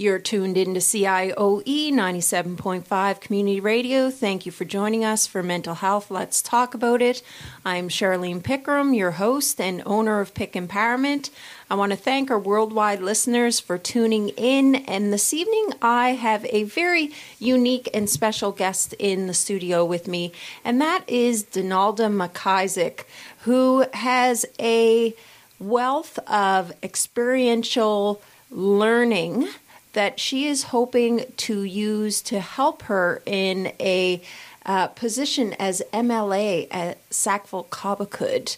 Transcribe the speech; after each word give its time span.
You're 0.00 0.20
tuned 0.20 0.56
in 0.56 0.74
to 0.74 0.80
CIOE 0.80 1.90
97.5 1.90 3.20
Community 3.20 3.58
Radio. 3.58 4.12
Thank 4.12 4.46
you 4.46 4.52
for 4.52 4.64
joining 4.64 5.04
us 5.04 5.26
for 5.26 5.42
Mental 5.42 5.74
Health. 5.74 6.08
Let's 6.08 6.40
talk 6.40 6.72
about 6.72 7.02
it. 7.02 7.20
I'm 7.64 7.88
Charlene 7.88 8.40
Pickram, 8.40 8.96
your 8.96 9.10
host 9.10 9.60
and 9.60 9.82
owner 9.84 10.20
of 10.20 10.34
Pick 10.34 10.52
Empowerment. 10.52 11.30
I 11.68 11.74
want 11.74 11.90
to 11.90 11.98
thank 11.98 12.30
our 12.30 12.38
worldwide 12.38 13.02
listeners 13.02 13.58
for 13.58 13.76
tuning 13.76 14.28
in. 14.36 14.76
And 14.76 15.12
this 15.12 15.34
evening, 15.34 15.72
I 15.82 16.10
have 16.10 16.46
a 16.50 16.62
very 16.62 17.10
unique 17.40 17.90
and 17.92 18.08
special 18.08 18.52
guest 18.52 18.92
in 19.00 19.26
the 19.26 19.34
studio 19.34 19.84
with 19.84 20.06
me, 20.06 20.30
and 20.64 20.80
that 20.80 21.02
is 21.08 21.42
Donalda 21.42 22.08
McIsaac, 22.08 23.02
who 23.40 23.84
has 23.94 24.46
a 24.60 25.16
wealth 25.58 26.20
of 26.28 26.72
experiential 26.84 28.22
learning 28.48 29.48
that 29.92 30.20
she 30.20 30.46
is 30.46 30.64
hoping 30.64 31.24
to 31.38 31.62
use 31.62 32.20
to 32.22 32.40
help 32.40 32.82
her 32.82 33.22
in 33.26 33.72
a 33.80 34.20
uh, 34.66 34.88
position 34.88 35.54
as 35.58 35.82
MLA 35.92 36.68
at 36.70 36.98
Sackville 37.10 37.64
Cobequid. 37.70 38.56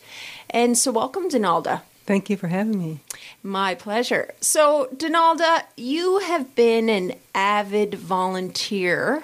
And 0.50 0.76
so, 0.76 0.90
welcome, 0.90 1.28
Donalda. 1.28 1.82
Thank 2.04 2.28
you 2.28 2.36
for 2.36 2.48
having 2.48 2.78
me. 2.78 2.98
My 3.42 3.76
pleasure. 3.76 4.34
So, 4.40 4.88
Donalda, 4.96 5.62
you 5.76 6.18
have 6.18 6.56
been 6.56 6.88
an 6.88 7.12
avid 7.34 7.94
volunteer 7.94 9.22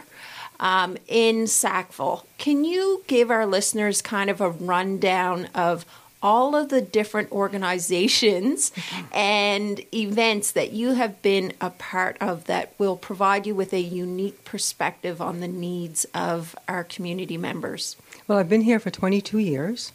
um, 0.61 0.97
in 1.09 1.47
Sackville. 1.49 2.25
Can 2.39 2.65
you 2.65 3.03
give 3.09 3.31
our 3.31 3.47
listeners 3.47 4.01
kind 4.01 4.31
of 4.31 4.41
a 4.41 4.51
rundown 4.51 5.47
of 5.55 5.85
all 6.27 6.57
of 6.57 6.71
the 6.71 6.83
different 6.83 7.31
organizations 7.31 8.73
and 9.13 9.81
events 9.95 10.51
that 10.51 10.73
you 10.73 10.95
have 10.95 11.23
been 11.23 11.53
a 11.61 11.71
part 11.71 12.17
of 12.21 12.45
that 12.47 12.75
will 12.79 12.97
provide 12.97 13.47
you 13.47 13.55
with 13.55 13.73
a 13.73 13.81
unique 13.81 14.45
perspective 14.45 15.23
on 15.23 15.39
the 15.39 15.47
needs 15.47 16.05
of 16.13 16.57
our 16.67 16.83
community 16.83 17.37
members? 17.37 17.97
Well, 18.27 18.39
I've 18.39 18.49
been 18.49 18.63
here 18.63 18.81
for 18.81 18.91
22 18.91 19.39
years. 19.39 19.93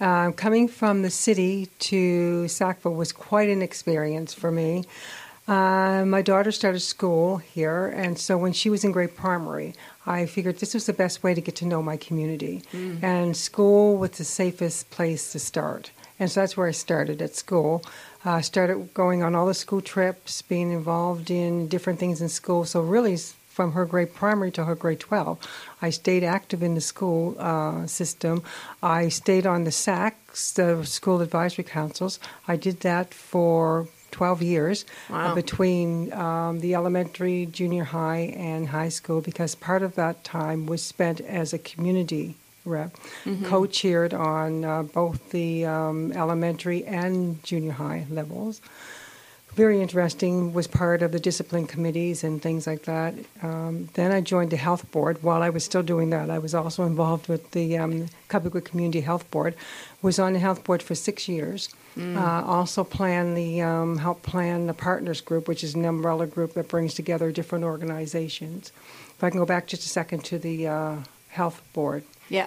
Uh, 0.00 0.30
coming 0.30 0.68
from 0.68 1.02
the 1.02 1.10
city 1.10 1.66
to 1.80 2.46
Sackville 2.46 2.94
was 2.94 3.10
quite 3.10 3.48
an 3.48 3.60
experience 3.60 4.32
for 4.32 4.52
me. 4.52 4.84
Uh, 5.48 6.04
my 6.06 6.22
daughter 6.22 6.52
started 6.52 6.78
school 6.78 7.38
here, 7.38 7.88
and 7.88 8.16
so 8.16 8.38
when 8.38 8.52
she 8.52 8.70
was 8.70 8.84
in 8.84 8.92
grade 8.92 9.16
primary, 9.16 9.74
I 10.06 10.26
figured 10.26 10.58
this 10.58 10.74
was 10.74 10.86
the 10.86 10.92
best 10.92 11.22
way 11.22 11.34
to 11.34 11.40
get 11.40 11.56
to 11.56 11.66
know 11.66 11.82
my 11.82 11.96
community. 11.96 12.62
Mm. 12.72 13.02
And 13.02 13.36
school 13.36 13.96
was 13.96 14.12
the 14.12 14.24
safest 14.24 14.90
place 14.90 15.32
to 15.32 15.38
start. 15.38 15.92
And 16.18 16.30
so 16.30 16.40
that's 16.40 16.56
where 16.56 16.68
I 16.68 16.72
started 16.72 17.22
at 17.22 17.34
school. 17.34 17.82
I 18.24 18.38
uh, 18.38 18.42
started 18.42 18.94
going 18.94 19.22
on 19.22 19.34
all 19.34 19.46
the 19.46 19.54
school 19.54 19.80
trips, 19.80 20.42
being 20.42 20.70
involved 20.70 21.30
in 21.30 21.66
different 21.66 21.98
things 21.98 22.20
in 22.20 22.28
school. 22.28 22.64
So, 22.64 22.80
really, 22.80 23.16
from 23.48 23.72
her 23.72 23.84
grade 23.84 24.14
primary 24.14 24.50
to 24.52 24.64
her 24.64 24.74
grade 24.74 25.00
12, 25.00 25.38
I 25.82 25.90
stayed 25.90 26.24
active 26.24 26.62
in 26.62 26.74
the 26.74 26.80
school 26.80 27.36
uh, 27.38 27.86
system. 27.86 28.42
I 28.82 29.08
stayed 29.08 29.46
on 29.46 29.64
the 29.64 29.70
SACs, 29.70 30.54
the 30.54 30.84
school 30.86 31.20
advisory 31.20 31.64
councils. 31.64 32.20
I 32.46 32.56
did 32.56 32.80
that 32.80 33.12
for 33.12 33.88
12 34.12 34.42
years 34.42 34.84
uh, 35.10 35.12
wow. 35.12 35.32
uh, 35.32 35.34
between 35.34 36.12
um, 36.12 36.60
the 36.60 36.74
elementary, 36.74 37.46
junior 37.46 37.84
high, 37.84 38.32
and 38.36 38.68
high 38.68 38.88
school 38.88 39.20
because 39.20 39.54
part 39.54 39.82
of 39.82 39.96
that 39.96 40.22
time 40.22 40.66
was 40.66 40.82
spent 40.82 41.20
as 41.22 41.52
a 41.52 41.58
community 41.58 42.36
rep, 42.64 42.94
mm-hmm. 43.24 43.44
co 43.46 43.66
chaired 43.66 44.14
on 44.14 44.64
uh, 44.64 44.82
both 44.84 45.30
the 45.30 45.66
um, 45.66 46.12
elementary 46.12 46.84
and 46.84 47.42
junior 47.42 47.72
high 47.72 48.06
levels. 48.08 48.60
Very 49.54 49.82
interesting, 49.82 50.54
was 50.54 50.66
part 50.66 51.02
of 51.02 51.12
the 51.12 51.20
discipline 51.20 51.66
committees 51.66 52.24
and 52.24 52.40
things 52.40 52.66
like 52.66 52.84
that. 52.84 53.14
Um, 53.42 53.90
then 53.92 54.10
I 54.10 54.22
joined 54.22 54.50
the 54.50 54.56
health 54.56 54.90
board. 54.90 55.22
While 55.22 55.42
I 55.42 55.50
was 55.50 55.62
still 55.62 55.82
doing 55.82 56.08
that, 56.08 56.30
I 56.30 56.38
was 56.38 56.54
also 56.54 56.84
involved 56.84 57.28
with 57.28 57.50
the 57.50 57.76
um, 57.76 58.08
Community 58.28 59.02
Health 59.02 59.30
Board. 59.30 59.54
Was 60.00 60.18
on 60.18 60.32
the 60.32 60.38
health 60.38 60.64
board 60.64 60.82
for 60.82 60.94
six 60.94 61.28
years. 61.28 61.68
Mm. 61.98 62.16
Uh, 62.16 62.46
also 62.46 62.82
plan 62.82 63.34
the 63.34 63.60
um, 63.60 63.98
help 63.98 64.22
plan 64.22 64.66
the 64.68 64.74
partners 64.74 65.20
group, 65.20 65.46
which 65.46 65.62
is 65.62 65.74
an 65.74 65.84
umbrella 65.84 66.26
group 66.26 66.54
that 66.54 66.68
brings 66.68 66.94
together 66.94 67.30
different 67.30 67.64
organizations. 67.64 68.72
If 69.10 69.22
I 69.22 69.28
can 69.28 69.38
go 69.38 69.44
back 69.44 69.66
just 69.66 69.84
a 69.84 69.88
second 69.88 70.24
to 70.24 70.38
the 70.38 70.66
uh, 70.66 70.96
health 71.28 71.62
board. 71.74 72.04
Yeah, 72.30 72.46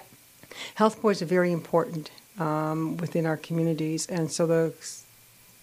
health 0.74 1.00
boards 1.00 1.22
are 1.22 1.26
very 1.26 1.52
important 1.52 2.10
um, 2.40 2.98
within 2.98 3.28
our 3.28 3.38
communities, 3.38 4.08
and 4.08 4.32
so 4.32 4.48
the 4.48 4.74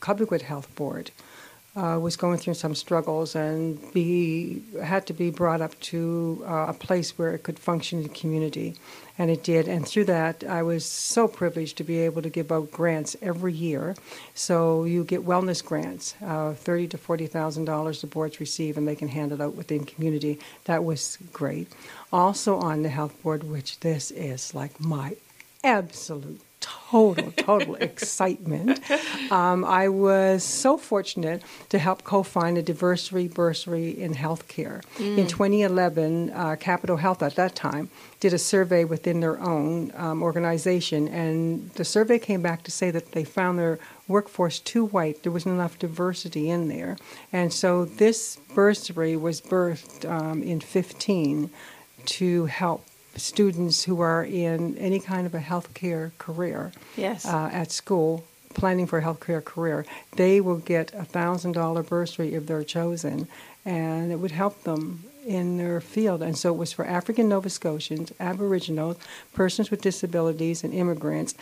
Cobequid 0.00 0.42
Health 0.42 0.72
Board 0.76 1.10
uh, 1.74 1.98
was 2.00 2.16
going 2.16 2.38
through 2.38 2.54
some 2.54 2.74
struggles 2.74 3.34
and 3.34 3.80
be 3.92 4.62
had 4.82 5.06
to 5.06 5.14
be 5.14 5.30
brought 5.30 5.60
up 5.62 5.78
to 5.80 6.44
uh, 6.46 6.66
a 6.68 6.74
place 6.74 7.16
where 7.16 7.32
it 7.34 7.42
could 7.42 7.58
function 7.58 7.98
in 7.98 8.02
the 8.02 8.10
community, 8.10 8.74
and 9.16 9.30
it 9.30 9.42
did. 9.42 9.68
And 9.68 9.86
through 9.88 10.04
that, 10.04 10.44
I 10.44 10.62
was 10.62 10.84
so 10.84 11.26
privileged 11.26 11.78
to 11.78 11.84
be 11.84 11.98
able 11.98 12.20
to 12.22 12.28
give 12.28 12.52
out 12.52 12.70
grants 12.70 13.16
every 13.22 13.54
year. 13.54 13.94
So 14.34 14.84
you 14.84 15.02
get 15.04 15.24
wellness 15.24 15.64
grants, 15.64 16.14
uh, 16.22 16.52
thirty 16.52 16.88
to 16.88 16.98
forty 16.98 17.26
thousand 17.26 17.64
dollars 17.64 18.02
the 18.02 18.06
boards 18.06 18.38
receive, 18.38 18.76
and 18.76 18.86
they 18.86 18.96
can 18.96 19.08
hand 19.08 19.32
it 19.32 19.40
out 19.40 19.54
within 19.54 19.84
community. 19.84 20.38
That 20.64 20.84
was 20.84 21.16
great. 21.32 21.68
Also 22.12 22.58
on 22.58 22.82
the 22.82 22.90
health 22.90 23.20
board, 23.22 23.44
which 23.44 23.80
this 23.80 24.10
is 24.10 24.54
like 24.54 24.78
my 24.78 25.16
absolute 25.64 26.40
total, 26.62 27.32
total 27.32 27.74
excitement. 27.80 28.80
Um, 29.30 29.64
I 29.64 29.88
was 29.88 30.42
so 30.42 30.78
fortunate 30.78 31.42
to 31.68 31.78
help 31.78 32.04
co-find 32.04 32.56
a 32.56 32.62
diversity 32.62 33.28
bursary 33.28 33.90
in 33.90 34.14
healthcare. 34.14 34.82
Mm. 34.96 35.18
In 35.18 35.26
2011, 35.26 36.30
uh, 36.30 36.56
Capital 36.56 36.96
Health 36.96 37.22
at 37.22 37.34
that 37.36 37.54
time 37.54 37.90
did 38.20 38.32
a 38.32 38.38
survey 38.38 38.84
within 38.84 39.20
their 39.20 39.40
own 39.40 39.92
um, 39.96 40.22
organization, 40.22 41.08
and 41.08 41.70
the 41.72 41.84
survey 41.84 42.18
came 42.18 42.40
back 42.40 42.62
to 42.62 42.70
say 42.70 42.90
that 42.90 43.12
they 43.12 43.24
found 43.24 43.58
their 43.58 43.78
workforce 44.08 44.58
too 44.60 44.86
white. 44.86 45.22
There 45.22 45.32
wasn't 45.32 45.54
enough 45.54 45.78
diversity 45.78 46.48
in 46.48 46.68
there, 46.68 46.96
and 47.32 47.52
so 47.52 47.84
this 47.84 48.38
bursary 48.54 49.16
was 49.16 49.40
birthed 49.40 50.08
um, 50.08 50.42
in 50.42 50.60
15 50.60 51.50
to 52.04 52.46
help 52.46 52.84
students 53.16 53.84
who 53.84 54.00
are 54.00 54.24
in 54.24 54.76
any 54.78 55.00
kind 55.00 55.26
of 55.26 55.34
a 55.34 55.40
healthcare 55.40 56.12
career 56.18 56.72
yes. 56.96 57.26
uh, 57.26 57.50
at 57.52 57.70
school 57.70 58.24
planning 58.54 58.86
for 58.86 58.98
a 58.98 59.02
healthcare 59.02 59.44
career, 59.44 59.84
they 60.16 60.40
will 60.40 60.58
get 60.58 60.92
a 60.94 61.04
thousand 61.04 61.52
dollar 61.52 61.82
bursary 61.82 62.34
if 62.34 62.46
they're 62.46 62.64
chosen, 62.64 63.28
and 63.64 64.12
it 64.12 64.16
would 64.16 64.30
help 64.30 64.62
them 64.64 65.04
in 65.26 65.56
their 65.56 65.80
field. 65.80 66.22
And 66.22 66.36
so 66.36 66.52
it 66.52 66.56
was 66.56 66.72
for 66.72 66.84
African 66.84 67.28
Nova 67.28 67.48
Scotians, 67.48 68.12
Aboriginals, 68.20 68.96
persons 69.32 69.70
with 69.70 69.80
disabilities, 69.80 70.64
and 70.64 70.74
immigrants. 70.74 71.34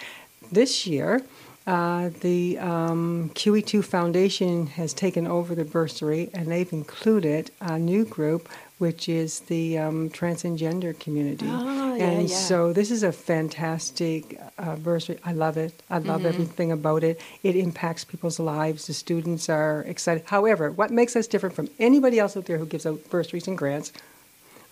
This 0.52 0.86
year, 0.86 1.22
uh, 1.66 2.10
the 2.20 2.58
um, 2.58 3.30
QE2 3.34 3.84
Foundation 3.84 4.66
has 4.68 4.92
taken 4.92 5.26
over 5.26 5.54
the 5.54 5.64
bursary, 5.64 6.30
and 6.34 6.48
they've 6.48 6.72
included 6.72 7.50
a 7.60 7.78
new 7.78 8.04
group 8.04 8.48
which 8.80 9.10
is 9.10 9.40
the 9.40 9.76
um, 9.76 10.08
trans 10.08 10.42
and 10.42 10.56
gender 10.56 10.94
community. 10.94 11.44
Oh, 11.46 11.94
yeah, 11.94 12.02
and 12.02 12.30
yeah. 12.30 12.34
so 12.34 12.72
this 12.72 12.90
is 12.90 13.02
a 13.02 13.12
fantastic 13.12 14.40
uh, 14.56 14.76
bursary. 14.76 15.18
I 15.22 15.32
love 15.32 15.58
it. 15.58 15.82
I 15.90 15.98
love 15.98 16.20
mm-hmm. 16.20 16.28
everything 16.28 16.72
about 16.72 17.04
it. 17.04 17.20
It 17.42 17.56
impacts 17.56 18.06
people's 18.06 18.40
lives. 18.40 18.86
The 18.86 18.94
students 18.94 19.50
are 19.50 19.82
excited. 19.82 20.24
However, 20.24 20.70
what 20.70 20.90
makes 20.90 21.14
us 21.14 21.26
different 21.26 21.54
from 21.54 21.68
anybody 21.78 22.18
else 22.18 22.38
out 22.38 22.46
there 22.46 22.56
who 22.56 22.64
gives 22.64 22.86
out 22.86 23.10
bursaries 23.10 23.46
and 23.46 23.58
grants, 23.58 23.92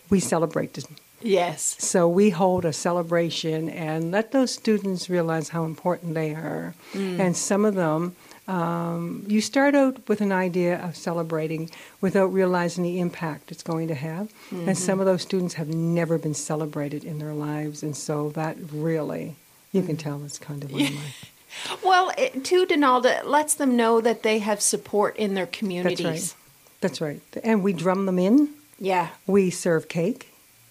we 0.08 0.20
celebrate 0.20 0.72
this. 0.72 0.86
Yes. 1.20 1.76
So 1.78 2.08
we 2.08 2.30
hold 2.30 2.64
a 2.64 2.72
celebration 2.72 3.68
and 3.68 4.10
let 4.10 4.32
those 4.32 4.54
students 4.54 5.10
realize 5.10 5.50
how 5.50 5.64
important 5.64 6.14
they 6.14 6.32
are. 6.32 6.74
Mm. 6.94 7.18
And 7.18 7.36
some 7.36 7.66
of 7.66 7.74
them 7.74 8.16
um, 8.48 9.24
you 9.28 9.40
start 9.42 9.74
out 9.74 10.08
with 10.08 10.22
an 10.22 10.32
idea 10.32 10.82
of 10.82 10.96
celebrating 10.96 11.70
without 12.00 12.32
realizing 12.32 12.82
the 12.82 12.98
impact 12.98 13.52
it's 13.52 13.62
going 13.62 13.88
to 13.88 13.94
have. 13.94 14.32
Mm-hmm. 14.50 14.70
And 14.70 14.78
some 14.78 15.00
of 15.00 15.06
those 15.06 15.22
students 15.22 15.54
have 15.54 15.68
never 15.68 16.16
been 16.16 16.34
celebrated 16.34 17.04
in 17.04 17.18
their 17.18 17.34
lives. 17.34 17.82
And 17.82 17.94
so 17.94 18.30
that 18.30 18.56
really, 18.72 19.36
you 19.70 19.82
can 19.82 19.98
tell 19.98 20.24
it's 20.24 20.38
kind 20.38 20.64
of 20.64 20.72
one 20.72 20.82
of 20.82 20.94
my. 20.94 21.00
Well, 21.82 22.12
it, 22.18 22.44
too, 22.44 22.66
Donalda 22.66 23.24
lets 23.24 23.54
them 23.54 23.74
know 23.74 24.02
that 24.02 24.22
they 24.22 24.38
have 24.38 24.60
support 24.60 25.16
in 25.16 25.32
their 25.32 25.46
communities. 25.46 26.34
That's 26.80 27.00
right. 27.00 27.20
That's 27.22 27.36
right. 27.36 27.44
And 27.44 27.62
we 27.62 27.72
drum 27.72 28.04
them 28.04 28.18
in. 28.18 28.50
Yeah. 28.78 29.08
We 29.26 29.50
serve 29.50 29.88
cake. 29.88 30.27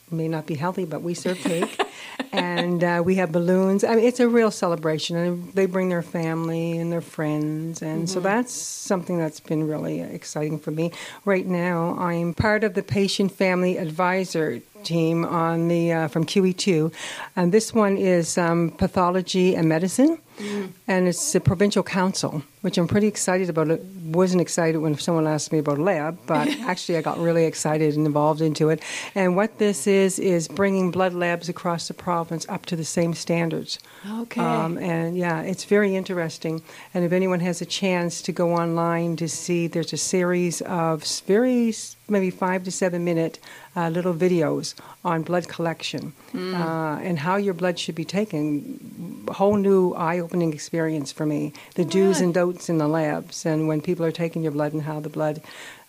May 0.10 0.28
not 0.28 0.46
be 0.46 0.56
healthy, 0.56 0.86
but 0.86 1.02
we 1.02 1.14
serve 1.14 1.38
cake. 1.38 1.82
and 2.32 2.84
uh, 2.84 3.02
we 3.04 3.16
have 3.16 3.32
balloons. 3.32 3.84
I 3.84 3.96
mean, 3.96 4.06
it's 4.06 4.20
a 4.20 4.28
real 4.28 4.52
celebration, 4.52 5.18
and 5.18 5.54
they 5.54 5.66
bring 5.66 5.90
their 5.90 6.02
family 6.02 6.78
and 6.78 6.92
their 6.92 7.02
friends, 7.02 7.82
and 7.82 8.04
mm-hmm. 8.04 8.06
so 8.06 8.20
that's 8.20 8.54
something 8.54 9.18
that's 9.18 9.40
been 9.40 9.68
really 9.68 10.02
exciting 10.02 10.60
for 10.60 10.72
me. 10.72 10.92
Right 11.26 11.46
now, 11.46 11.98
I'm 12.00 12.34
part 12.34 12.64
of 12.64 12.74
the 12.74 12.84
Patient 12.84 13.32
Family 13.32 13.78
Advisor 13.78 14.62
team 14.84 15.26
on 15.26 15.68
the 15.68 15.92
uh, 15.92 16.08
from 16.08 16.26
QE2, 16.26 16.94
and 17.36 17.52
this 17.52 17.74
one 17.74 17.98
is 17.98 18.38
um, 18.38 18.72
pathology 18.72 19.56
and 19.56 19.68
medicine, 19.68 20.18
mm. 20.38 20.72
and 20.88 21.08
it's 21.08 21.34
the 21.34 21.40
provincial 21.40 21.84
council, 21.84 22.44
which 22.62 22.78
I'm 22.78 22.88
pretty 22.88 23.08
excited 23.08 23.50
about. 23.50 23.70
It 23.70 23.84
wasn't 24.04 24.42
excited 24.42 24.80
when 24.80 24.98
someone 24.98 25.28
asked 25.28 25.52
me 25.52 25.60
about 25.60 25.78
a 25.78 25.84
lab, 25.84 26.18
but 26.26 26.48
actually 26.62 26.98
I 26.98 27.02
got 27.02 27.18
really 27.18 27.46
excited 27.46 27.96
and 27.96 28.06
involved 28.06 28.42
into 28.42 28.70
it. 28.70 28.82
And 29.16 29.36
what 29.36 29.58
this 29.58 29.88
is 29.88 30.20
is 30.20 30.48
bringing 30.48 30.92
blood 30.92 31.14
labs 31.14 31.50
across 31.50 31.88
the 31.88 31.94
province 31.94 32.46
up 32.50 32.66
to 32.68 32.76
the 32.76 32.86
same 32.86 33.14
standards. 33.14 33.80
Okay. 34.10 34.42
Um, 34.42 34.78
and 34.78 35.18
yeah, 35.18 35.42
it's 35.42 35.66
very 35.66 35.96
interesting. 35.96 36.62
And 36.94 37.04
if 37.04 37.12
anyone 37.12 37.40
has 37.42 37.62
a 37.62 37.66
chance 37.66 38.22
to 38.24 38.32
go 38.32 38.54
online 38.54 39.16
to 39.18 39.28
see, 39.28 39.68
there's 39.68 39.94
a 39.94 39.98
series 39.98 40.62
of 40.62 41.04
very 41.26 41.74
maybe 42.10 42.30
five 42.30 42.64
to 42.64 42.72
seven 42.72 43.04
minute 43.04 43.40
uh, 43.76 43.90
little 43.90 44.14
videos 44.14 44.74
on 45.04 45.24
blood 45.24 45.48
collection 45.48 46.14
mm. 46.34 46.54
uh, 46.54 47.00
and 47.02 47.20
how 47.20 47.36
your 47.36 47.54
blood 47.54 47.78
should 47.78 47.96
be 47.96 48.06
taken. 48.06 49.26
Whole 49.30 49.58
new 49.58 49.94
eye 49.94 50.20
opening 50.20 50.54
experience 50.54 51.12
for 51.12 51.26
me. 51.26 51.54
The 51.76 51.86
do's 51.86 52.22
and 52.22 52.34
don'ts 52.34 52.70
in 52.70 52.78
the 52.78 52.88
labs 52.88 53.46
and 53.46 53.68
when 53.68 53.82
people 53.82 54.06
are 54.06 54.12
taking 54.12 54.44
your 54.44 54.52
blood 54.52 54.74
and 54.74 54.82
how 54.84 55.00
the 55.00 55.10
blood 55.10 55.42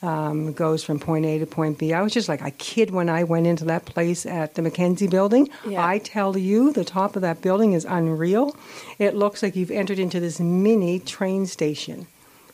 um, 0.02 0.52
goes 0.52 0.84
from 0.84 1.00
point 1.00 1.26
A 1.26 1.38
to 1.38 1.46
point 1.46 1.78
B. 1.78 1.92
I 1.92 2.02
was 2.02 2.12
just 2.12 2.28
like 2.28 2.40
a 2.40 2.50
kid 2.52 2.90
when 2.90 3.08
I 3.08 3.24
went 3.24 3.46
into 3.46 3.64
that 3.66 3.84
place 3.84 4.26
at 4.26 4.54
the 4.54 4.62
McKenzie 4.62 5.10
building. 5.10 5.48
Yeah. 5.66 5.84
I 5.84 5.98
tell 5.98 6.36
you, 6.38 6.72
the 6.72 6.84
top 6.84 7.16
of 7.16 7.22
that 7.22 7.40
building 7.42 7.72
is 7.72 7.84
unreal. 7.84 8.56
It 8.98 9.14
looks 9.14 9.42
like 9.42 9.56
you've 9.56 9.70
entered 9.70 9.98
into 9.98 10.20
this 10.20 10.38
mini 10.38 11.00
train 11.00 11.46
station. 11.46 12.06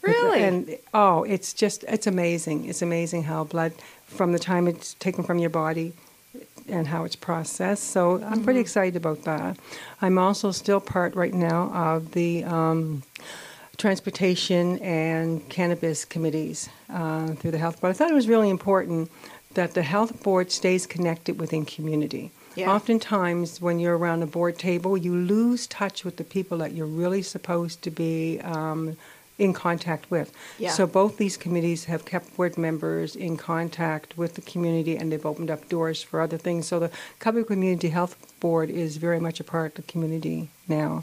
Really? 0.06 0.42
And 0.42 0.78
oh, 0.92 1.24
it's 1.24 1.52
just 1.52 1.84
it's 1.84 2.06
amazing. 2.06 2.66
It's 2.66 2.82
amazing 2.82 3.24
how 3.24 3.44
blood 3.44 3.72
from 4.06 4.32
the 4.32 4.38
time 4.38 4.68
it's 4.68 4.94
taken 4.94 5.24
from 5.24 5.38
your 5.38 5.50
body 5.50 5.92
and 6.68 6.86
how 6.86 7.04
it's 7.04 7.16
processed. 7.16 7.84
So 7.84 8.22
I'm 8.22 8.42
pretty 8.42 8.58
mm-hmm. 8.58 8.60
excited 8.60 8.96
about 8.96 9.24
that. 9.24 9.58
I'm 10.00 10.18
also 10.18 10.50
still 10.50 10.80
part 10.80 11.14
right 11.14 11.34
now 11.34 11.70
of 11.72 12.12
the 12.12 12.44
um, 12.44 13.02
transportation 13.76 14.78
and 14.78 15.46
cannabis 15.48 16.04
committees 16.04 16.68
uh, 16.90 17.28
through 17.34 17.50
the 17.50 17.58
health 17.58 17.80
board. 17.80 17.90
I 17.90 17.94
thought 17.94 18.10
it 18.10 18.14
was 18.14 18.28
really 18.28 18.50
important 18.50 19.10
that 19.54 19.74
the 19.74 19.82
health 19.82 20.22
board 20.22 20.50
stays 20.50 20.86
connected 20.86 21.38
within 21.38 21.64
community. 21.64 22.32
Yeah. 22.56 22.72
Oftentimes, 22.72 23.60
when 23.60 23.80
you're 23.80 23.98
around 23.98 24.22
a 24.22 24.26
board 24.26 24.58
table, 24.58 24.96
you 24.96 25.14
lose 25.14 25.66
touch 25.66 26.04
with 26.04 26.16
the 26.16 26.24
people 26.24 26.58
that 26.58 26.72
you're 26.72 26.86
really 26.86 27.22
supposed 27.22 27.82
to 27.82 27.90
be 27.90 28.40
um, 28.42 28.96
in 29.38 29.52
contact 29.52 30.10
with. 30.10 30.32
Yeah. 30.58 30.70
So 30.70 30.86
both 30.86 31.16
these 31.16 31.36
committees 31.36 31.86
have 31.86 32.04
kept 32.04 32.36
board 32.36 32.56
members 32.56 33.16
in 33.16 33.36
contact 33.36 34.16
with 34.16 34.34
the 34.34 34.40
community 34.42 34.96
and 34.96 35.10
they've 35.10 35.26
opened 35.26 35.50
up 35.50 35.68
doors 35.68 36.02
for 36.02 36.20
other 36.20 36.38
things. 36.38 36.66
So 36.66 36.78
the 36.78 36.90
Cubby 37.18 37.42
Community 37.42 37.88
Health 37.88 38.16
Board 38.40 38.70
is 38.70 38.96
very 38.96 39.18
much 39.18 39.40
a 39.40 39.44
part 39.44 39.78
of 39.78 39.86
the 39.86 39.92
community 39.92 40.50
now. 40.68 41.02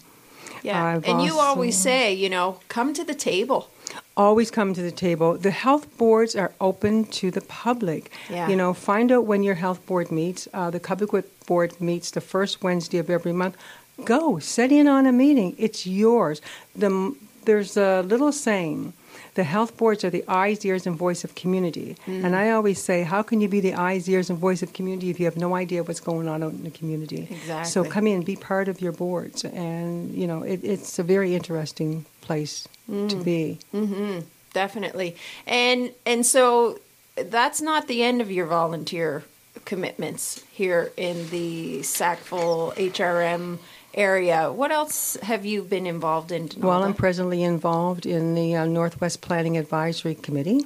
Yeah. 0.63 0.83
I've 0.83 1.05
and 1.05 1.21
you 1.21 1.39
always 1.39 1.77
say, 1.77 2.13
you 2.13 2.29
know, 2.29 2.59
come 2.67 2.93
to 2.93 3.03
the 3.03 3.15
table. 3.15 3.69
Always 4.15 4.51
come 4.51 4.73
to 4.73 4.81
the 4.81 4.91
table. 4.91 5.37
The 5.37 5.51
health 5.51 5.97
boards 5.97 6.35
are 6.35 6.53
open 6.61 7.05
to 7.05 7.31
the 7.31 7.41
public. 7.41 8.11
Yeah. 8.29 8.47
You 8.47 8.55
know, 8.55 8.73
find 8.73 9.11
out 9.11 9.25
when 9.25 9.43
your 9.43 9.55
health 9.55 9.85
board 9.85 10.11
meets. 10.11 10.47
Uh, 10.53 10.69
the 10.69 10.79
Cubby 10.79 11.05
board 11.47 11.81
meets 11.81 12.11
the 12.11 12.21
first 12.21 12.63
Wednesday 12.63 12.99
of 12.99 13.09
every 13.09 13.33
month. 13.33 13.57
Go, 14.05 14.39
set 14.39 14.71
in 14.71 14.87
on 14.87 15.05
a 15.05 15.11
meeting. 15.11 15.55
It's 15.57 15.85
yours. 15.85 16.41
The 16.75 17.15
there's 17.45 17.77
a 17.77 18.01
little 18.01 18.31
saying 18.31 18.93
the 19.35 19.43
health 19.43 19.77
boards 19.77 20.03
are 20.03 20.09
the 20.09 20.23
eyes, 20.27 20.65
ears, 20.65 20.85
and 20.85 20.95
voice 20.95 21.23
of 21.23 21.35
community. 21.35 21.95
Mm. 22.05 22.25
And 22.25 22.35
I 22.35 22.51
always 22.51 22.81
say, 22.81 23.03
how 23.03 23.21
can 23.21 23.39
you 23.39 23.47
be 23.47 23.61
the 23.61 23.73
eyes, 23.73 24.09
ears, 24.09 24.29
and 24.29 24.37
voice 24.37 24.61
of 24.61 24.73
community 24.73 25.09
if 25.09 25.19
you 25.19 25.25
have 25.25 25.37
no 25.37 25.55
idea 25.55 25.83
what's 25.83 26.01
going 26.01 26.27
on 26.27 26.43
out 26.43 26.51
in 26.51 26.63
the 26.63 26.69
community? 26.69 27.27
Exactly. 27.29 27.71
So 27.71 27.83
come 27.85 28.07
in, 28.07 28.23
be 28.23 28.35
part 28.35 28.67
of 28.67 28.81
your 28.81 28.91
boards, 28.91 29.45
and 29.45 30.13
you 30.13 30.27
know 30.27 30.43
it, 30.43 30.63
it's 30.63 30.99
a 30.99 31.03
very 31.03 31.33
interesting 31.33 32.05
place 32.21 32.67
mm. 32.89 33.09
to 33.09 33.15
be. 33.15 33.59
Mm-hmm. 33.73 34.19
Definitely, 34.53 35.15
and 35.47 35.91
and 36.05 36.25
so 36.25 36.79
that's 37.15 37.61
not 37.61 37.87
the 37.87 38.03
end 38.03 38.21
of 38.21 38.29
your 38.29 38.47
volunteer 38.47 39.23
commitments 39.63 40.43
here 40.51 40.91
in 40.97 41.29
the 41.29 41.83
Sackville 41.83 42.73
HRM 42.75 43.59
area. 43.93 44.51
What 44.51 44.71
else 44.71 45.17
have 45.23 45.45
you 45.45 45.63
been 45.63 45.85
involved 45.85 46.31
in? 46.31 46.49
Well, 46.57 46.83
I'm 46.83 46.93
presently 46.93 47.43
involved 47.43 48.05
in 48.05 48.35
the 48.35 48.55
uh, 48.55 48.65
Northwest 48.65 49.21
Planning 49.21 49.57
Advisory 49.57 50.15
Committee. 50.15 50.65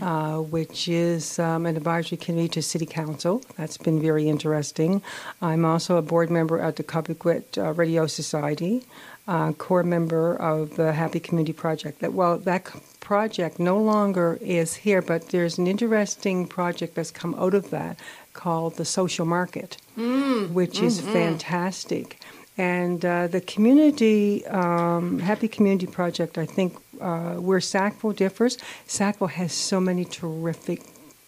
Uh, 0.00 0.40
which 0.40 0.88
is 0.88 1.38
um, 1.38 1.64
an 1.64 1.74
advisory 1.74 2.18
committee 2.18 2.48
to 2.48 2.60
City 2.60 2.84
Council. 2.84 3.42
That's 3.56 3.78
been 3.78 4.00
very 4.00 4.28
interesting. 4.28 5.00
I'm 5.40 5.64
also 5.64 5.96
a 5.96 6.02
board 6.02 6.30
member 6.30 6.58
at 6.58 6.76
the 6.76 6.84
Cobequid 6.84 7.56
uh, 7.56 7.72
Radio 7.72 8.06
Society, 8.06 8.84
uh, 9.26 9.52
core 9.52 9.82
member 9.82 10.36
of 10.36 10.76
the 10.76 10.92
Happy 10.92 11.18
Community 11.18 11.54
Project. 11.54 12.00
That 12.00 12.12
well, 12.12 12.36
that 12.38 12.70
project 13.00 13.58
no 13.58 13.78
longer 13.78 14.38
is 14.40 14.74
here, 14.74 15.00
but 15.00 15.28
there's 15.28 15.58
an 15.58 15.66
interesting 15.66 16.46
project 16.46 16.94
that's 16.94 17.10
come 17.10 17.34
out 17.36 17.54
of 17.54 17.70
that 17.70 17.98
called 18.32 18.76
the 18.76 18.84
Social 18.84 19.24
Market, 19.24 19.78
mm, 19.96 20.50
which 20.50 20.80
mm, 20.80 20.82
is 20.82 21.00
fantastic. 21.00 22.18
And 22.58 23.04
uh, 23.04 23.26
the 23.26 23.40
community, 23.40 24.46
um, 24.46 25.18
Happy 25.18 25.48
Community 25.48 25.86
Project, 25.86 26.38
I 26.38 26.46
think 26.46 26.76
uh, 27.00 27.34
where 27.34 27.60
Sackville 27.60 28.12
differs, 28.12 28.56
Sackville 28.86 29.28
has 29.28 29.52
so 29.52 29.78
many 29.78 30.04
terrific 30.04 30.82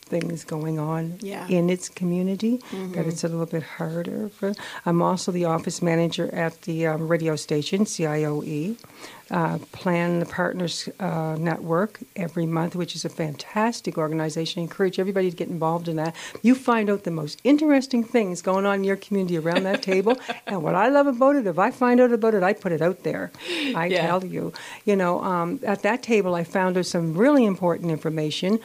things 0.09 0.45
going 0.45 0.79
on 0.79 1.19
yeah. 1.21 1.47
in 1.49 1.71
its 1.71 1.89
community 1.89 2.59
mm-hmm. 2.59 2.93
that 2.93 3.07
it's 3.07 3.25
a 3.25 3.29
little 3.29 3.47
bit 3.47 3.63
harder. 3.63 4.29
For, 4.29 4.55
I'm 4.87 5.03
also 5.03 5.33
the 5.33 5.45
office 5.45 5.83
manager 5.83 6.33
at 6.35 6.63
the 6.63 6.87
um, 6.87 7.09
radio 7.09 7.37
station, 7.37 7.85
CIOE 7.85 8.77
uh, 9.31 9.59
Plan 9.73 10.21
the 10.21 10.27
Partners 10.27 10.89
uh, 11.01 11.37
Network 11.39 12.01
every 12.17 12.47
month, 12.47 12.75
which 12.75 12.95
is 12.95 13.05
a 13.05 13.09
fantastic 13.09 13.99
organization. 13.99 14.61
I 14.61 14.63
encourage 14.63 14.99
everybody 14.99 15.31
to 15.31 15.37
get 15.37 15.49
involved 15.49 15.89
in 15.89 15.97
that. 15.97 16.15
You 16.43 16.55
find 16.55 16.89
out 16.89 17.05
the 17.05 17.11
most 17.11 17.41
interesting 17.45 18.05
things 18.05 18.43
going 18.43 18.65
on 18.65 18.77
in 18.77 18.85
your 18.85 18.97
community 18.97 19.39
around 19.39 19.65
that 19.65 19.83
table. 19.83 20.19
and 20.47 20.63
what 20.63 20.75
I 20.75 20.89
love 20.89 21.07
about 21.07 21.37
it, 21.37 21.47
if 21.47 21.59
I 21.59 21.71
find 21.71 22.01
out 22.01 22.13
about 22.13 22.35
it, 22.35 22.43
I 22.43 22.53
put 22.53 22.73
it 22.73 22.81
out 22.81 23.03
there. 23.03 23.31
I 23.75 23.87
yeah. 23.87 24.07
tell 24.07 24.25
you. 24.25 24.53
You 24.85 24.97
know, 24.97 25.23
um, 25.23 25.61
at 25.63 25.83
that 25.83 26.03
table, 26.03 26.35
I 26.35 26.45
found 26.45 26.79
out 26.79 26.87
some 26.87 27.15
really 27.15 27.45
important 27.45 27.91
information 27.91 28.61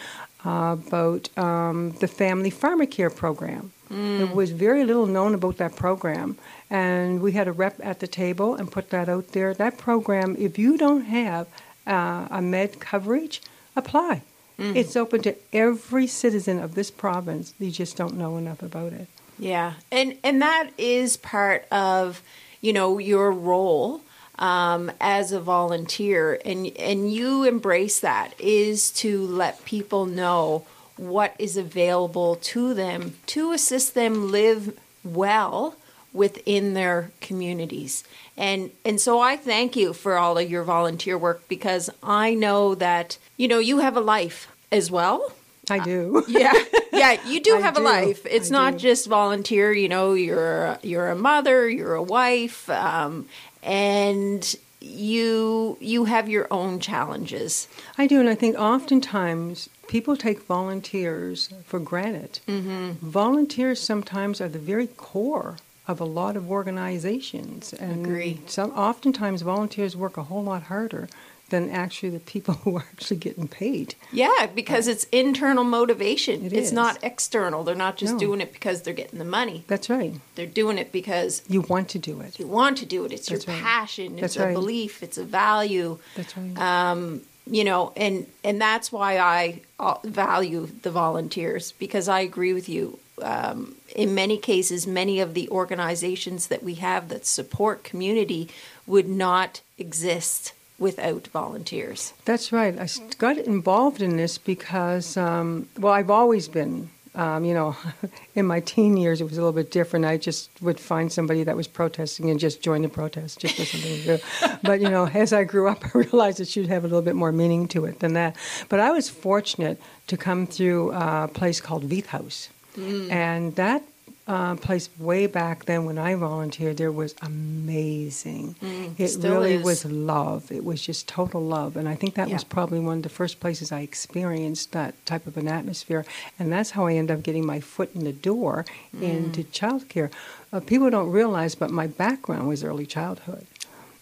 uh, 0.45 0.77
about 0.79 1.35
um, 1.37 1.91
the 1.99 2.07
Family 2.07 2.51
Pharmacare 2.51 3.15
program. 3.15 3.71
Mm. 3.89 4.17
There 4.17 4.27
was 4.27 4.51
very 4.51 4.83
little 4.85 5.05
known 5.05 5.33
about 5.33 5.57
that 5.57 5.75
program. 5.75 6.37
And 6.69 7.21
we 7.21 7.33
had 7.33 7.47
a 7.47 7.51
rep 7.51 7.79
at 7.83 7.99
the 7.99 8.07
table 8.07 8.55
and 8.55 8.71
put 8.71 8.89
that 8.89 9.07
out 9.07 9.29
there. 9.29 9.53
That 9.53 9.77
program, 9.77 10.35
if 10.39 10.57
you 10.57 10.77
don't 10.77 11.05
have 11.05 11.47
uh, 11.85 12.27
a 12.31 12.41
med 12.41 12.79
coverage, 12.79 13.41
apply. 13.75 14.23
Mm. 14.57 14.75
It's 14.75 14.95
open 14.95 15.21
to 15.23 15.35
every 15.51 16.07
citizen 16.07 16.59
of 16.59 16.75
this 16.75 16.91
province. 16.91 17.53
You 17.59 17.71
just 17.71 17.97
don't 17.97 18.15
know 18.15 18.37
enough 18.37 18.61
about 18.61 18.93
it. 18.93 19.07
Yeah, 19.39 19.73
and 19.91 20.17
and 20.23 20.41
that 20.41 20.69
is 20.77 21.17
part 21.17 21.65
of 21.71 22.21
you 22.61 22.71
know 22.71 22.99
your 22.99 23.31
role 23.31 24.01
um, 24.39 24.91
as 24.99 25.31
a 25.31 25.39
volunteer, 25.39 26.39
and 26.43 26.67
and 26.77 27.11
you 27.13 27.43
embrace 27.43 27.99
that 27.99 28.33
is 28.39 28.91
to 28.91 29.25
let 29.25 29.63
people 29.65 30.05
know 30.05 30.65
what 30.97 31.35
is 31.39 31.57
available 31.57 32.35
to 32.35 32.73
them 32.73 33.15
to 33.25 33.51
assist 33.51 33.93
them 33.95 34.31
live 34.31 34.77
well 35.03 35.75
within 36.13 36.73
their 36.73 37.11
communities. 37.21 38.03
And 38.37 38.71
and 38.85 38.99
so 38.99 39.19
I 39.19 39.35
thank 39.35 39.75
you 39.75 39.93
for 39.93 40.17
all 40.17 40.37
of 40.37 40.49
your 40.49 40.63
volunteer 40.63 41.17
work 41.17 41.47
because 41.47 41.89
I 42.01 42.33
know 42.33 42.75
that 42.75 43.17
you 43.37 43.47
know 43.47 43.59
you 43.59 43.79
have 43.79 43.97
a 43.97 44.01
life 44.01 44.47
as 44.71 44.89
well. 44.89 45.33
I 45.69 45.79
do. 45.79 46.17
Uh, 46.17 46.23
yeah. 46.27 46.53
Yeah, 46.91 47.25
you 47.25 47.39
do 47.39 47.57
have 47.61 47.75
do. 47.75 47.81
a 47.81 47.83
life. 47.83 48.25
It's 48.25 48.51
I 48.51 48.53
not 48.53 48.73
do. 48.73 48.79
just 48.79 49.07
volunteer, 49.07 49.71
you 49.71 49.89
know, 49.89 50.13
you're 50.13 50.77
you're 50.83 51.09
a 51.09 51.15
mother, 51.15 51.69
you're 51.69 51.95
a 51.95 52.03
wife, 52.03 52.69
um, 52.69 53.27
and 53.63 54.55
you 54.81 55.77
you 55.79 56.05
have 56.05 56.27
your 56.27 56.47
own 56.51 56.79
challenges. 56.79 57.67
I 57.97 58.07
do, 58.07 58.19
and 58.19 58.29
I 58.29 58.35
think 58.35 58.57
oftentimes 58.57 59.69
people 59.87 60.17
take 60.17 60.43
volunteers 60.43 61.49
for 61.65 61.79
granted. 61.79 62.39
Mm-hmm. 62.47 62.91
Volunteers 63.07 63.79
sometimes 63.79 64.41
are 64.41 64.49
the 64.49 64.59
very 64.59 64.87
core 64.87 65.57
of 65.87 65.99
a 65.99 66.05
lot 66.05 66.35
of 66.35 66.49
organizations, 66.49 67.73
and 67.73 68.05
Agree. 68.05 68.41
some 68.45 68.71
oftentimes 68.71 69.41
volunteers 69.41 69.95
work 69.95 70.17
a 70.17 70.23
whole 70.23 70.43
lot 70.43 70.63
harder 70.63 71.09
than 71.53 71.69
actually 71.69 72.09
the 72.09 72.19
people 72.19 72.53
who 72.63 72.77
are 72.77 72.85
actually 72.93 73.17
getting 73.17 73.47
paid. 73.47 73.93
Yeah, 74.11 74.47
because 74.53 74.87
it's 74.87 75.03
internal 75.11 75.63
motivation. 75.63 76.43
It 76.45 76.51
it's 76.53 76.67
is. 76.67 76.73
not 76.73 76.97
external. 77.03 77.63
They're 77.63 77.75
not 77.75 77.95
just 77.95 78.13
No. 78.13 78.19
doing 78.19 78.41
it 78.41 78.51
because 78.51 78.81
they're 78.81 78.93
getting 78.93 79.19
the 79.19 79.25
money. 79.39 79.63
That's 79.67 79.89
right. 79.89 80.15
They're 80.35 80.45
doing 80.47 80.77
it 80.79 80.91
because 80.91 81.43
You 81.47 81.61
want 81.61 81.89
to 81.89 81.99
do 81.99 82.19
it. 82.21 82.39
you 82.39 82.47
want 82.47 82.77
to 82.79 82.85
do 82.85 83.05
it. 83.05 83.11
It's 83.13 83.27
That's 83.29 83.45
your 83.45 83.55
right. 83.55 83.63
passion. 83.63 84.13
It's 84.13 84.21
That's 84.21 84.37
a 84.37 84.45
right. 84.47 84.53
belief. 84.53 85.03
It's 85.03 85.17
a 85.19 85.23
value. 85.23 85.99
That's 86.15 86.35
right. 86.35 86.57
Um, 86.57 87.21
you 87.45 87.63
know, 87.63 87.91
and 87.95 88.25
and 88.43 88.59
that's 88.59 88.91
why 88.91 89.17
I 89.19 89.61
uh, 89.79 89.95
value 90.05 90.67
the 90.81 90.91
volunteers 90.91 91.73
because 91.73 92.07
I 92.07 92.21
agree 92.21 92.53
with 92.53 92.67
you. 92.67 92.99
Um, 93.21 93.75
in 93.95 94.15
many 94.15 94.37
cases, 94.37 94.87
many 94.87 95.19
of 95.19 95.33
the 95.35 95.47
organizations 95.49 96.47
that 96.47 96.63
we 96.63 96.75
have 96.75 97.09
that 97.09 97.25
support 97.27 97.83
community 97.83 98.49
would 98.87 99.07
not 99.07 99.61
exist 99.77 100.53
without 100.79 101.27
volunteers. 101.27 102.13
That's 102.25 102.51
right. 102.51 102.77
I 102.77 102.87
got 103.17 103.37
involved 103.37 104.01
in 104.01 104.17
this 104.17 104.37
because, 104.37 105.17
um, 105.17 105.67
well, 105.77 105.93
I've 105.93 106.09
always 106.09 106.47
been, 106.47 106.89
um, 107.15 107.45
you 107.45 107.53
know, 107.53 107.75
in 108.35 108.45
my 108.45 108.59
teen 108.59 108.97
years 108.97 109.21
it 109.21 109.25
was 109.25 109.33
a 109.33 109.41
little 109.41 109.53
bit 109.53 109.71
different. 109.71 110.05
I 110.05 110.17
just 110.17 110.49
would 110.61 110.79
find 110.79 111.11
somebody 111.11 111.43
that 111.43 111.55
was 111.55 111.67
protesting 111.67 112.29
and 112.29 112.39
just 112.39 112.61
join 112.61 112.81
the 112.81 112.89
protest, 112.89 113.39
just 113.39 113.55
for 113.55 113.65
something 113.65 113.97
to 114.01 114.17
do. 114.17 114.23
But, 114.63 114.81
you 114.81 114.89
know, 114.89 115.07
as 115.07 115.33
I 115.33 115.43
grew 115.43 115.67
up, 115.67 115.83
I 115.95 115.97
realized 115.97 116.39
it 116.39 116.47
should 116.47 116.67
have 116.67 116.83
a 116.83 116.87
little 116.87 117.01
bit 117.01 117.15
more 117.15 117.31
meaning 117.31 117.67
to 117.69 117.85
it 117.85 117.99
than 117.99 118.13
that. 118.13 118.35
But 118.69 118.79
I 118.79 118.91
was 118.91 119.09
fortunate 119.09 119.79
to 120.07 120.17
come 120.17 120.47
through 120.47 120.91
a 120.93 121.29
place 121.33 121.61
called 121.61 121.87
Veith 121.87 122.07
House. 122.07 122.49
And 122.75 123.55
that 123.55 123.83
uh, 124.25 124.55
place 124.55 124.89
way 124.97 125.27
back 125.27 125.65
then 125.65 125.83
when 125.85 125.97
I 125.97 126.15
volunteered 126.15 126.77
there 126.77 126.91
was 126.91 127.13
amazing. 127.21 128.55
it 128.97 129.09
still 129.09 129.33
really 129.33 129.55
is. 129.55 129.63
was 129.65 129.85
love. 129.85 130.51
It 130.51 130.63
was 130.63 130.81
just 130.81 131.07
total 131.07 131.41
love. 131.41 131.75
And 131.75 131.89
I 131.89 131.95
think 131.95 132.15
that 132.15 132.29
was 132.29 132.43
probably 132.43 132.79
one 132.79 132.97
of 132.97 133.03
the 133.03 133.09
first 133.09 133.39
places 133.39 133.71
I 133.71 133.81
experienced 133.81 134.71
that 134.71 135.05
type 135.05 135.27
of 135.27 135.35
an 135.35 135.47
atmosphere. 135.47 136.05
And 136.39 136.51
that's 136.51 136.71
how 136.71 136.87
I 136.87 136.93
ended 136.93 137.17
up 137.17 137.23
getting 137.23 137.45
my 137.45 137.59
foot 137.59 137.93
in 137.93 138.05
the 138.05 138.13
door 138.13 138.65
into 139.01 139.43
childcare. 139.43 140.09
Uh, 140.53 140.59
people 140.61 140.89
don't 140.89 141.09
realize, 141.11 141.55
but 141.55 141.69
my 141.71 141.87
background 141.87 142.47
was 142.47 142.63
early 142.63 142.85
childhood. 142.85 143.45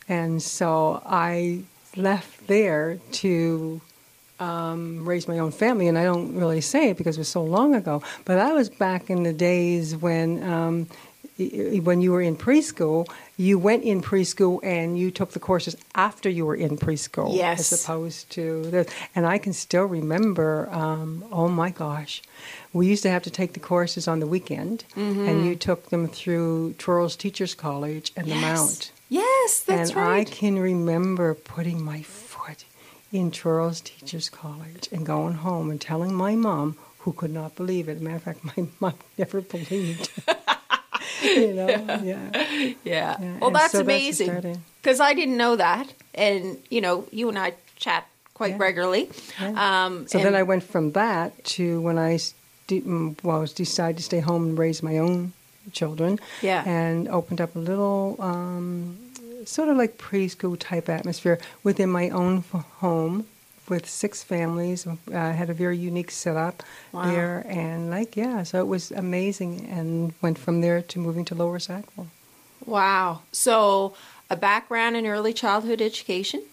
And 0.07 0.41
so 0.43 1.01
I 1.05 1.63
left 1.95 2.47
there 2.47 2.99
to 3.13 3.81
um, 4.41 5.05
raise 5.07 5.27
my 5.27 5.39
own 5.39 5.51
family, 5.51 5.87
and 5.87 5.97
I 5.97 6.03
don't 6.03 6.35
really 6.35 6.61
say 6.61 6.89
it 6.89 6.97
because 6.97 7.15
it 7.17 7.21
was 7.21 7.27
so 7.29 7.43
long 7.43 7.75
ago. 7.75 8.01
But 8.25 8.39
I 8.39 8.51
was 8.53 8.69
back 8.69 9.09
in 9.09 9.23
the 9.23 9.33
days 9.33 9.95
when, 9.95 10.29
um, 10.43 10.87
when 11.87 12.01
you 12.01 12.11
were 12.11 12.21
in 12.21 12.35
preschool, 12.35 13.07
you 13.37 13.57
went 13.57 13.83
in 13.83 14.01
preschool 14.01 14.59
and 14.63 14.97
you 14.97 15.09
took 15.11 15.31
the 15.31 15.39
courses 15.39 15.75
after 15.95 16.29
you 16.29 16.45
were 16.45 16.55
in 16.55 16.77
preschool, 16.77 17.35
Yes. 17.35 17.71
as 17.71 17.83
opposed 17.83 18.29
to 18.31 18.63
the. 18.69 18.91
And 19.15 19.25
I 19.25 19.37
can 19.37 19.53
still 19.53 19.85
remember. 19.85 20.69
Um, 20.71 21.23
oh 21.31 21.47
my 21.47 21.69
gosh, 21.71 22.21
we 22.73 22.87
used 22.87 23.03
to 23.03 23.09
have 23.09 23.23
to 23.23 23.31
take 23.31 23.53
the 23.53 23.59
courses 23.59 24.07
on 24.07 24.19
the 24.19 24.27
weekend, 24.27 24.83
and 24.95 25.45
you 25.45 25.55
took 25.55 25.89
them 25.89 26.07
through 26.07 26.73
Twirls 26.77 27.15
Teachers 27.15 27.53
College 27.55 28.11
and 28.15 28.27
the 28.27 28.35
Mount. 28.35 28.91
Yes, 29.09 29.63
that's 29.67 29.89
and 29.91 29.97
right. 29.97 30.27
I 30.27 30.31
can 30.39 30.57
remember 30.57 31.33
putting 31.33 31.83
my 31.83 32.01
in 33.11 33.31
Charles 33.31 33.81
Teachers 33.81 34.29
College 34.29 34.87
and 34.91 35.05
going 35.05 35.35
home 35.35 35.69
and 35.69 35.79
telling 35.81 36.13
my 36.13 36.35
mom, 36.35 36.77
who 36.99 37.11
could 37.13 37.31
not 37.31 37.55
believe 37.55 37.89
it. 37.89 37.99
Matter 38.01 38.15
of 38.17 38.23
fact, 38.23 38.43
my 38.43 38.67
mom 38.79 38.93
never 39.17 39.41
believed. 39.41 40.09
you 41.23 41.53
know, 41.53 41.67
yeah. 41.67 42.01
yeah. 42.03 42.77
Yeah, 42.83 43.17
Well, 43.39 43.47
and 43.47 43.55
that's 43.55 43.71
so 43.73 43.81
amazing 43.81 44.59
because 44.81 44.99
I 44.99 45.13
didn't 45.13 45.37
know 45.37 45.55
that, 45.55 45.93
and 46.15 46.57
you 46.69 46.81
know, 46.81 47.05
you 47.11 47.29
and 47.29 47.37
I 47.37 47.53
chat 47.75 48.07
quite 48.33 48.51
Yeah. 48.51 48.57
regularly. 48.59 49.09
Yeah. 49.39 49.85
Um, 49.85 50.07
So 50.07 50.19
then 50.19 50.35
I 50.35 50.43
went 50.43 50.63
from 50.63 50.91
that 50.93 51.43
to 51.55 51.81
when 51.81 51.97
I 51.97 52.15
mm, 52.69 53.15
well, 53.23 53.45
decided 53.45 53.97
to 53.97 54.03
stay 54.03 54.19
home 54.19 54.43
and 54.49 54.57
raise 54.57 54.81
my 54.83 54.97
own 54.97 55.33
children. 55.73 56.19
Yeah. 56.41 56.63
And 56.65 57.07
opened 57.07 57.41
up 57.41 57.55
a 57.55 57.59
little 57.59 58.15
um, 58.19 58.97
sort 59.45 59.69
of 59.69 59.77
like 59.77 59.97
preschool 59.97 60.57
type 60.59 60.89
atmosphere 60.89 61.39
within 61.63 61.89
my 61.89 62.09
own 62.09 62.43
home 62.79 63.25
with 63.69 63.87
six 63.89 64.23
families. 64.23 64.85
I 65.13 65.29
had 65.31 65.49
a 65.49 65.53
very 65.53 65.77
unique 65.77 66.11
setup 66.11 66.63
Wow. 66.91 67.05
there, 67.11 67.45
and 67.47 67.89
like 67.89 68.17
yeah, 68.17 68.43
so 68.43 68.59
it 68.59 68.67
was 68.67 68.91
amazing. 68.91 69.65
And 69.69 70.13
went 70.21 70.37
from 70.37 70.61
there 70.61 70.81
to 70.81 70.99
moving 70.99 71.25
to 71.25 71.35
Lower 71.35 71.59
Sackville. 71.59 72.07
Wow. 72.65 73.21
So, 73.31 73.95
a 74.29 74.35
background 74.35 74.95
in 74.97 75.05
early 75.07 75.33
childhood 75.33 75.81
education, 75.81 76.43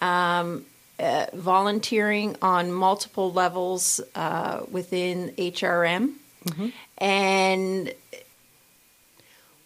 um, 0.00 0.64
uh, 1.00 1.26
volunteering 1.34 2.36
on 2.42 2.70
multiple 2.72 3.32
levels 3.32 4.00
uh, 4.14 4.60
within 4.70 5.30
HRM, 5.38 6.12
and 6.98 7.92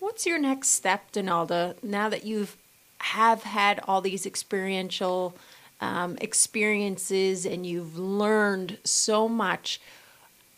what's 0.07 0.25
your 0.25 0.39
next 0.39 0.69
step, 0.69 1.11
Donalda? 1.11 1.75
Now 1.83 2.09
that 2.09 2.25
you've 2.25 2.57
have 2.99 3.43
had 3.43 3.81
all 3.89 4.01
these 4.01 4.25
experiential 4.25 5.37
um, 5.81 6.17
experiences 6.21 7.45
and 7.45 7.67
you've 7.67 7.99
learned 7.99 8.79
so 8.85 9.29
much, 9.29 9.81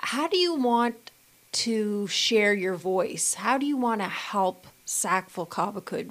how 0.00 0.28
do 0.28 0.36
you 0.36 0.54
want 0.54 1.10
to 1.52 2.06
share 2.08 2.52
your 2.52 2.74
voice? 2.74 3.34
How 3.34 3.56
do 3.56 3.64
you 3.64 3.78
want 3.78 4.02
to 4.02 4.08
help 4.08 4.66
Sackville 4.84 5.46
Cobequid? 5.46 6.10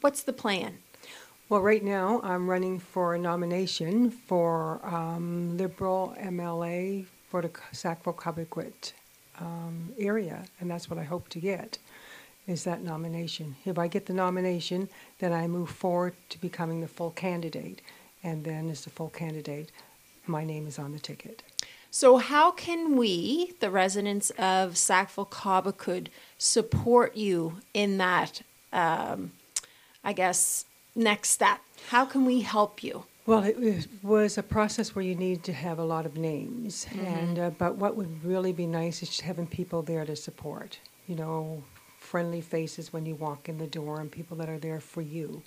What's 0.00 0.22
the 0.22 0.32
plan? 0.32 0.78
Well, 1.48 1.62
right 1.62 1.82
now 1.82 2.20
I'm 2.22 2.48
running 2.48 2.78
for 2.78 3.16
a 3.16 3.18
nomination 3.18 4.12
for 4.12 4.80
um, 4.86 5.56
Liberal 5.56 6.14
MLA 6.20 7.06
for 7.28 7.42
the 7.42 7.50
Sackville 7.72 8.14
Cobequid 8.14 8.92
um, 9.40 9.92
area, 9.98 10.44
and 10.60 10.70
that's 10.70 10.88
what 10.88 11.00
I 11.00 11.04
hope 11.04 11.28
to 11.30 11.40
get. 11.40 11.78
Is 12.46 12.62
that 12.64 12.82
nomination? 12.82 13.56
If 13.64 13.78
I 13.78 13.88
get 13.88 14.06
the 14.06 14.12
nomination, 14.12 14.88
then 15.18 15.32
I 15.32 15.48
move 15.48 15.70
forward 15.70 16.14
to 16.28 16.40
becoming 16.40 16.80
the 16.80 16.88
full 16.88 17.10
candidate, 17.10 17.80
and 18.22 18.44
then 18.44 18.70
as 18.70 18.84
the 18.84 18.90
full 18.90 19.08
candidate, 19.10 19.72
my 20.26 20.44
name 20.44 20.66
is 20.66 20.78
on 20.78 20.92
the 20.92 20.98
ticket. 21.00 21.42
So, 21.90 22.18
how 22.18 22.50
can 22.52 22.96
we, 22.96 23.54
the 23.60 23.70
residents 23.70 24.30
of 24.38 24.76
Sackville 24.76 25.26
Cobequid, 25.26 26.08
support 26.38 27.16
you 27.16 27.58
in 27.74 27.98
that, 27.98 28.42
um, 28.72 29.32
I 30.04 30.12
guess, 30.12 30.66
next 30.94 31.30
step? 31.30 31.60
How 31.88 32.04
can 32.04 32.24
we 32.24 32.42
help 32.42 32.82
you? 32.82 33.04
Well, 33.24 33.42
it 33.42 33.58
was- 34.04 34.38
a 34.38 34.42
process 34.42 34.94
where 34.94 35.04
you 35.04 35.16
need 35.16 35.42
to 35.44 35.52
have 35.52 35.80
a 35.80 35.84
lot 35.84 36.06
of 36.06 36.16
names, 36.16 36.86
and 36.94 37.38
uh, 37.38 37.50
but 37.50 37.76
what 37.76 37.96
would 37.96 38.24
really 38.24 38.52
be 38.52 38.66
nice 38.66 39.02
is 39.02 39.08
just 39.08 39.22
having 39.22 39.48
people 39.48 39.82
there 39.82 40.04
to 40.04 40.14
support. 40.14 40.78
You 41.08 41.16
know, 41.16 41.64
friendly 42.06 42.40
faces 42.40 42.92
when 42.92 43.04
you 43.04 43.14
walk 43.16 43.48
in 43.48 43.58
the 43.58 43.66
door, 43.66 44.00
and 44.00 44.10
people 44.10 44.36
that 44.38 44.48
are 44.48 44.58
there 44.58 44.80
for 44.80 45.02
you 45.02 45.42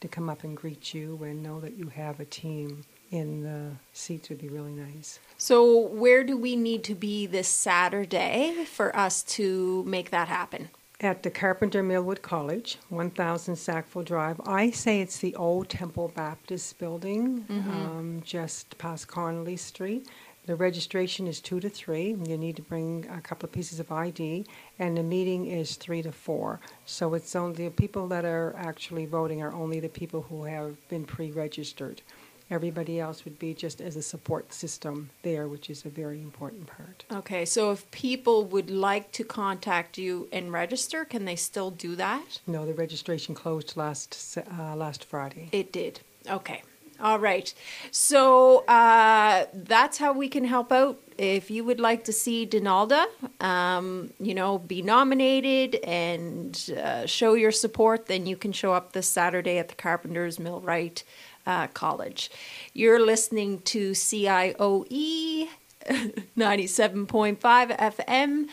to 0.00 0.08
come 0.08 0.28
up 0.28 0.44
and 0.44 0.56
greet 0.56 0.92
you 0.92 1.18
and 1.22 1.42
know 1.42 1.60
that 1.60 1.76
you 1.76 1.88
have 1.88 2.20
a 2.20 2.24
team 2.24 2.84
in 3.10 3.42
the 3.42 3.70
seats 3.92 4.28
would 4.28 4.38
be 4.38 4.48
really 4.48 4.72
nice. 4.72 5.18
So, 5.38 5.88
where 5.88 6.24
do 6.24 6.36
we 6.36 6.56
need 6.56 6.84
to 6.84 6.94
be 6.94 7.26
this 7.26 7.48
Saturday 7.48 8.64
for 8.66 8.94
us 8.96 9.22
to 9.36 9.84
make 9.84 10.10
that 10.10 10.28
happen? 10.28 10.70
At 11.00 11.24
the 11.24 11.30
Carpenter 11.30 11.82
Millwright 11.82 12.22
College, 12.22 12.78
1000 12.90 13.56
Sackville 13.56 14.04
Drive. 14.04 14.40
I 14.46 14.70
say 14.70 15.00
it's 15.00 15.18
the 15.18 15.34
old 15.34 15.68
Temple 15.68 16.12
Baptist 16.14 16.78
building, 16.78 17.44
um, 17.50 18.22
just 18.24 18.78
past 18.78 19.08
Connolly 19.08 19.56
Street. 19.56 20.06
The 20.44 20.56
registration 20.56 21.28
is 21.28 21.40
2 21.40 21.60
to 21.60 21.68
3. 21.68 22.16
You 22.26 22.36
need 22.36 22.56
to 22.56 22.62
bring 22.62 23.06
a 23.08 23.20
couple 23.20 23.46
of 23.46 23.52
pieces 23.52 23.78
of 23.78 23.92
ID, 23.92 24.44
and 24.78 24.96
the 24.96 25.02
meeting 25.02 25.46
is 25.46 25.76
3 25.76 26.02
to 26.02 26.10
4. 26.10 26.58
So 26.84 27.14
it's 27.14 27.36
only 27.36 27.64
the 27.64 27.70
people 27.70 28.08
that 28.08 28.24
are 28.24 28.52
actually 28.56 29.06
voting 29.06 29.40
are 29.40 29.52
only 29.52 29.78
the 29.78 29.88
people 29.88 30.22
who 30.22 30.44
have 30.44 30.76
been 30.88 31.04
pre 31.04 31.30
registered. 31.30 32.02
Everybody 32.50 32.98
else 32.98 33.24
would 33.24 33.38
be 33.38 33.54
just 33.54 33.80
as 33.80 33.94
a 33.94 34.02
support 34.02 34.52
system 34.52 35.10
there, 35.22 35.46
which 35.46 35.70
is 35.70 35.86
a 35.86 35.88
very 35.88 36.20
important 36.20 36.66
part. 36.66 37.04
Okay, 37.10 37.44
so 37.44 37.70
if 37.70 37.88
people 37.92 38.44
would 38.44 38.68
like 38.68 39.12
to 39.12 39.24
contact 39.24 39.96
you 39.96 40.28
and 40.32 40.52
register, 40.52 41.04
can 41.04 41.24
they 41.24 41.36
still 41.36 41.70
do 41.70 41.94
that? 41.96 42.40
No, 42.46 42.66
the 42.66 42.74
registration 42.74 43.34
closed 43.34 43.76
last 43.76 44.36
uh, 44.36 44.74
last 44.74 45.04
Friday. 45.04 45.48
It 45.52 45.72
did. 45.72 46.00
Okay. 46.28 46.62
All 47.02 47.18
right. 47.18 47.52
So 47.90 48.64
uh, 48.66 49.46
that's 49.52 49.98
how 49.98 50.12
we 50.12 50.28
can 50.28 50.44
help 50.44 50.70
out. 50.70 51.00
If 51.18 51.50
you 51.50 51.64
would 51.64 51.80
like 51.80 52.04
to 52.04 52.12
see 52.12 52.46
Donalda, 52.46 53.06
um, 53.40 54.12
you 54.20 54.34
know, 54.34 54.58
be 54.58 54.82
nominated 54.82 55.74
and 55.82 56.56
uh, 56.80 57.06
show 57.06 57.34
your 57.34 57.50
support, 57.50 58.06
then 58.06 58.26
you 58.26 58.36
can 58.36 58.52
show 58.52 58.72
up 58.72 58.92
this 58.92 59.08
Saturday 59.08 59.58
at 59.58 59.68
the 59.68 59.74
Carpenters 59.74 60.38
Millwright 60.38 61.02
uh, 61.44 61.66
College. 61.68 62.30
You're 62.72 63.04
listening 63.04 63.58
to 63.62 63.90
CIOE 63.90 65.48
97.5 65.88 67.38
FM. 67.40 68.46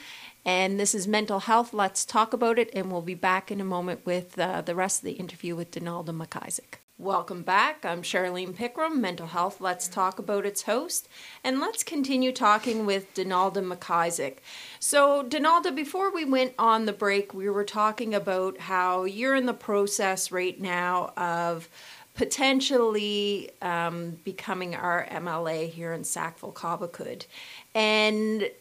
And 0.43 0.79
this 0.79 0.95
is 0.95 1.07
Mental 1.07 1.41
Health. 1.41 1.71
Let's 1.71 2.03
talk 2.03 2.33
about 2.33 2.57
it. 2.57 2.71
And 2.73 2.91
we'll 2.91 3.03
be 3.03 3.13
back 3.13 3.51
in 3.51 3.61
a 3.61 3.65
moment 3.65 4.07
with 4.07 4.39
uh, 4.39 4.61
the 4.61 4.73
rest 4.73 5.01
of 5.01 5.05
the 5.05 5.11
interview 5.11 5.55
with 5.55 5.69
Donalda 5.69 6.11
McIsaac. 6.11 6.78
Welcome 6.99 7.43
back. 7.43 7.85
I'm 7.85 8.01
Charlene 8.01 8.53
Pickram, 8.53 8.97
Mental 8.97 9.27
Health 9.27 9.61
Let's 9.61 9.87
Talk 9.87 10.19
About 10.19 10.45
Its 10.45 10.63
host, 10.63 11.07
and 11.45 11.61
let's 11.61 11.81
continue 11.81 12.33
talking 12.33 12.85
with 12.85 13.13
Donalda 13.13 13.63
McIsaac. 13.63 14.39
So, 14.81 15.23
Donalda, 15.23 15.73
before 15.73 16.11
we 16.13 16.25
went 16.25 16.55
on 16.59 16.87
the 16.87 16.91
break, 16.91 17.33
we 17.33 17.49
were 17.49 17.63
talking 17.63 18.13
about 18.13 18.57
how 18.57 19.05
you're 19.05 19.33
in 19.33 19.45
the 19.45 19.53
process 19.53 20.29
right 20.29 20.59
now 20.59 21.13
of 21.15 21.69
potentially 22.15 23.49
um, 23.61 24.17
becoming 24.25 24.75
our 24.75 25.07
MLA 25.09 25.69
here 25.69 25.93
in 25.93 26.03
Sackville 26.03 26.51
Cobequid. 26.51 27.27
And 27.73 28.51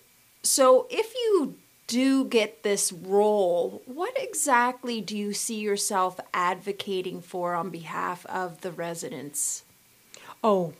so, 0.44 0.86
if 0.90 1.12
you 1.12 1.56
do 1.88 2.26
get 2.26 2.62
this 2.62 2.92
role, 2.92 3.82
what 3.86 4.12
exactly 4.16 5.00
do 5.00 5.16
you 5.16 5.32
see 5.32 5.58
yourself 5.58 6.20
advocating 6.32 7.20
for 7.20 7.54
on 7.54 7.70
behalf 7.70 8.24
of 8.26 8.60
the 8.60 8.70
residents? 8.70 9.64
Oh, 10.44 10.74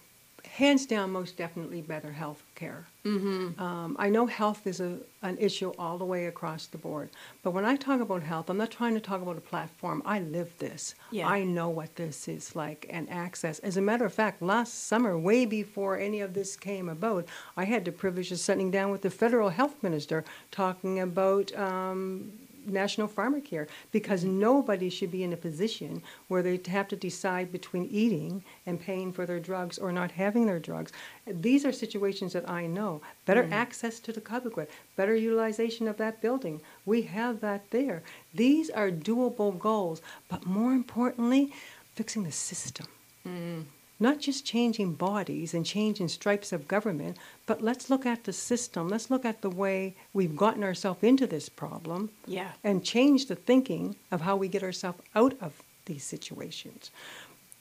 hands 0.58 0.86
down, 0.86 1.12
most 1.12 1.36
definitely 1.36 1.80
better 1.80 2.10
health 2.10 2.42
care. 2.56 2.84
Mm-hmm. 3.04 3.62
Um, 3.62 3.94
I 3.96 4.08
know 4.08 4.26
health 4.26 4.66
is 4.66 4.80
a, 4.80 4.98
an 5.22 5.38
issue 5.38 5.72
all 5.78 5.98
the 5.98 6.04
way 6.04 6.26
across 6.26 6.66
the 6.66 6.78
board, 6.78 7.10
but 7.44 7.52
when 7.52 7.64
I 7.64 7.76
talk 7.76 8.00
about 8.00 8.24
health, 8.24 8.50
I'm 8.50 8.56
not 8.56 8.72
trying 8.72 8.94
to 8.94 9.00
talk 9.00 9.22
about 9.22 9.38
a 9.38 9.40
platform. 9.40 10.02
I 10.04 10.18
live 10.18 10.52
this. 10.58 10.96
Yeah. 11.12 11.28
I 11.28 11.44
know 11.44 11.68
what 11.68 11.94
this 11.94 12.26
is 12.26 12.56
like 12.56 12.86
and 12.90 13.08
access. 13.08 13.60
As 13.60 13.76
a 13.76 13.80
matter 13.80 14.04
of 14.04 14.12
fact, 14.12 14.42
last 14.42 14.88
summer, 14.88 15.16
way 15.16 15.46
before 15.46 15.96
any 15.96 16.20
of 16.20 16.34
this 16.34 16.56
came 16.56 16.88
about, 16.88 17.26
I 17.56 17.64
had 17.64 17.84
the 17.84 17.92
privilege 17.92 18.32
of 18.32 18.40
sitting 18.40 18.72
down 18.72 18.90
with 18.90 19.02
the 19.02 19.10
federal 19.10 19.50
health 19.50 19.80
minister 19.80 20.24
talking 20.50 20.98
about 20.98 21.56
um, 21.56 22.32
national 22.66 23.08
pharmacare 23.08 23.68
because 23.92 24.24
nobody 24.24 24.90
should 24.90 25.10
be 25.10 25.22
in 25.22 25.32
a 25.32 25.36
position 25.36 26.02
where 26.28 26.42
they 26.42 26.60
have 26.66 26.88
to 26.88 26.96
decide 26.96 27.52
between 27.52 27.88
eating 27.90 28.42
and 28.66 28.80
paying 28.80 29.12
for 29.12 29.26
their 29.26 29.40
drugs 29.40 29.78
or 29.78 29.92
not 29.92 30.10
having 30.10 30.46
their 30.46 30.58
drugs. 30.58 30.92
These 31.26 31.64
are 31.64 31.72
situations 31.72 32.32
that 32.32 32.48
I 32.48 32.66
know. 32.66 33.00
Better 33.26 33.44
mm. 33.44 33.52
access 33.52 34.00
to 34.00 34.12
the 34.12 34.20
Cobequid, 34.20 34.68
better 34.96 35.14
utilization 35.14 35.88
of 35.88 35.96
that 35.98 36.20
building. 36.20 36.60
We 36.86 37.02
have 37.02 37.40
that 37.40 37.70
there. 37.70 38.02
These 38.34 38.70
are 38.70 38.90
doable 38.90 39.58
goals, 39.58 40.02
but 40.28 40.46
more 40.46 40.72
importantly, 40.72 41.52
fixing 41.94 42.24
the 42.24 42.32
system 42.32 42.86
mm. 43.26 43.64
Not 44.00 44.20
just 44.20 44.44
changing 44.44 44.94
bodies 44.94 45.54
and 45.54 45.66
changing 45.66 46.08
stripes 46.08 46.52
of 46.52 46.68
government, 46.68 47.16
but 47.46 47.62
let's 47.62 47.90
look 47.90 48.06
at 48.06 48.24
the 48.24 48.32
system. 48.32 48.88
Let's 48.88 49.10
look 49.10 49.24
at 49.24 49.42
the 49.42 49.50
way 49.50 49.94
we've 50.12 50.36
gotten 50.36 50.62
ourselves 50.62 51.02
into 51.02 51.26
this 51.26 51.48
problem 51.48 52.10
Yeah. 52.26 52.52
and 52.62 52.84
change 52.84 53.26
the 53.26 53.34
thinking 53.36 53.96
of 54.10 54.20
how 54.20 54.36
we 54.36 54.48
get 54.48 54.62
ourselves 54.62 55.00
out 55.14 55.36
of 55.40 55.62
these 55.86 56.04
situations. 56.04 56.90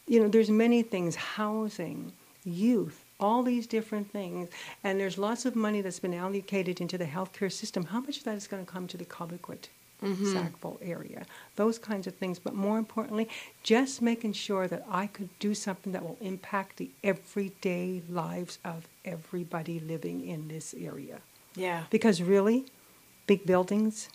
You 0.08 0.22
know, 0.22 0.28
there's 0.28 0.50
many 0.50 0.84
things 0.84 1.16
housing, 1.16 2.14
youth, 2.46 3.04
all 3.20 3.42
these 3.44 3.66
different 3.68 4.12
things, 4.12 4.50
and 4.84 5.00
there's 5.00 5.18
lots 5.18 5.46
of 5.46 5.56
money 5.56 5.82
that's 5.82 6.00
been 6.00 6.14
allocated 6.14 6.80
into 6.80 6.98
the 6.98 7.06
healthcare 7.06 7.52
system. 7.52 7.86
How 7.86 8.00
much 8.02 8.18
of 8.20 8.24
that 8.26 8.38
is 8.38 8.48
going 8.48 8.64
to 8.66 8.72
come 8.72 8.88
to 8.88 8.98
the 8.98 9.06
Cobequid? 10.04 10.34
Sackville 10.34 10.80
area, 10.82 11.26
those 11.56 11.80
kinds 11.80 12.06
of 12.08 12.16
things. 12.16 12.38
But 12.40 12.54
more 12.54 12.78
importantly, 12.78 13.28
just 13.64 14.02
making 14.02 14.34
sure 14.34 14.68
that 14.68 14.86
I 14.90 15.08
could 15.08 15.30
do 15.40 15.54
something 15.56 15.94
that 15.94 16.04
will 16.04 16.18
impact 16.22 16.78
the 16.78 16.92
everyday 17.04 18.02
lives 18.10 18.60
of 18.64 18.88
everybody 19.06 19.80
living 19.80 20.26
in 20.28 20.48
this 20.48 20.76
area. 20.80 21.20
Yeah. 21.56 21.84
Because 21.90 22.22
really, 22.22 22.66
big 23.26 23.46
buildings 23.46 24.10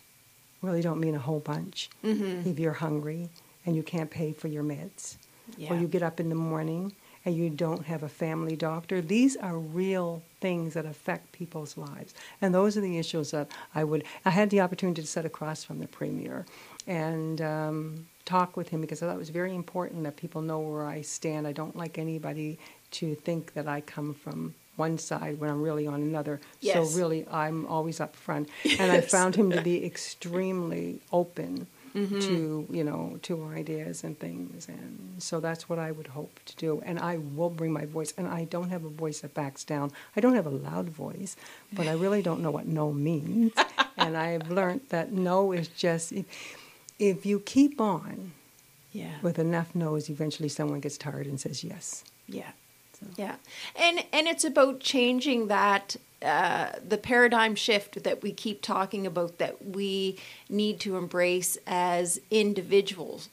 really 0.61 0.81
don't 0.81 0.99
mean 0.99 1.15
a 1.15 1.19
whole 1.19 1.39
bunch 1.41 1.89
Mm-hmm. 2.03 2.49
if 2.49 2.57
you're 2.59 2.73
hungry 2.73 3.29
and 3.65 3.75
you 3.75 3.83
can't 3.83 4.09
pay 4.09 4.31
for 4.33 4.47
your 4.47 4.63
meds, 4.63 5.17
Yeah. 5.57 5.73
or 5.73 5.77
you 5.77 5.87
get 5.87 6.01
up 6.03 6.19
in 6.19 6.29
the 6.29 6.35
morning 6.35 6.93
and 7.25 7.35
you 7.35 7.49
don't 7.49 7.85
have 7.85 8.03
a 8.03 8.09
family 8.09 8.55
doctor. 8.55 9.01
These 9.01 9.35
are 9.37 9.57
real 9.57 10.21
things 10.43 10.73
that 10.73 10.85
affect 10.85 11.31
people's 11.31 11.77
lives, 11.77 12.13
and 12.41 12.53
those 12.53 12.75
are 12.75 12.81
the 12.81 12.97
issues 12.99 13.31
that 13.31 13.47
I 13.73 13.85
would. 13.85 14.03
I 14.25 14.29
had 14.29 14.49
the 14.49 14.59
opportunity 14.59 15.01
to 15.01 15.07
sit 15.07 15.23
across 15.23 15.63
from 15.63 15.79
the 15.79 15.87
premier 15.87 16.45
and 16.85 17.41
um, 17.41 18.07
talk 18.25 18.57
with 18.57 18.67
him 18.67 18.81
because 18.81 19.01
I 19.01 19.07
thought 19.07 19.15
it 19.15 19.19
was 19.19 19.29
very 19.29 19.55
important 19.55 20.03
that 20.03 20.17
people 20.17 20.41
know 20.41 20.59
where 20.59 20.85
I 20.85 21.01
stand. 21.01 21.47
I 21.47 21.53
don't 21.53 21.77
like 21.77 21.97
anybody 21.97 22.59
to 22.99 23.15
think 23.15 23.53
that 23.53 23.69
I 23.69 23.79
come 23.79 24.13
from 24.13 24.53
one 24.75 24.97
side 24.97 25.39
when 25.39 25.49
I'm 25.49 25.61
really 25.61 25.87
on 25.87 26.01
another. 26.01 26.41
Yes. 26.59 26.75
So 26.75 26.97
really, 26.99 27.25
I'm 27.31 27.65
always 27.67 28.01
up 28.01 28.13
front, 28.13 28.49
and 28.79 28.91
I 28.91 28.99
found 28.99 29.37
him 29.37 29.49
to 29.51 29.61
be 29.61 29.85
extremely 29.91 30.99
open 31.13 31.67
Mm-hmm. 31.95 32.19
to 32.21 32.67
you 32.71 32.83
know 32.83 33.19
to 33.21 33.45
ideas 33.55 34.03
and 34.03 34.17
things, 34.17 34.67
and 34.67 35.15
so 35.19 35.39
that's 35.39 35.69
what 35.69 35.77
I 35.77 35.91
would 35.91 36.07
hope 36.07 36.39
to 36.45 36.55
do. 36.55 36.81
And 36.83 36.97
I 36.99 37.17
will 37.17 37.51
bring 37.51 37.71
my 37.71 37.85
voice, 37.85 38.13
and 38.17 38.27
I 38.27 38.45
don't 38.45 38.69
have 38.71 38.83
a 38.83 38.89
voice 38.89 39.19
that 39.19 39.35
backs 39.35 39.63
down. 39.63 39.91
I 40.15 40.19
don't 40.19 40.33
have 40.33 40.47
a 40.47 40.49
loud 40.69 40.89
voice, 40.89 41.35
but 41.71 41.85
I 41.87 41.93
really 41.93 42.23
don't 42.23 42.41
know 42.41 42.49
what 42.49 42.65
no 42.65 42.91
means, 42.91 43.51
and 43.97 44.17
I've 44.17 44.49
learned 44.49 44.81
that 44.89 45.11
no 45.11 45.51
is 45.51 45.67
just 45.67 46.11
if, 46.11 46.25
if 46.97 47.25
you 47.27 47.39
keep 47.41 47.79
on 47.79 48.31
Yeah. 48.91 49.17
with 49.21 49.37
enough 49.37 49.75
no's, 49.75 50.09
eventually 50.09 50.49
someone 50.49 50.79
gets 50.79 50.97
tired 50.97 51.27
and 51.27 51.39
says 51.39 51.63
yes. 51.63 52.03
Yeah. 52.27 52.51
So. 52.99 53.05
Yeah. 53.17 53.35
And 53.75 54.03
and 54.11 54.27
it's 54.27 54.43
about 54.43 54.79
changing 54.79 55.47
that 55.47 55.95
uh, 56.23 56.71
the 56.87 56.97
paradigm 56.97 57.55
shift 57.55 58.03
that 58.03 58.23
we 58.23 58.31
keep 58.31 58.61
talking 58.61 59.05
about 59.05 59.37
that 59.39 59.65
we 59.65 60.17
need 60.49 60.79
to 60.79 60.97
embrace 60.97 61.57
as 61.67 62.19
individuals. 62.31 63.29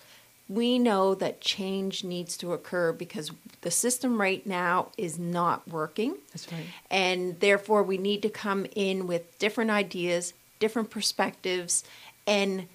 We 0.48 0.79
know 0.79 1.14
that 1.14 1.40
change 1.40 2.03
needs 2.03 2.37
to 2.38 2.53
occur 2.53 2.92
because 2.92 3.31
the 3.61 3.70
system 3.70 4.20
right 4.20 4.44
now 4.44 4.88
is 4.98 5.18
not 5.18 5.68
working. 5.68 6.16
That's 6.33 6.50
right. 6.50 6.66
And 6.90 7.38
therefore, 7.38 7.85
we 7.85 7.98
need 7.98 8.22
to 8.22 8.31
come 8.31 8.66
in 8.74 9.07
with 9.07 9.38
different 9.38 9.70
ideas, 9.70 10.35
different 10.59 10.90
perspectives, 10.90 11.85
and 12.26 12.66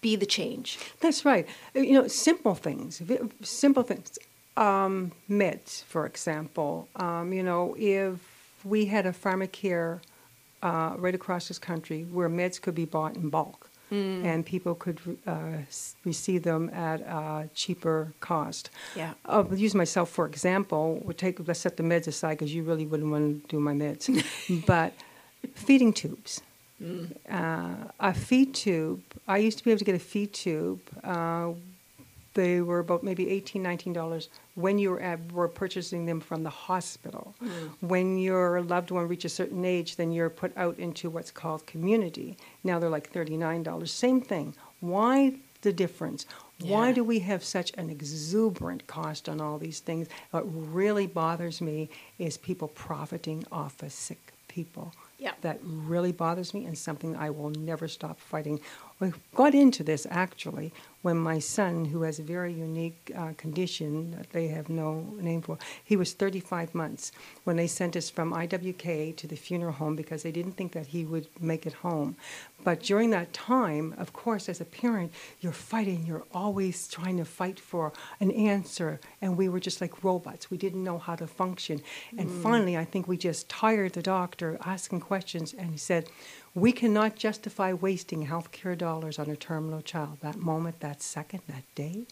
be 0.00 0.14
the 0.14 0.26
change. 0.26 0.78
That's 1.00 1.24
right. 1.24 1.48
Uh, 1.74 1.80
You 1.80 1.94
know, 1.94 2.06
simple 2.06 2.54
things, 2.54 3.02
simple 3.42 3.82
things. 3.82 4.18
Um, 4.56 5.10
meds, 5.28 5.82
for 5.84 6.06
example. 6.06 6.88
Um, 6.94 7.32
you 7.32 7.42
know, 7.42 7.74
if 7.76 8.33
we 8.64 8.86
had 8.86 9.06
a 9.06 9.12
pharmacare 9.12 10.00
uh, 10.62 10.94
right 10.98 11.14
across 11.14 11.48
this 11.48 11.58
country 11.58 12.04
where 12.04 12.28
meds 12.28 12.60
could 12.60 12.74
be 12.74 12.84
bought 12.84 13.16
in 13.16 13.28
bulk 13.28 13.70
and 13.90 14.44
people 14.44 14.74
could 14.74 14.98
uh, 15.24 15.58
receive 16.04 16.42
them 16.42 16.68
at 16.70 17.00
a 17.02 17.48
cheaper 17.54 18.12
cost. 18.18 18.70
Yeah. 18.96 19.14
I'll 19.24 19.54
use 19.54 19.72
myself 19.72 20.10
for 20.10 20.26
example. 20.26 21.00
We'll 21.04 21.14
take 21.14 21.46
let's 21.46 21.60
set 21.60 21.76
the 21.76 21.84
meds 21.84 22.08
aside 22.08 22.38
because 22.38 22.52
you 22.52 22.64
really 22.64 22.86
wouldn't 22.86 23.10
want 23.10 23.42
to 23.42 23.48
do 23.48 23.60
my 23.60 23.72
meds, 23.72 24.04
but 24.66 24.94
feeding 25.54 25.92
tubes. 25.92 26.42
Uh, 27.30 27.74
a 28.00 28.12
feed 28.12 28.52
tube. 28.54 29.02
I 29.28 29.38
used 29.38 29.58
to 29.58 29.64
be 29.64 29.70
able 29.70 29.78
to 29.78 29.84
get 29.84 29.94
a 29.94 30.00
feed 30.00 30.32
tube. 30.32 30.80
Uh, 31.04 31.52
they 32.34 32.60
were 32.60 32.80
about 32.80 33.04
maybe 33.04 33.26
$18, 33.26 33.62
$19 33.62 34.28
when 34.54 34.78
you 34.78 34.90
were, 35.32 35.48
purchasing 35.48 36.06
them 36.06 36.20
from 36.20 36.42
the 36.42 36.50
hospital. 36.50 37.34
Mm. 37.42 37.70
When 37.80 38.18
your 38.18 38.62
loved 38.62 38.90
one 38.90 39.08
reaches 39.08 39.32
a 39.32 39.34
certain 39.34 39.64
age, 39.64 39.96
then 39.96 40.12
you're 40.12 40.30
put 40.30 40.56
out 40.56 40.78
into 40.78 41.10
what's 41.10 41.30
called 41.30 41.66
community. 41.66 42.36
Now 42.62 42.78
they're 42.78 42.90
like 42.90 43.12
$39. 43.12 43.88
Same 43.88 44.20
thing. 44.20 44.54
Why 44.80 45.34
the 45.62 45.72
difference? 45.72 46.26
Why 46.60 46.92
do 46.92 47.02
we 47.02 47.18
have 47.20 47.42
such 47.42 47.72
an 47.76 47.90
exuberant 47.90 48.86
cost 48.86 49.28
on 49.28 49.40
all 49.40 49.58
these 49.58 49.80
things? 49.80 50.08
What 50.30 50.44
really 50.44 51.06
bothers 51.06 51.60
me 51.60 51.90
is 52.18 52.38
people 52.38 52.68
profiting 52.68 53.44
off 53.50 53.82
of 53.82 53.92
sick 53.92 54.32
people. 54.46 54.94
Yeah. 55.18 55.32
That 55.40 55.58
really 55.62 56.12
bothers 56.12 56.54
me 56.54 56.64
and 56.64 56.78
something 56.78 57.16
I 57.16 57.30
will 57.30 57.50
never 57.50 57.88
stop 57.88 58.20
fighting. 58.20 58.60
We 59.04 59.12
got 59.34 59.54
into 59.54 59.84
this 59.84 60.06
actually 60.10 60.72
when 61.04 61.18
my 61.18 61.38
son, 61.38 61.84
who 61.84 62.00
has 62.00 62.18
a 62.18 62.22
very 62.22 62.50
unique 62.50 63.12
uh, 63.14 63.34
condition 63.36 64.12
that 64.12 64.30
they 64.30 64.48
have 64.48 64.70
no 64.70 65.00
name 65.20 65.42
for, 65.42 65.58
he 65.84 65.96
was 65.96 66.14
35 66.14 66.74
months 66.74 67.12
when 67.44 67.56
they 67.56 67.66
sent 67.66 67.94
us 67.94 68.08
from 68.08 68.32
IWK 68.32 69.14
to 69.14 69.26
the 69.26 69.36
funeral 69.36 69.74
home 69.74 69.96
because 69.96 70.22
they 70.22 70.32
didn't 70.32 70.52
think 70.52 70.72
that 70.72 70.86
he 70.86 71.04
would 71.04 71.26
make 71.38 71.66
it 71.66 71.74
home. 71.74 72.16
But 72.64 72.82
during 72.82 73.10
that 73.10 73.34
time, 73.34 73.94
of 73.98 74.14
course, 74.14 74.48
as 74.48 74.62
a 74.62 74.64
parent, 74.64 75.12
you're 75.42 75.52
fighting, 75.52 76.06
you're 76.06 76.24
always 76.32 76.88
trying 76.88 77.18
to 77.18 77.26
fight 77.26 77.60
for 77.60 77.92
an 78.20 78.30
answer. 78.30 78.98
And 79.20 79.36
we 79.36 79.50
were 79.50 79.60
just 79.60 79.82
like 79.82 80.02
robots. 80.02 80.50
We 80.50 80.56
didn't 80.56 80.82
know 80.82 80.96
how 80.96 81.16
to 81.16 81.26
function. 81.26 81.82
And 82.16 82.30
finally, 82.30 82.78
I 82.78 82.86
think 82.86 83.06
we 83.06 83.18
just 83.18 83.50
tired 83.50 83.92
the 83.92 84.00
doctor 84.00 84.56
asking 84.64 85.00
questions, 85.00 85.52
and 85.52 85.70
he 85.70 85.76
said, 85.76 86.08
We 86.54 86.70
cannot 86.70 87.16
justify 87.16 87.72
wasting 87.72 88.26
healthcare 88.26 88.78
dollars 88.78 89.18
on 89.18 89.28
a 89.28 89.34
terminal 89.36 89.82
child. 89.82 90.18
That 90.20 90.36
moment, 90.36 90.80
that 90.80 91.02
second, 91.02 91.40
that 91.48 91.64
day, 91.74 92.04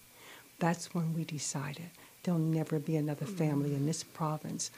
that's 0.58 0.94
when 0.94 1.14
we 1.14 1.24
decided 1.24 1.90
there'll 2.22 2.40
never 2.40 2.78
be 2.78 2.96
another 2.96 3.26
family 3.26 3.74
in 3.74 3.86
this 3.86 4.02
province 4.02 4.70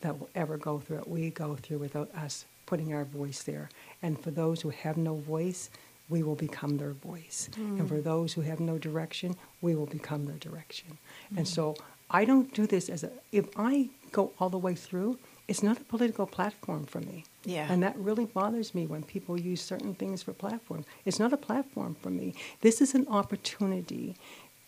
that 0.00 0.18
will 0.18 0.30
ever 0.34 0.56
go 0.56 0.78
through 0.78 0.98
what 0.98 1.08
we 1.08 1.30
go 1.30 1.56
through 1.56 1.78
without 1.78 2.14
us 2.14 2.44
putting 2.66 2.94
our 2.94 3.04
voice 3.04 3.42
there. 3.42 3.70
And 4.02 4.20
for 4.20 4.30
those 4.30 4.60
who 4.60 4.70
have 4.70 4.96
no 4.96 5.16
voice, 5.16 5.70
we 6.08 6.22
will 6.22 6.34
become 6.34 6.76
their 6.76 6.92
voice. 6.92 7.48
Mm. 7.54 7.80
And 7.80 7.88
for 7.88 8.00
those 8.00 8.32
who 8.32 8.42
have 8.42 8.60
no 8.60 8.78
direction, 8.78 9.36
we 9.60 9.74
will 9.74 9.86
become 9.86 10.26
their 10.26 10.36
direction. 10.36 10.98
Mm. 11.32 11.38
And 11.38 11.48
so 11.48 11.74
I 12.10 12.24
don't 12.24 12.52
do 12.54 12.66
this 12.66 12.88
as 12.88 13.04
a, 13.04 13.10
if 13.32 13.46
I 13.56 13.88
go 14.12 14.32
all 14.38 14.48
the 14.48 14.58
way 14.58 14.74
through, 14.74 15.18
it's 15.48 15.62
not 15.62 15.80
a 15.80 15.84
political 15.84 16.26
platform 16.26 16.84
for 16.84 17.00
me. 17.00 17.24
Yeah. 17.44 17.66
And 17.72 17.82
that 17.82 17.98
really 17.98 18.26
bothers 18.26 18.74
me 18.74 18.86
when 18.86 19.02
people 19.02 19.40
use 19.40 19.62
certain 19.62 19.94
things 19.94 20.22
for 20.22 20.34
platforms. 20.34 20.84
It's 21.06 21.18
not 21.18 21.32
a 21.32 21.38
platform 21.38 21.96
for 22.00 22.10
me. 22.10 22.34
This 22.60 22.82
is 22.82 22.94
an 22.94 23.08
opportunity 23.08 24.14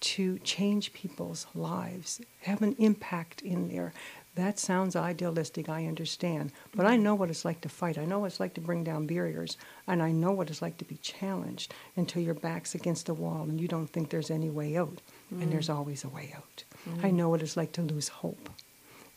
to 0.01 0.38
change 0.38 0.95
people's 0.95 1.47
lives, 1.55 2.23
have 2.43 2.62
an 2.62 2.75
impact 2.79 3.43
in 3.43 3.69
there. 3.69 3.93
That 4.37 4.59
sounds 4.59 4.97
idealistic, 4.97 5.69
I 5.69 5.87
understand. 5.87 6.53
But 6.75 6.87
I 6.87 6.97
know 6.97 7.14
what 7.14 7.29
it's 7.29 7.45
like 7.45 7.61
to 7.61 7.69
fight. 7.69 7.99
I 7.99 8.07
know 8.07 8.21
what 8.21 8.27
it's 8.29 8.40
like 8.40 8.55
to 8.55 8.62
bring 8.62 8.83
down 8.83 9.07
barriers. 9.07 9.59
And 9.87 10.03
I 10.03 10.12
know 10.12 10.33
what 10.33 10.49
it's 10.49 10.62
like 10.62 10.79
to 10.79 10.85
be 10.87 10.97
challenged 10.97 11.75
until 11.97 12.23
your 12.23 12.33
back's 12.35 12.75
against 12.75 13.11
a 13.11 13.14
wall 13.14 13.43
and 13.43 13.61
you 13.61 13.69
don't 13.69 13.88
think 13.88 14.09
there's 14.09 14.31
any 14.31 14.49
way 14.49 14.79
out. 14.79 15.03
Mm. 15.35 15.43
And 15.43 15.53
there's 15.53 15.69
always 15.69 16.05
a 16.05 16.09
way 16.09 16.33
out. 16.35 16.64
Mm. 16.88 17.05
I 17.05 17.11
know 17.11 17.29
what 17.29 17.43
it's 17.43 17.59
like 17.59 17.73
to 17.73 17.83
lose 17.83 18.09
hope. 18.09 18.49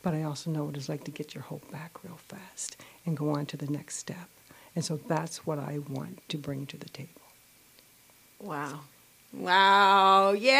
But 0.03 0.13
I 0.13 0.21
also 0.23 0.51
know 0.51 0.65
what 0.65 0.77
it's 0.77 0.89
like 0.89 1.05
to 1.05 1.11
get 1.11 1.33
your 1.33 1.43
hope 1.43 1.71
back 1.71 2.03
real 2.03 2.19
fast 2.27 2.77
and 3.05 3.17
go 3.17 3.29
on 3.29 3.47
to 3.47 3.57
the 3.57 3.67
next 3.67 3.95
step. 3.95 4.29
And 4.75 4.85
so 4.85 4.97
that's 5.07 5.47
what 5.47 5.57
I 5.57 5.79
want 5.89 6.27
to 6.29 6.37
bring 6.37 6.65
to 6.67 6.77
the 6.77 6.89
table. 6.89 7.21
Wow. 8.39 8.81
Wow. 9.31 10.33
Yay. 10.33 10.51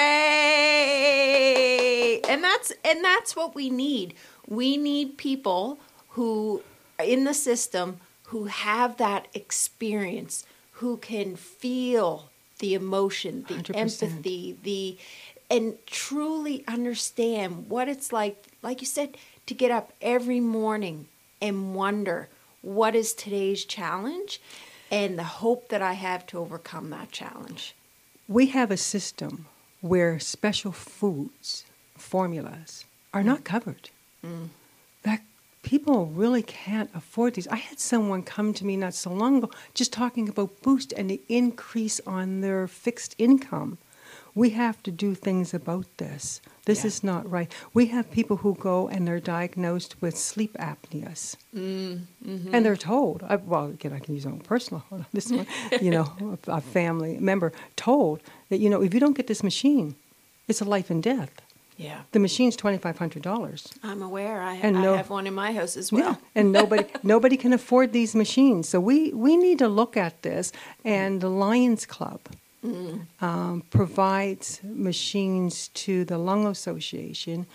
And 2.28 2.44
that's 2.44 2.72
and 2.84 3.04
that's 3.04 3.36
what 3.36 3.54
we 3.54 3.70
need. 3.70 4.16
We 4.48 4.78
need 4.78 5.18
people 5.18 5.78
who 6.10 6.64
are 6.98 7.06
in 7.06 7.26
the 7.26 7.34
system 7.34 8.00
who 8.28 8.46
have 8.46 8.98
that 8.98 9.28
experience, 9.36 10.46
who 10.74 10.98
can 10.98 11.36
feel 11.36 12.30
the 12.60 12.74
emotion, 12.74 13.46
the 13.48 13.56
100%. 13.56 13.76
empathy, 13.76 14.58
the 14.64 14.98
and 15.52 15.78
truly 15.86 16.64
understand 16.68 17.70
what 17.70 17.88
it's 17.88 18.12
like 18.12 18.48
like 18.64 18.82
you 18.82 18.88
said 18.88 19.16
to 19.46 19.54
get 19.54 19.72
up 19.72 19.94
every 20.02 20.40
morning 20.40 21.08
and 21.42 21.76
wonder 21.76 22.30
what 22.62 22.96
is 22.96 23.14
today's 23.14 23.66
challenge 23.66 24.40
and 24.90 25.18
the 25.18 25.24
hope 25.24 25.70
that 25.70 25.82
I 25.82 25.94
have 25.94 26.26
to 26.28 26.40
overcome 26.40 26.90
that 26.92 27.12
challenge. 27.12 27.76
We 28.28 28.48
have 28.48 28.72
a 28.72 28.78
system 28.78 29.48
where 29.82 30.20
special 30.20 30.72
foods, 30.72 31.66
formulas, 31.98 32.86
are 33.14 33.24
not 33.24 33.44
covered. 33.44 33.90
Mm. 34.26 34.50
That 35.04 35.22
people 35.62 36.06
really 36.06 36.42
can't 36.42 36.90
afford 36.96 37.34
these. 37.34 37.48
I 37.48 37.58
had 37.58 37.80
someone 37.80 38.24
come 38.24 38.54
to 38.54 38.66
me 38.66 38.78
not 38.78 38.94
so 38.94 39.12
long 39.12 39.38
ago 39.38 39.50
just 39.74 39.92
talking 39.92 40.30
about 40.30 40.62
boost 40.62 40.94
and 40.94 41.10
the 41.10 41.22
increase 41.28 42.00
on 42.08 42.42
their 42.42 42.68
fixed 42.68 43.16
income 43.18 43.78
we 44.36 44.52
have 44.52 44.82
to 44.84 44.91
do 44.91 45.13
things 45.15 45.54
about 45.54 45.86
this. 45.98 46.41
This 46.65 46.84
yeah. 46.84 46.88
is 46.88 47.04
not 47.04 47.30
right. 47.30 47.52
We 47.74 47.88
have 47.88 48.10
people 48.10 48.38
who 48.38 48.56
go 48.56 48.88
and 48.88 49.08
they're 49.08 49.19
diagnosed 49.19 50.02
with 50.02 50.17
sleep 50.17 50.56
apneas, 50.58 51.36
mm, 51.56 52.02
mm-hmm. 52.26 52.56
and 52.56 52.65
they're 52.65 52.78
told. 52.78 53.24
I, 53.24 53.36
well, 53.36 53.65
again, 53.65 53.93
I 53.93 54.00
can 54.00 54.15
use 54.15 54.26
my 54.26 54.32
own 54.32 54.39
personal. 54.39 54.84
This 55.12 55.30
one, 55.30 55.46
you 55.82 55.91
know, 55.91 56.38
a, 56.48 56.54
a 56.54 56.62
family 56.62 57.17
member 57.19 57.52
told 57.76 58.22
that 58.50 58.58
you 58.58 58.69
know 58.69 58.82
if 58.82 58.93
you 58.93 59.00
don't 59.00 59.15
get 59.15 59.28
this 59.28 59.43
machine, 59.43 59.96
it's 60.48 60.62
a 60.62 60.65
life 60.65 60.89
and 60.89 61.04
death. 61.04 61.41
Yeah. 61.78 62.02
The 62.12 62.19
machine's 62.19 62.56
twenty 62.56 62.78
five 62.78 62.98
hundred 62.98 63.24
dollars. 63.24 63.67
I'm 63.84 64.02
aware. 64.02 64.41
I, 64.41 64.56
and 64.56 64.82
no, 64.82 64.93
I 64.93 64.98
have 64.98 65.10
one 65.10 65.28
in 65.28 65.34
my 65.34 65.52
house 65.52 65.76
as 65.76 65.91
well. 65.91 66.12
Yeah, 66.12 66.15
and 66.36 66.52
nobody 66.52 66.86
nobody 67.04 67.38
can 67.38 67.54
afford 67.54 67.93
these 67.93 68.15
machines. 68.15 68.69
So 68.69 68.80
we, 68.80 69.12
we 69.13 69.36
need 69.38 69.60
to 69.60 69.67
look 69.67 69.98
at 69.98 70.22
this. 70.22 70.52
And 70.86 71.22
the 71.22 71.30
Lions 71.30 71.86
Club 71.86 72.22
mm. 72.63 73.06
um, 73.21 73.63
provides 73.69 74.60
machines 74.63 75.69
to 75.69 76.06
the 76.06 76.17
Lung 76.17 76.47
Association 76.47 77.45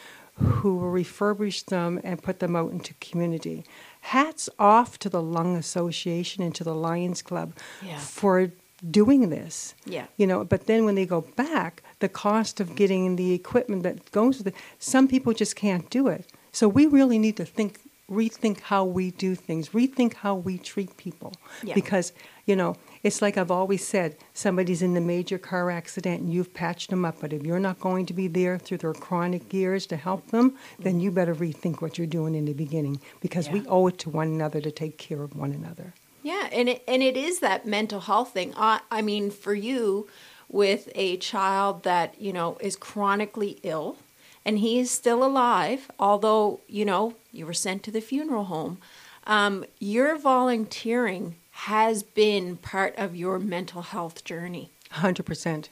who 0.41 0.77
will 0.77 0.93
refurbish 0.93 1.65
them 1.67 2.01
and 2.05 2.23
put 2.23 2.39
them 2.39 2.55
out 2.55 2.71
into 2.71 2.95
community. 2.95 3.65
Hats 4.03 4.49
off 4.59 4.99
to 5.01 5.09
the 5.09 5.23
Lung 5.23 5.57
Association 5.57 6.43
and 6.43 6.55
to 6.55 6.63
the 6.63 6.75
Lions 6.75 7.23
Club 7.23 7.55
yeah. 7.85 7.99
for 7.99 8.53
doing 8.89 9.31
this. 9.31 9.75
Yeah. 9.85 10.07
You 10.17 10.27
know, 10.27 10.45
but 10.45 10.67
then 10.67 10.85
when 10.85 10.95
they 10.95 11.07
go 11.07 11.23
back, 11.23 11.83
the 11.99 12.09
cost 12.09 12.61
of 12.61 12.77
getting 12.77 13.17
the 13.17 13.33
equipment 13.33 13.83
that 13.83 14.13
goes 14.13 14.39
with 14.39 14.49
it, 14.49 14.55
some 14.79 15.09
people 15.09 15.33
just 15.33 15.57
can't 15.57 15.91
do 15.91 16.07
it. 16.07 16.27
So 16.53 16.69
we 16.69 16.87
really 16.87 17.19
need 17.19 17.37
to 17.39 17.45
think 17.45 17.81
rethink 18.11 18.61
how 18.61 18.85
we 18.85 19.11
do 19.11 19.35
things, 19.35 19.71
rethink 19.71 20.15
how 20.15 20.35
we 20.35 20.59
treat 20.59 20.97
people. 20.97 21.33
Yeah. 21.63 21.75
Because, 21.75 22.13
you 22.47 22.57
know, 22.57 22.77
it's 23.03 23.23
like 23.23 23.37
I've 23.37 23.51
always 23.51 23.87
said 23.87 24.17
somebody's 24.35 24.83
in 24.83 24.97
a 24.97 25.01
major 25.01 25.39
car 25.39 25.71
accident 25.71 26.21
and 26.23 26.33
you've 26.33 26.55
patched 26.55 26.91
them 26.91 27.05
up, 27.05 27.21
but 27.21 27.33
if 27.33 27.45
you're 27.45 27.59
not 27.59 27.81
going 27.81 28.07
to 28.07 28.13
be 28.13 28.29
there 28.29 28.59
through 28.59 28.79
their 28.79 28.95
chronic 28.95 29.53
years 29.53 29.87
to 29.87 29.97
help 29.97 30.31
them, 30.31 30.57
then 30.79 31.01
you 31.01 31.11
better 31.11 31.35
rethink 31.35 31.81
what 31.81 31.99
you're 31.99 32.07
doing 32.07 32.35
in 32.35 32.45
the 32.45 32.53
beginning 32.53 33.01
because 33.21 33.47
yeah. 33.47 33.55
we 33.55 33.67
owe 33.67 33.87
it 33.87 33.99
to 33.99 34.11
one 34.11 34.29
another 34.29 34.61
to 34.61 34.71
take 34.71 34.99
care 34.99 35.23
of 35.23 35.37
one 35.37 35.53
another. 35.53 35.95
Yeah, 36.23 36.49
and 36.53 36.69
it, 36.69 36.83
and 36.89 37.03
it 37.03 37.17
is 37.17 37.41
that 37.41 37.67
mental 37.67 38.01
health 38.01 38.33
thing. 38.33 38.53
I, 38.57 38.81
I 38.91 39.03
mean, 39.03 39.31
for 39.31 39.55
you, 39.55 40.09
with 40.49 40.89
a 40.95 41.17
child 41.19 41.83
that, 41.85 42.21
you 42.21 42.33
know, 42.33 42.57
is 42.61 42.77
chronically 42.77 43.59
ill 43.63 43.99
and 44.45 44.59
he 44.59 44.79
is 44.79 44.91
still 44.91 45.23
alive, 45.25 45.91
although, 45.99 46.61
you 46.67 46.85
know, 46.85 47.15
you 47.33 47.45
were 47.45 47.53
sent 47.53 47.83
to 47.83 47.91
the 47.91 48.01
funeral 48.01 48.45
home, 48.45 48.79
um, 49.27 49.65
you're 49.79 50.17
volunteering 50.17 51.37
has 51.63 52.05
been 52.05 52.57
part 52.57 52.95
of 52.97 53.17
your 53.17 53.41
mental 53.41 53.83
health 53.83 54.23
journey. 54.23 54.71
100%. 54.93 55.69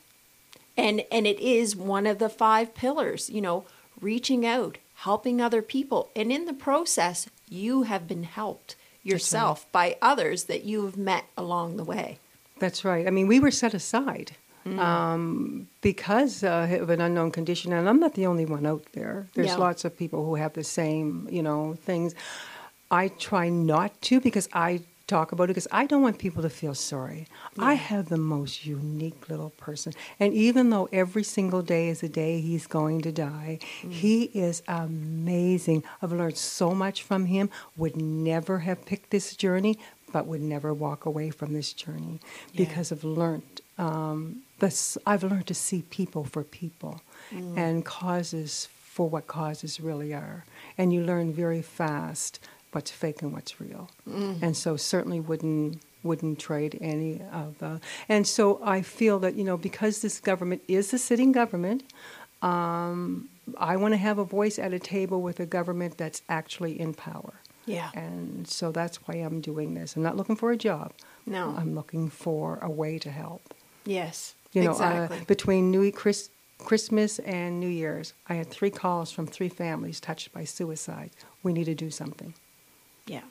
And 0.77 1.05
and 1.11 1.27
it 1.27 1.39
is 1.39 1.77
one 1.77 2.07
of 2.07 2.19
the 2.19 2.29
five 2.29 2.75
pillars, 2.75 3.31
you 3.31 3.41
know, 3.41 3.65
reaching 4.01 4.45
out, 4.45 4.79
helping 4.97 5.41
other 5.41 5.63
people, 5.63 6.11
and 6.15 6.33
in 6.33 6.45
the 6.45 6.53
process 6.53 7.29
you 7.49 7.85
have 7.85 8.09
been 8.09 8.25
helped 8.25 8.75
yourself 9.05 9.65
right. 9.67 9.73
by 9.73 9.97
others 10.03 10.45
that 10.45 10.65
you've 10.65 10.99
met 10.99 11.25
along 11.37 11.77
the 11.77 11.85
way. 11.85 12.19
That's 12.59 12.85
right. 12.85 13.07
I 13.07 13.11
mean, 13.11 13.29
we 13.29 13.39
were 13.39 13.53
set 13.53 13.73
aside. 13.73 14.33
Mm. 14.67 14.81
Um, 14.81 15.69
because 15.81 16.43
uh, 16.43 16.79
of 16.81 16.91
an 16.91 17.01
unknown 17.01 17.31
condition, 17.31 17.73
and 17.73 17.89
I'm 17.89 18.01
not 18.01 18.15
the 18.15 18.27
only 18.27 18.45
one 18.45 18.67
out 18.67 18.85
there. 18.93 19.29
There's 19.35 19.47
yeah. 19.47 19.57
lots 19.57 19.85
of 19.85 19.97
people 19.97 20.27
who 20.27 20.35
have 20.35 20.55
the 20.55 20.65
same, 20.65 21.29
you 21.31 21.41
know, 21.41 21.77
things. 21.85 22.17
I 22.91 23.09
try 23.09 23.49
not 23.49 24.03
to 24.03 24.21
because 24.21 24.49
I 24.53 24.81
talk 25.07 25.33
about 25.33 25.45
it 25.45 25.49
because 25.49 25.69
I 25.71 25.87
don't 25.87 26.03
want 26.03 26.19
people 26.19 26.43
to 26.43 26.51
feel 26.51 26.75
sorry. 26.75 27.27
Yeah. 27.57 27.65
I 27.65 27.75
have 27.75 28.09
the 28.09 28.17
most 28.17 28.67
unique 28.67 29.29
little 29.29 29.51
person. 29.51 29.93
And 30.19 30.35
even 30.35 30.71
though 30.71 30.89
every 30.93 31.23
single 31.23 31.63
day 31.63 31.89
is 31.89 32.03
a 32.03 32.09
day 32.09 32.41
he's 32.41 32.67
going 32.67 33.03
to 33.03 33.13
die, 33.13 33.59
mm. 33.83 33.93
he 33.93 34.25
is 34.35 34.63
amazing. 34.67 35.85
I've 36.03 36.13
learned 36.13 36.37
so 36.37 36.73
much 36.73 37.03
from 37.03 37.27
him, 37.27 37.51
would 37.77 37.97
never 37.97 38.61
have 38.61 38.85
picked 38.85 39.11
this 39.11 39.37
journey, 39.37 39.79
but 40.13 40.27
would 40.27 40.43
never 40.43 40.75
walk 40.75 41.07
away 41.07 41.31
from 41.31 41.53
this 41.53 41.73
journey 41.73 42.21
yeah. 42.53 42.65
because 42.65 42.93
I've 42.93 43.05
learned. 43.05 43.61
Um, 43.79 44.43
this, 44.59 44.97
I've 45.05 45.23
learned 45.23 45.49
to 45.49 45.55
see 45.55 45.83
people 45.83 46.25
for 46.25 46.43
people 46.43 47.03
mm. 47.31 47.59
and 47.59 47.85
causes 47.85 48.71
for 48.97 49.07
what 49.07 49.27
causes 49.27 49.79
really 49.79 50.15
are. 50.15 50.47
And 50.79 50.95
you 50.95 51.05
learn 51.05 51.35
very 51.35 51.61
fast 51.61 52.41
what's 52.73 52.91
fake 52.91 53.23
and 53.23 53.33
what's 53.33 53.61
real. 53.61 53.91
Mm. 54.09 54.43
And 54.43 54.57
so 54.57 54.77
certainly 54.77 55.21
wouldn't 55.21 55.81
wouldn't 56.03 56.39
trade 56.39 56.79
any 56.81 57.21
of 57.33 57.59
the. 57.59 57.81
And 58.09 58.27
so 58.27 58.61
I 58.63 58.83
feel 58.83 59.19
that 59.21 59.35
you 59.35 59.45
know 59.45 59.57
because 59.57 60.03
this 60.03 60.21
government 60.21 60.63
is 60.69 60.91
the 60.91 60.99
sitting 60.99 61.33
government. 61.33 61.83
Um, 62.43 63.29
I 63.59 63.77
want 63.77 63.93
to 63.95 63.99
have 63.99 64.19
a 64.19 64.25
voice 64.25 64.59
at 64.59 64.73
a 64.73 64.79
table 64.79 65.23
with 65.23 65.41
a 65.41 65.47
government 65.47 65.97
that's 65.97 66.23
actually 66.29 66.79
in 66.79 66.95
power. 66.95 67.35
Yeah. 67.65 67.91
And 67.95 68.47
so 68.47 68.73
that's 68.73 68.97
why 69.07 69.17
I'm 69.17 69.41
doing 69.41 69.75
this. 69.75 69.97
I'm 69.97 70.03
not 70.03 70.17
looking 70.17 70.37
for 70.37 70.53
a 70.53 70.57
job. 70.57 70.93
No. 71.27 71.55
I'm 71.57 71.75
looking 71.75 72.09
for 72.09 72.59
a 72.63 72.71
way 72.71 72.99
to 73.01 73.11
help. 73.11 73.55
Yes. 73.85 74.35
You 74.53 74.63
know, 74.63 74.71
uh, 74.71 74.73
exactly. 74.73 75.19
uh, 75.19 75.25
between 75.25 75.71
New 75.71 75.91
Chris, 75.93 76.31
Christmas 76.59 77.19
and 77.21 77.61
New 77.61 77.69
Year's, 77.69 78.15
I 78.29 78.35
had 78.35 78.51
three 78.51 78.71
calls 78.71 79.11
from 79.11 79.27
three 79.27 79.49
families 79.49 80.01
touched 80.01 80.33
by 80.33 80.45
suicide. 80.45 81.11
We 81.43 81.53
need 81.53 81.65
to 81.65 81.75
do 81.75 81.91
something. 81.91 82.35
Yeah. 83.07 83.23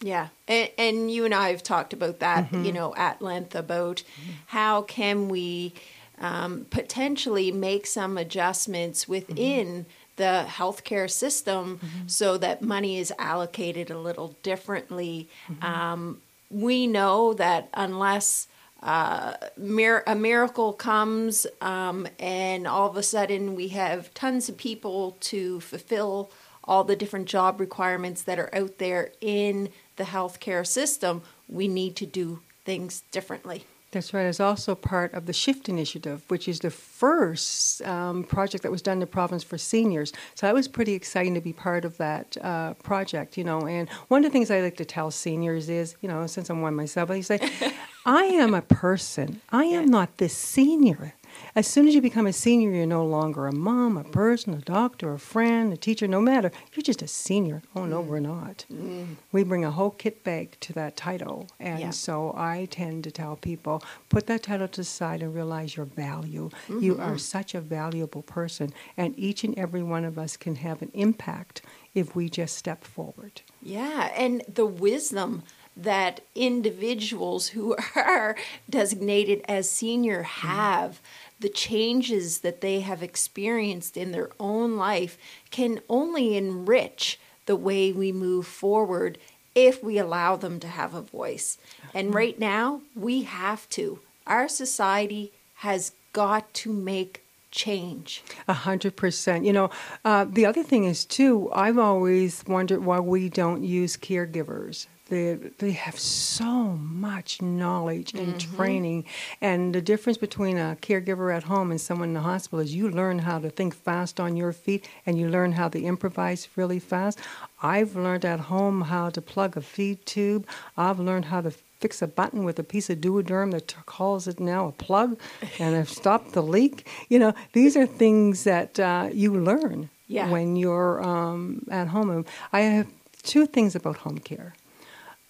Yeah. 0.00 0.28
And, 0.46 0.70
and 0.78 1.10
you 1.10 1.24
and 1.24 1.34
I 1.34 1.50
have 1.50 1.62
talked 1.62 1.92
about 1.92 2.20
that, 2.20 2.46
mm-hmm. 2.46 2.64
you 2.64 2.72
know, 2.72 2.94
at 2.96 3.20
length 3.20 3.54
about 3.54 3.96
mm-hmm. 3.96 4.32
how 4.46 4.82
can 4.82 5.28
we 5.28 5.74
um, 6.20 6.66
potentially 6.70 7.50
make 7.52 7.86
some 7.86 8.16
adjustments 8.16 9.08
within 9.08 9.66
mm-hmm. 9.66 9.88
the 10.16 10.46
healthcare 10.48 11.10
system 11.10 11.78
mm-hmm. 11.78 12.06
so 12.06 12.38
that 12.38 12.62
money 12.62 12.98
is 12.98 13.12
allocated 13.18 13.90
a 13.90 13.98
little 13.98 14.36
differently. 14.42 15.28
Mm-hmm. 15.48 15.64
Um, 15.64 16.20
we 16.50 16.86
know 16.86 17.34
that 17.34 17.68
unless 17.74 18.46
uh, 18.82 19.34
mir- 19.56 20.04
a 20.06 20.14
miracle 20.14 20.72
comes 20.72 21.46
um, 21.60 22.06
and 22.18 22.66
all 22.66 22.88
of 22.88 22.96
a 22.96 23.02
sudden 23.02 23.56
we 23.56 23.68
have 23.68 24.14
tons 24.14 24.48
of 24.48 24.56
people 24.56 25.16
to 25.20 25.60
fulfill 25.60 26.30
all 26.68 26.84
the 26.84 26.94
different 26.94 27.26
job 27.26 27.58
requirements 27.58 28.22
that 28.22 28.38
are 28.38 28.54
out 28.54 28.78
there 28.78 29.10
in 29.20 29.70
the 29.96 30.04
healthcare 30.04 30.66
system, 30.66 31.22
we 31.48 31.66
need 31.66 31.96
to 31.96 32.06
do 32.06 32.40
things 32.64 33.02
differently. 33.10 33.64
That's 33.90 34.12
right. 34.12 34.26
It's 34.26 34.38
also 34.38 34.74
part 34.74 35.14
of 35.14 35.24
the 35.24 35.32
Shift 35.32 35.66
Initiative, 35.66 36.22
which 36.28 36.46
is 36.46 36.60
the 36.60 36.70
first 36.70 37.80
um, 37.82 38.22
project 38.22 38.62
that 38.62 38.70
was 38.70 38.82
done 38.82 38.94
in 38.94 39.00
the 39.00 39.06
province 39.06 39.42
for 39.42 39.56
seniors. 39.56 40.12
So 40.34 40.46
that 40.46 40.54
was 40.54 40.68
pretty 40.68 40.92
exciting 40.92 41.32
to 41.34 41.40
be 41.40 41.54
part 41.54 41.86
of 41.86 41.96
that 41.96 42.36
uh, 42.42 42.74
project, 42.74 43.38
you 43.38 43.44
know. 43.44 43.66
And 43.66 43.88
one 44.08 44.22
of 44.22 44.30
the 44.30 44.32
things 44.32 44.50
I 44.50 44.60
like 44.60 44.76
to 44.76 44.84
tell 44.84 45.10
seniors 45.10 45.70
is, 45.70 45.96
you 46.02 46.08
know, 46.08 46.26
since 46.26 46.50
I'm 46.50 46.60
one 46.60 46.74
myself, 46.74 47.10
I 47.10 47.22
say, 47.22 47.40
I 48.04 48.24
am 48.24 48.52
a 48.52 48.60
person. 48.60 49.40
I 49.50 49.64
am 49.64 49.86
not 49.86 50.18
this 50.18 50.36
senior. 50.36 51.14
As 51.54 51.66
soon 51.66 51.88
as 51.88 51.94
you 51.94 52.00
become 52.00 52.26
a 52.26 52.32
senior, 52.32 52.70
you're 52.70 52.86
no 52.86 53.04
longer 53.04 53.46
a 53.46 53.52
mom, 53.52 53.96
a 53.96 54.04
person, 54.04 54.54
a 54.54 54.58
doctor, 54.58 55.12
a 55.12 55.18
friend, 55.18 55.72
a 55.72 55.76
teacher, 55.76 56.06
no 56.06 56.20
matter. 56.20 56.50
You're 56.72 56.82
just 56.82 57.02
a 57.02 57.08
senior. 57.08 57.62
Oh, 57.74 57.86
no, 57.86 58.00
we're 58.00 58.20
not. 58.20 58.64
Mm. 58.72 59.16
We 59.32 59.44
bring 59.44 59.64
a 59.64 59.70
whole 59.70 59.90
kit 59.90 60.24
bag 60.24 60.56
to 60.60 60.72
that 60.74 60.96
title. 60.96 61.48
And 61.58 61.80
yeah. 61.80 61.90
so 61.90 62.34
I 62.36 62.66
tend 62.70 63.04
to 63.04 63.10
tell 63.10 63.36
people 63.36 63.82
put 64.08 64.26
that 64.26 64.42
title 64.42 64.68
to 64.68 64.80
the 64.80 64.84
side 64.84 65.22
and 65.22 65.34
realize 65.34 65.76
your 65.76 65.86
value. 65.86 66.50
Mm-hmm. 66.68 66.80
You 66.80 66.98
are 66.98 67.18
such 67.18 67.54
a 67.54 67.60
valuable 67.60 68.22
person. 68.22 68.72
And 68.96 69.18
each 69.18 69.44
and 69.44 69.58
every 69.58 69.82
one 69.82 70.04
of 70.04 70.18
us 70.18 70.36
can 70.36 70.56
have 70.56 70.82
an 70.82 70.90
impact 70.94 71.62
if 71.94 72.14
we 72.14 72.28
just 72.28 72.56
step 72.56 72.84
forward. 72.84 73.42
Yeah. 73.62 74.12
And 74.16 74.42
the 74.52 74.66
wisdom 74.66 75.42
that 75.76 76.20
individuals 76.34 77.48
who 77.48 77.76
are 77.94 78.36
designated 78.68 79.42
as 79.48 79.70
senior 79.70 80.22
have. 80.22 81.00
Mm 81.00 81.27
the 81.40 81.48
changes 81.48 82.40
that 82.40 82.60
they 82.60 82.80
have 82.80 83.02
experienced 83.02 83.96
in 83.96 84.12
their 84.12 84.30
own 84.40 84.76
life 84.76 85.16
can 85.50 85.80
only 85.88 86.36
enrich 86.36 87.18
the 87.46 87.56
way 87.56 87.92
we 87.92 88.12
move 88.12 88.46
forward 88.46 89.18
if 89.54 89.82
we 89.82 89.98
allow 89.98 90.36
them 90.36 90.60
to 90.60 90.68
have 90.68 90.94
a 90.94 91.02
voice. 91.02 91.58
And 91.94 92.14
right 92.14 92.38
now, 92.38 92.82
we 92.94 93.22
have 93.22 93.68
to. 93.70 94.00
Our 94.26 94.48
society 94.48 95.32
has 95.56 95.92
got 96.12 96.52
to 96.54 96.72
make 96.72 97.24
change. 97.50 98.22
A 98.46 98.52
hundred 98.52 98.96
percent. 98.96 99.44
You 99.44 99.52
know, 99.52 99.70
uh, 100.04 100.26
the 100.28 100.46
other 100.46 100.62
thing 100.62 100.84
is 100.84 101.04
too. 101.04 101.50
I've 101.52 101.78
always 101.78 102.44
wondered 102.46 102.84
why 102.84 103.00
we 103.00 103.28
don't 103.28 103.64
use 103.64 103.96
caregivers 103.96 104.86
they 105.08 105.34
they 105.58 105.72
have 105.72 105.98
so 105.98 106.76
much 106.76 107.40
knowledge 107.42 108.14
and 108.14 108.34
mm-hmm. 108.34 108.56
training. 108.56 109.04
And 109.40 109.74
the 109.74 109.80
difference 109.80 110.18
between 110.18 110.56
a 110.58 110.76
caregiver 110.80 111.34
at 111.34 111.44
home 111.44 111.70
and 111.70 111.80
someone 111.80 112.08
in 112.08 112.14
the 112.14 112.20
hospital 112.20 112.60
is 112.60 112.74
you 112.74 112.88
learn 112.90 113.20
how 113.20 113.38
to 113.38 113.50
think 113.50 113.74
fast 113.74 114.20
on 114.20 114.36
your 114.36 114.52
feet 114.52 114.88
and 115.06 115.18
you 115.18 115.28
learn 115.28 115.52
how 115.52 115.68
to 115.68 115.80
improvise 115.80 116.48
really 116.56 116.78
fast. 116.78 117.18
I've 117.62 117.96
learned 117.96 118.24
at 118.24 118.40
home 118.40 118.82
how 118.82 119.10
to 119.10 119.20
plug 119.20 119.56
a 119.56 119.60
feed 119.62 120.04
tube. 120.06 120.46
I've 120.76 121.00
learned 121.00 121.26
how 121.26 121.40
to 121.40 121.50
fix 121.50 122.02
a 122.02 122.06
button 122.06 122.44
with 122.44 122.58
a 122.58 122.64
piece 122.64 122.90
of 122.90 122.98
duoderm 122.98 123.52
that 123.52 123.74
calls 123.86 124.26
it 124.26 124.40
now 124.40 124.66
a 124.66 124.72
plug 124.72 125.16
and 125.60 125.76
i've 125.76 125.88
stopped 125.88 126.32
the 126.32 126.42
leak. 126.42 126.86
You 127.08 127.18
know 127.18 127.32
these 127.52 127.76
are 127.76 127.86
things 127.86 128.44
that 128.44 128.78
uh, 128.78 129.10
you 129.12 129.32
learn 129.32 129.90
yeah. 130.08 130.28
when 130.30 130.56
you're 130.56 131.02
um, 131.02 131.66
at 131.70 131.88
home. 131.88 132.24
I 132.52 132.60
have 132.60 132.88
two 133.22 133.46
things 133.46 133.74
about 133.76 133.98
home 133.98 134.18
care 134.18 134.54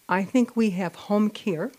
I 0.09 0.25
think 0.25 0.57
we 0.57 0.71
have 0.71 0.95
home 0.95 1.31
care 1.31 1.71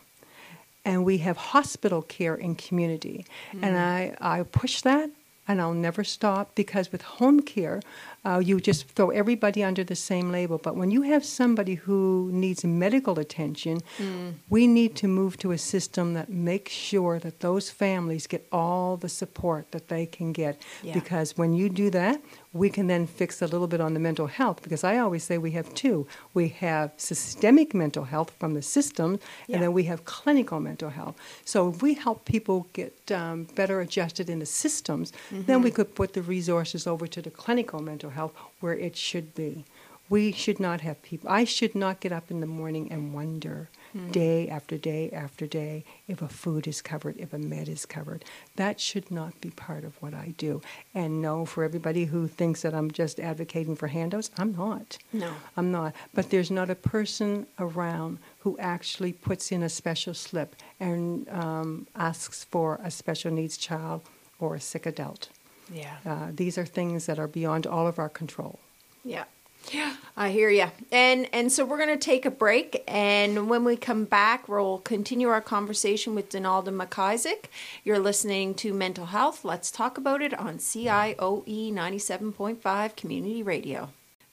and 0.86 1.04
we 1.04 1.20
have 1.20 1.38
hospital 1.38 2.02
care 2.02 2.36
in 2.36 2.56
community. 2.56 3.26
Mm. 3.52 3.64
And 3.64 3.78
I, 3.78 4.16
I 4.22 4.44
push 4.44 4.82
that 4.82 5.10
and 5.48 5.60
I'll 5.60 5.74
never 5.74 6.04
stop 6.04 6.56
because 6.56 6.92
with 6.92 7.02
home 7.02 7.42
care, 7.42 7.82
uh, 8.26 8.42
you 8.44 8.60
just 8.60 8.88
throw 8.90 9.10
everybody 9.10 9.64
under 9.64 9.84
the 9.84 9.96
same 9.96 10.32
label. 10.32 10.58
But 10.58 10.76
when 10.76 10.92
you 10.92 11.04
have 11.04 11.24
somebody 11.24 11.76
who 11.76 12.30
needs 12.34 12.64
medical 12.64 13.20
attention, 13.20 13.80
mm. 13.98 14.34
we 14.50 14.68
need 14.68 14.96
to 14.98 15.08
move 15.08 15.38
to 15.38 15.52
a 15.52 15.58
system 15.58 16.14
that 16.14 16.30
makes 16.30 16.72
sure 16.72 17.20
that 17.20 17.40
those 17.40 17.70
families 17.70 18.28
get 18.28 18.48
all 18.52 18.98
the 18.98 19.10
support 19.10 19.72
that 19.72 19.88
they 19.88 20.06
can 20.06 20.34
get. 20.34 20.62
Yeah. 20.84 20.94
Because 20.94 21.38
when 21.38 21.54
you 21.54 21.70
do 21.70 21.90
that, 21.92 22.22
we 22.52 22.70
can 22.70 22.88
then 22.88 23.06
fix 23.06 23.42
a 23.42 23.48
little 23.48 23.68
bit 23.68 23.80
on 23.80 23.94
the 23.94 24.00
mental 24.00 24.26
health 24.28 24.64
because 24.64 24.84
I 24.84 24.98
always 24.98 25.24
say 25.24 25.38
we 25.38 25.52
have 25.52 25.72
two. 25.76 26.08
We 26.34 26.48
have 26.50 26.92
systemic 26.98 27.76
mental 27.76 28.06
health 28.06 28.34
from 28.40 28.56
the 28.56 28.62
system, 28.62 29.20
yeah. 29.48 29.56
and 29.56 29.64
then 29.64 29.74
we 29.74 29.84
have 29.84 30.06
clinical 30.06 30.60
mental 30.60 30.90
health. 30.90 31.16
So 31.46 31.70
if 31.70 31.82
we 31.84 31.94
help 31.94 32.26
people 32.26 32.68
get 32.74 33.12
um, 33.12 33.44
better 33.56 33.82
adjusted 33.82 34.30
in 34.30 34.40
the 34.40 34.48
systems, 34.48 35.12
mm-hmm. 35.12 35.44
then 35.46 35.62
we 35.62 35.70
could 35.70 35.94
put 35.94 36.14
the 36.14 36.24
resources 36.24 36.88
over 36.88 37.06
to 37.06 37.22
the 37.22 37.30
clinical 37.30 37.82
mental 37.82 38.09
health 38.10 38.34
where 38.60 38.74
it 38.74 38.96
should 38.96 39.36
be. 39.36 39.66
We 40.10 40.32
should 40.32 40.60
not 40.60 40.82
have 40.82 41.02
people. 41.04 41.30
I 41.30 41.44
should 41.44 41.76
not 41.76 42.00
get 42.00 42.12
up 42.12 42.32
in 42.32 42.40
the 42.40 42.48
morning 42.48 42.92
and 42.92 43.14
wonder 43.14 43.70
mm. 43.96 44.12
day 44.12 44.50
after 44.50 44.76
day 44.76 45.12
after 45.12 45.46
day 45.46 45.84
if 46.08 46.22
a 46.22 46.28
food 46.28 46.68
is 46.68 46.82
covered, 46.82 47.16
if 47.18 47.32
a 47.32 47.38
med 47.38 47.70
is 47.70 47.86
covered. 47.86 48.26
That 48.56 48.80
should 48.80 49.12
not 49.12 49.40
be 49.40 49.52
part 49.52 49.84
of 49.84 50.02
what 50.02 50.16
I 50.16 50.34
do. 50.38 50.62
And 50.96 51.22
no, 51.22 51.46
for 51.46 51.64
everybody 51.64 52.06
who 52.06 52.28
thinks 52.28 52.64
that 52.64 52.74
I'm 52.74 52.90
just 52.90 53.20
advocating 53.20 53.76
for 53.76 53.88
handouts, 53.88 54.32
I'm 54.38 54.56
not. 54.56 54.98
No. 55.14 55.32
I'm 55.56 55.72
not. 55.72 55.94
But 56.14 56.32
there's 56.32 56.50
not 56.50 56.72
a 56.72 56.76
person 56.76 57.46
around 57.60 58.18
who 58.40 58.58
actually 58.58 59.14
puts 59.14 59.52
in 59.52 59.62
a 59.62 59.70
special 59.70 60.16
slip 60.16 60.56
and 60.80 61.30
um, 61.30 61.88
asks 61.96 62.46
for 62.46 62.80
a 62.84 62.90
special 62.90 63.32
needs 63.32 63.58
child 63.58 64.02
or 64.40 64.56
a 64.56 64.60
sick 64.60 64.88
adult. 64.88 65.30
Yeah. 65.72 65.98
Uh, 66.06 66.28
these 66.34 66.58
are 66.58 66.66
things 66.66 67.06
that 67.06 67.20
are 67.20 67.28
beyond 67.28 67.68
all 67.68 67.88
of 67.88 68.00
our 68.00 68.10
control. 68.10 68.60
Yeah. 69.04 69.26
Yeah, 69.72 69.96
I 70.18 70.32
hear 70.32 70.50
you. 70.50 70.68
And 70.92 71.28
and 71.32 71.52
so 71.52 71.64
we're 71.66 71.78
going 71.78 71.90
to 71.90 71.98
take 71.98 72.26
a 72.26 72.32
break, 72.32 72.84
and 72.88 73.50
when 73.50 73.64
we 73.64 73.76
come 73.76 74.06
back, 74.06 74.48
we'll 74.48 74.80
continue 74.80 75.28
our 75.28 75.42
conversation 75.42 76.16
with 76.16 76.32
Donalda 76.32 76.70
McIsaac. 76.70 77.46
You're 77.84 78.00
listening 78.00 78.56
to 78.56 78.74
Mental 78.74 79.08
Health. 79.08 79.46
Let's 79.46 79.70
talk 79.70 79.98
about 79.98 80.22
it 80.22 80.34
on 80.34 80.58
CIOE 80.58 81.74
97.5 81.74 82.96
Community 82.96 83.44
Radio. 83.44 83.90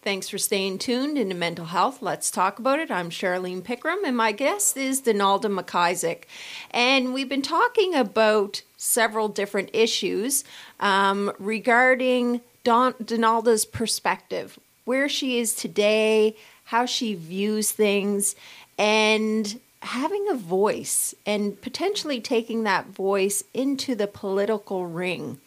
Thanks 0.06 0.28
for 0.28 0.38
staying 0.38 0.78
tuned 0.78 1.18
into 1.18 1.34
Mental 1.34 1.64
Health. 1.64 2.00
Let's 2.00 2.30
talk 2.30 2.60
about 2.60 2.78
it. 2.78 2.92
I'm 2.92 3.10
Charlene 3.10 3.60
Pickram, 3.60 4.04
and 4.06 4.16
my 4.16 4.30
guest 4.30 4.76
is 4.76 5.02
Donalda 5.02 5.52
McIsaac. 5.52 6.22
And 6.70 7.12
we've 7.12 7.28
been 7.28 7.42
talking 7.42 7.92
about 7.92 8.62
several 8.76 9.28
different 9.28 9.70
issues 9.72 10.44
um, 10.80 11.32
regarding 11.38 12.40
Don- 12.64 12.94
Donalda's 13.02 13.64
perspective 13.64 14.58
where 14.84 15.08
she 15.08 15.38
is 15.38 15.54
today, 15.54 16.34
how 16.64 16.86
she 16.86 17.14
views 17.14 17.72
things, 17.72 18.34
and 18.78 19.60
having 19.80 20.28
a 20.28 20.34
voice 20.34 21.14
and 21.26 21.60
potentially 21.60 22.20
taking 22.20 22.62
that 22.62 22.86
voice 22.86 23.44
into 23.52 23.94
the 23.94 24.06
political 24.06 24.86
ring. 24.86 25.38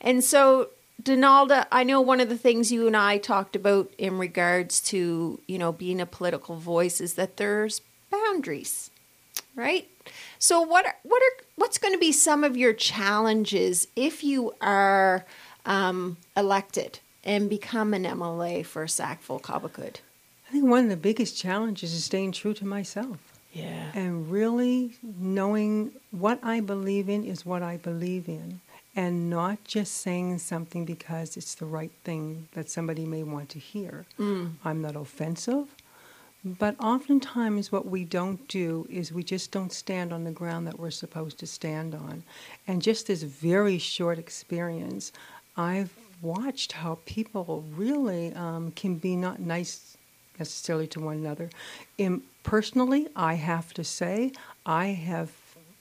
And 0.00 0.24
so, 0.24 0.70
Donalda, 1.02 1.66
I 1.70 1.84
know 1.84 2.00
one 2.00 2.20
of 2.20 2.28
the 2.28 2.36
things 2.36 2.72
you 2.72 2.86
and 2.86 2.96
I 2.96 3.18
talked 3.18 3.56
about 3.56 3.90
in 3.98 4.18
regards 4.18 4.80
to, 4.82 5.40
you 5.46 5.58
know, 5.58 5.72
being 5.72 6.00
a 6.00 6.06
political 6.06 6.56
voice 6.56 7.00
is 7.00 7.14
that 7.14 7.36
there's 7.36 7.80
boundaries, 8.10 8.90
right? 9.54 9.88
So 10.38 10.60
what 10.60 10.86
are, 10.86 10.96
what 11.02 11.22
are 11.22 11.44
what's 11.56 11.78
going 11.78 11.94
to 11.94 12.00
be 12.00 12.12
some 12.12 12.44
of 12.44 12.56
your 12.56 12.72
challenges 12.72 13.88
if 13.96 14.24
you 14.24 14.52
are 14.60 15.24
um, 15.66 16.16
elected? 16.36 17.00
and 17.24 17.48
become 17.48 17.94
an 17.94 18.04
MLA 18.04 18.64
for 18.64 18.86
Sackville 18.86 19.40
Cobequid? 19.40 19.96
I 20.48 20.52
think 20.52 20.64
one 20.64 20.84
of 20.84 20.90
the 20.90 20.96
biggest 20.96 21.36
challenges 21.36 21.94
is 21.94 22.04
staying 22.04 22.32
true 22.32 22.54
to 22.54 22.66
myself. 22.66 23.18
Yeah. 23.52 23.90
And 23.94 24.30
really 24.30 24.96
knowing 25.02 25.92
what 26.10 26.38
I 26.42 26.60
believe 26.60 27.08
in 27.08 27.24
is 27.24 27.46
what 27.46 27.62
I 27.62 27.76
believe 27.76 28.28
in. 28.28 28.60
And 28.94 29.30
not 29.30 29.64
just 29.64 29.94
saying 29.94 30.38
something 30.38 30.84
because 30.84 31.36
it's 31.38 31.54
the 31.54 31.64
right 31.64 31.92
thing 32.04 32.48
that 32.52 32.68
somebody 32.68 33.06
may 33.06 33.22
want 33.22 33.48
to 33.50 33.58
hear. 33.58 34.04
Mm. 34.18 34.52
I'm 34.64 34.82
not 34.82 34.96
offensive. 34.96 35.68
But 36.44 36.74
oftentimes, 36.80 37.70
what 37.70 37.86
we 37.86 38.04
don't 38.04 38.46
do 38.48 38.86
is 38.90 39.12
we 39.12 39.22
just 39.22 39.52
don't 39.52 39.72
stand 39.72 40.12
on 40.12 40.24
the 40.24 40.32
ground 40.32 40.66
that 40.66 40.78
we're 40.78 40.90
supposed 40.90 41.38
to 41.38 41.46
stand 41.46 41.94
on. 41.94 42.24
And 42.66 42.82
just 42.82 43.06
this 43.06 43.22
very 43.22 43.78
short 43.78 44.18
experience, 44.18 45.12
I've 45.56 45.94
watched 46.20 46.72
how 46.72 46.98
people 47.04 47.64
really 47.76 48.32
um, 48.34 48.72
can 48.72 48.96
be 48.96 49.14
not 49.14 49.40
nice 49.40 49.96
necessarily 50.38 50.86
to 50.88 51.00
one 51.00 51.18
another. 51.18 51.50
In, 51.98 52.22
personally, 52.42 53.06
I 53.14 53.34
have 53.34 53.72
to 53.74 53.84
say, 53.84 54.32
I 54.66 54.86
have, 54.86 55.30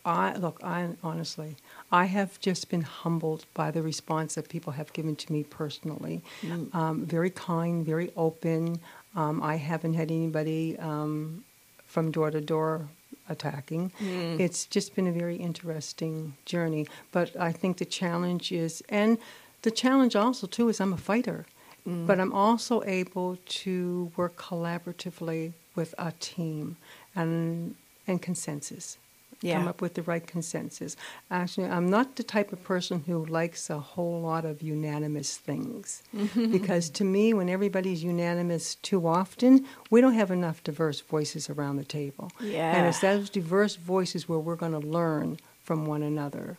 I 0.05 0.35
look, 0.35 0.59
I 0.63 0.89
honestly, 1.03 1.55
I 1.91 2.05
have 2.05 2.39
just 2.39 2.69
been 2.69 2.81
humbled 2.81 3.45
by 3.53 3.71
the 3.71 3.81
response 3.81 4.35
that 4.35 4.49
people 4.49 4.73
have 4.73 4.93
given 4.93 5.15
to 5.15 5.31
me 5.31 5.43
personally. 5.43 6.21
Mm. 6.41 6.73
Um, 6.75 7.05
very 7.05 7.29
kind, 7.31 7.85
very 7.85 8.11
open. 8.15 8.79
Um, 9.15 9.41
I 9.43 9.55
haven't 9.55 9.93
had 9.95 10.11
anybody 10.11 10.77
um, 10.79 11.43
from 11.85 12.11
door 12.11 12.31
to 12.31 12.41
door 12.41 12.87
attacking. 13.29 13.91
Mm. 13.99 14.39
It's 14.39 14.65
just 14.65 14.95
been 14.95 15.07
a 15.07 15.11
very 15.11 15.35
interesting 15.35 16.35
journey. 16.45 16.87
But 17.11 17.35
I 17.39 17.51
think 17.51 17.77
the 17.77 17.85
challenge 17.85 18.51
is, 18.51 18.83
and 18.89 19.17
the 19.61 19.71
challenge 19.71 20.15
also 20.15 20.47
too 20.47 20.69
is 20.69 20.79
I'm 20.79 20.93
a 20.93 20.97
fighter, 20.97 21.45
mm. 21.87 22.07
but 22.07 22.19
I'm 22.19 22.33
also 22.33 22.83
able 22.83 23.37
to 23.45 24.11
work 24.15 24.35
collaboratively 24.37 25.53
with 25.75 25.95
a 25.97 26.11
team 26.19 26.77
and 27.15 27.75
and 28.07 28.21
consensus. 28.21 28.97
Yeah. 29.41 29.57
come 29.57 29.67
up 29.67 29.81
with 29.81 29.95
the 29.95 30.03
right 30.03 30.25
consensus. 30.25 30.95
Actually, 31.31 31.67
I'm 31.67 31.89
not 31.89 32.15
the 32.15 32.23
type 32.23 32.53
of 32.53 32.63
person 32.63 33.03
who 33.07 33.25
likes 33.25 33.69
a 33.69 33.79
whole 33.79 34.21
lot 34.21 34.45
of 34.45 34.61
unanimous 34.61 35.37
things. 35.37 36.03
because 36.35 36.89
to 36.91 37.03
me, 37.03 37.33
when 37.33 37.49
everybody's 37.49 38.03
unanimous 38.03 38.75
too 38.75 39.07
often, 39.07 39.65
we 39.89 39.99
don't 39.99 40.13
have 40.13 40.29
enough 40.31 40.63
diverse 40.63 41.01
voices 41.01 41.49
around 41.49 41.77
the 41.77 41.83
table. 41.85 42.31
Yeah. 42.39 42.75
And 42.75 42.87
it's 42.87 42.99
those 42.99 43.29
diverse 43.29 43.75
voices 43.77 44.29
where 44.29 44.39
we're 44.39 44.55
going 44.55 44.79
to 44.79 44.87
learn 44.87 45.37
from 45.63 45.85
one 45.85 46.03
another. 46.03 46.57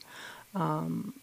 Um, 0.55 1.15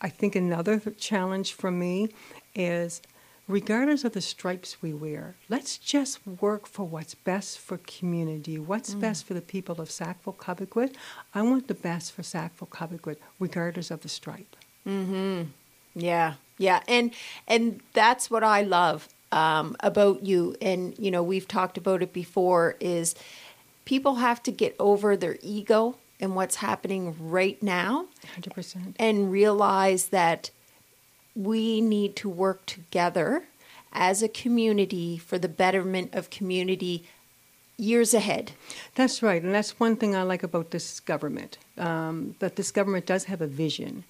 I 0.00 0.08
think 0.08 0.36
another 0.36 0.78
th- 0.78 0.98
challenge 0.98 1.52
for 1.52 1.70
me 1.70 2.10
is 2.54 3.00
regardless 3.46 4.04
of 4.04 4.12
the 4.12 4.20
stripes 4.20 4.80
we 4.82 4.92
wear, 4.92 5.36
let's 5.48 5.76
just 5.78 6.20
work 6.40 6.66
for 6.66 6.84
what's 6.84 7.14
best 7.14 7.58
for 7.58 7.78
community, 7.78 8.58
what's 8.58 8.94
best 8.94 9.26
for 9.26 9.34
the 9.34 9.40
people 9.40 9.80
of 9.80 9.90
Sackville 9.90 10.34
Cobequid. 10.34 10.94
I 11.34 11.42
want 11.42 11.68
the 11.68 11.74
best 11.74 12.12
for 12.12 12.22
Sackville 12.22 12.68
Cobequid, 12.68 13.16
regardless 13.38 13.90
of 13.90 14.00
the 14.00 14.08
stripe. 14.08 14.56
Mm-hmm. 14.86 15.50
Yeah, 15.94 16.34
yeah, 16.58 16.82
and 16.88 17.12
and 17.46 17.80
that's 17.92 18.30
what 18.30 18.42
I 18.42 18.62
love 18.62 19.08
um, 19.30 19.76
about 19.80 20.24
you. 20.24 20.56
And 20.60 20.98
you 20.98 21.10
know, 21.10 21.22
we've 21.22 21.48
talked 21.48 21.78
about 21.78 22.02
it 22.02 22.12
before. 22.12 22.76
Is 22.80 23.14
people 23.84 24.16
have 24.16 24.42
to 24.44 24.50
get 24.50 24.74
over 24.78 25.16
their 25.16 25.36
ego 25.42 25.96
and 26.20 26.34
what's 26.34 26.56
happening 26.56 27.14
right 27.20 27.62
now, 27.62 28.06
100%. 28.40 28.94
and 28.98 29.30
realize 29.30 30.08
that 30.08 30.50
we 31.34 31.80
need 31.80 32.16
to 32.16 32.28
work 32.28 32.66
together 32.66 33.44
as 33.92 34.22
a 34.22 34.28
community 34.28 35.18
for 35.18 35.38
the 35.38 35.48
betterment 35.48 36.14
of 36.14 36.30
community 36.30 37.04
years 37.76 38.14
ahead. 38.14 38.52
That's 38.94 39.22
right, 39.22 39.42
and 39.42 39.54
that's 39.54 39.80
one 39.80 39.96
thing 39.96 40.14
I 40.14 40.22
like 40.22 40.42
about 40.42 40.70
this 40.70 41.00
government. 41.00 41.58
Um, 41.76 42.36
that 42.38 42.56
this 42.56 42.70
government 42.70 43.06
does 43.06 43.24
have 43.24 43.40
a 43.40 43.46
vision, 43.46 44.04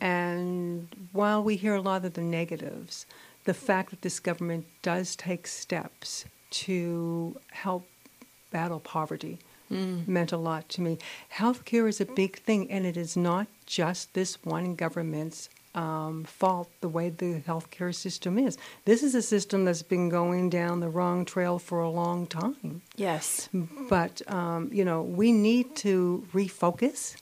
and 0.00 0.88
while 1.12 1.42
we 1.42 1.56
hear 1.56 1.74
a 1.74 1.82
lot 1.82 2.04
of 2.04 2.14
the 2.14 2.22
negatives, 2.22 3.04
the 3.44 3.54
fact 3.54 3.90
that 3.90 4.02
this 4.02 4.20
government 4.20 4.66
does 4.82 5.16
take 5.16 5.46
steps 5.46 6.24
to 6.50 7.36
help 7.50 7.86
battle 8.50 8.80
poverty 8.80 9.38
meant 10.06 10.32
a 10.32 10.36
lot 10.36 10.68
to 10.68 10.80
me. 10.80 10.98
Healthcare 11.34 11.88
is 11.88 12.00
a 12.00 12.06
big 12.06 12.38
thing, 12.40 12.70
and 12.70 12.84
it 12.84 12.96
is 12.96 13.16
not 13.16 13.46
just 13.66 14.14
this 14.14 14.42
one 14.44 14.74
government's 14.74 15.48
um, 15.74 16.24
fault 16.24 16.68
the 16.80 16.88
way 16.88 17.10
the 17.10 17.40
healthcare 17.46 17.94
system 17.94 18.38
is. 18.38 18.58
This 18.84 19.02
is 19.02 19.14
a 19.14 19.22
system 19.22 19.64
that's 19.64 19.82
been 19.82 20.08
going 20.08 20.50
down 20.50 20.80
the 20.80 20.88
wrong 20.88 21.24
trail 21.24 21.58
for 21.58 21.80
a 21.80 21.90
long 21.90 22.26
time. 22.26 22.82
Yes. 22.96 23.48
But 23.88 24.22
um, 24.30 24.70
you 24.72 24.84
know, 24.84 25.02
we 25.02 25.32
need 25.32 25.76
to 25.76 26.26
refocus 26.32 27.16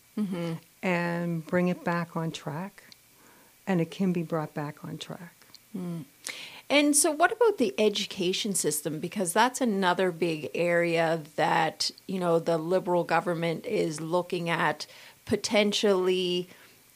and 0.83 1.47
bring 1.47 1.69
it 1.69 1.85
back 1.85 2.17
on 2.17 2.31
track, 2.31 2.83
and 3.67 3.81
it 3.81 3.91
can 3.91 4.13
be 4.13 4.23
brought 4.23 4.55
back 4.55 4.85
on 4.85 4.99
track. 4.99 5.35
And 6.71 6.95
so, 6.95 7.11
what 7.11 7.33
about 7.33 7.59
the 7.59 7.75
education 7.79 8.55
system? 8.55 9.01
Because 9.01 9.33
that's 9.33 9.61
another 9.61 10.13
big 10.13 10.51
area 10.55 11.23
that, 11.37 11.91
you 12.07 12.19
know, 12.19 12.39
the 12.39 12.59
Liberal 12.59 13.05
government 13.05 13.65
is 13.65 14.01
looking 14.01 14.51
at 14.51 14.87
potentially 15.25 16.49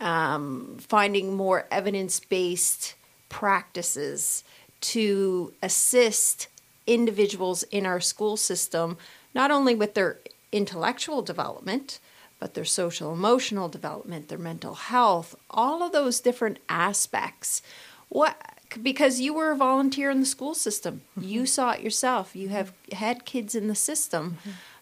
um, 0.02 0.76
finding 0.80 1.34
more 1.34 1.66
evidence 1.70 2.20
based 2.20 2.94
practices 3.28 4.44
to 4.80 5.54
assist 5.62 6.48
individuals 6.86 7.62
in 7.64 7.86
our 7.86 8.00
school 8.00 8.36
system, 8.36 8.98
not 9.34 9.50
only 9.50 9.74
with 9.74 9.94
their 9.94 10.18
intellectual 10.50 11.22
development, 11.22 12.00
but 12.40 12.54
their 12.54 12.64
social 12.64 13.12
emotional 13.12 13.68
development, 13.68 14.28
their 14.28 14.38
mental 14.38 14.74
health, 14.74 15.36
all 15.48 15.82
of 15.82 15.92
those 15.92 16.20
different 16.20 16.58
aspects. 16.68 17.62
What 18.08 18.36
because 18.82 19.20
you 19.20 19.34
were 19.34 19.52
a 19.52 19.56
volunteer 19.56 20.10
in 20.10 20.20
the 20.20 20.26
school 20.26 20.54
system, 20.54 21.02
you 21.20 21.46
saw 21.46 21.72
it 21.72 21.82
yourself. 21.82 22.34
You 22.34 22.48
have 22.48 22.72
had 22.92 23.24
kids 23.24 23.54
in 23.54 23.68
the 23.68 23.74
system. 23.74 24.38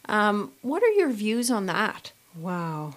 Um, 0.09 0.53
what 0.63 0.83
are 0.83 0.93
your 0.93 1.11
views 1.11 1.51
on 1.51 1.67
that? 1.67 2.13
Wow. 2.37 2.95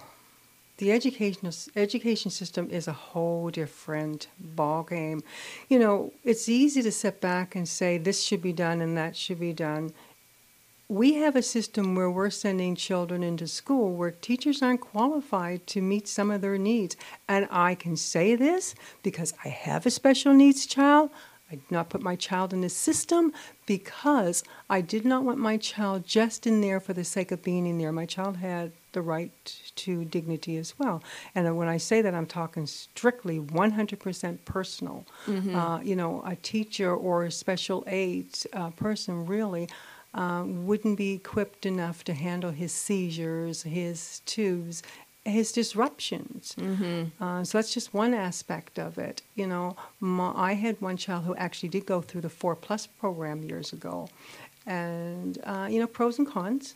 The 0.78 0.90
education 0.90 1.52
education 1.76 2.30
system 2.32 2.68
is 2.68 2.88
a 2.88 2.92
whole 2.92 3.50
different 3.50 4.26
ball 4.40 4.82
game. 4.82 5.22
You 5.68 5.78
know, 5.78 6.12
it's 6.24 6.48
easy 6.48 6.82
to 6.82 6.90
sit 6.90 7.20
back 7.20 7.54
and 7.54 7.68
say 7.68 7.96
this 7.96 8.22
should 8.22 8.42
be 8.42 8.52
done 8.52 8.80
and 8.80 8.96
that 8.96 9.14
should 9.14 9.38
be 9.38 9.52
done. 9.52 9.92
We 10.88 11.14
have 11.14 11.36
a 11.36 11.42
system 11.42 11.94
where 11.94 12.10
we're 12.10 12.28
sending 12.28 12.76
children 12.76 13.22
into 13.22 13.46
school 13.46 13.94
where 13.94 14.10
teachers 14.10 14.62
aren't 14.62 14.80
qualified 14.80 15.66
to 15.68 15.80
meet 15.80 16.08
some 16.08 16.30
of 16.30 16.40
their 16.40 16.58
needs. 16.58 16.96
And 17.28 17.48
I 17.50 17.74
can 17.74 17.96
say 17.96 18.34
this 18.34 18.74
because 19.02 19.32
I 19.44 19.48
have 19.48 19.86
a 19.86 19.90
special 19.90 20.34
needs 20.34 20.66
child. 20.66 21.10
I 21.50 21.56
did 21.56 21.70
not 21.70 21.90
put 21.90 22.02
my 22.02 22.16
child 22.16 22.52
in 22.52 22.62
the 22.62 22.68
system 22.68 23.32
because 23.66 24.42
I 24.68 24.80
did 24.80 25.04
not 25.04 25.24
want 25.24 25.38
my 25.38 25.56
child 25.56 26.06
just 26.06 26.46
in 26.46 26.60
there 26.60 26.80
for 26.80 26.94
the 26.94 27.04
sake 27.04 27.30
of 27.32 27.42
being 27.42 27.66
in 27.66 27.78
there. 27.78 27.92
My 27.92 28.06
child 28.06 28.38
had 28.38 28.72
the 28.92 29.02
right 29.02 29.30
to 29.76 30.04
dignity 30.04 30.56
as 30.56 30.78
well. 30.78 31.02
And 31.34 31.56
when 31.56 31.68
I 31.68 31.76
say 31.76 32.00
that, 32.02 32.14
I'm 32.14 32.26
talking 32.26 32.66
strictly 32.66 33.38
100% 33.40 34.38
personal. 34.44 35.04
Uh, 35.56 35.80
you 35.82 35.96
know, 35.96 36.22
a 36.26 36.36
teacher 36.36 36.94
or 36.94 37.24
a 37.24 37.30
special 37.30 37.84
aid 37.86 38.28
uh, 38.52 38.70
person 38.70 39.26
really 39.26 39.68
uh, 40.14 40.44
wouldn't 40.46 40.96
be 40.96 41.12
equipped 41.12 41.66
enough 41.66 42.04
to 42.04 42.14
handle 42.14 42.52
his 42.52 42.72
seizures, 42.72 43.64
his 43.64 44.20
tubes, 44.26 44.82
his 45.24 45.52
disruptions. 45.52 46.54
Uh, 47.20 47.44
so 47.44 47.58
that's 47.58 47.72
just 47.72 47.94
one 47.94 48.12
aspect 48.14 48.78
of 48.78 48.98
it. 48.98 49.22
You 49.34 49.46
know, 49.46 49.76
my, 50.00 50.32
I 50.34 50.52
had 50.54 50.80
one 50.80 50.96
child 50.96 51.24
who 51.24 51.34
actually 51.36 51.70
did 51.70 51.86
go 51.86 52.00
through 52.02 52.20
the 52.22 52.28
Four 52.28 52.54
Plus 52.56 52.86
program 52.86 53.42
years 53.42 53.72
ago, 53.72 54.08
and 54.66 55.38
uh, 55.44 55.66
you 55.70 55.80
know, 55.80 55.86
pros 55.86 56.18
and 56.18 56.28
cons. 56.28 56.74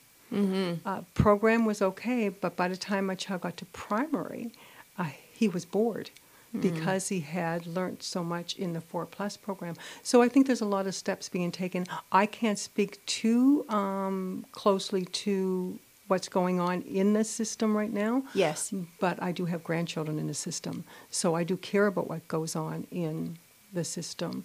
Uh, 0.84 1.00
program 1.14 1.64
was 1.64 1.80
okay, 1.80 2.28
but 2.28 2.54
by 2.56 2.68
the 2.68 2.76
time 2.76 3.06
my 3.06 3.14
child 3.14 3.40
got 3.42 3.56
to 3.56 3.64
primary, 3.66 4.52
uh, 4.98 5.10
he 5.32 5.48
was 5.48 5.64
bored 5.64 6.10
because 6.60 7.08
he 7.08 7.20
had 7.20 7.66
learned 7.66 8.02
so 8.02 8.24
much 8.24 8.56
in 8.56 8.72
the 8.72 8.80
Four 8.80 9.04
Plus 9.06 9.36
program. 9.36 9.74
So 10.02 10.22
I 10.22 10.28
think 10.30 10.46
there's 10.46 10.62
a 10.62 10.66
lot 10.66 10.86
of 10.86 10.94
steps 10.94 11.28
being 11.28 11.52
taken. 11.52 11.84
I 12.10 12.24
can't 12.26 12.58
speak 12.58 13.04
too 13.04 13.66
um, 13.68 14.46
closely 14.52 15.04
to 15.04 15.78
what's 16.08 16.28
going 16.28 16.58
on 16.58 16.82
in 16.82 17.12
the 17.12 17.24
system 17.24 17.76
right 17.76 17.92
now. 17.92 18.24
Yes. 18.34 18.72
But 18.98 19.22
I 19.22 19.32
do 19.32 19.44
have 19.44 19.62
grandchildren 19.62 20.18
in 20.18 20.26
the 20.26 20.34
system, 20.34 20.84
so 21.10 21.34
I 21.34 21.44
do 21.44 21.56
care 21.56 21.86
about 21.86 22.08
what 22.08 22.26
goes 22.28 22.56
on 22.56 22.86
in 22.90 23.38
the 23.72 23.84
system. 23.84 24.44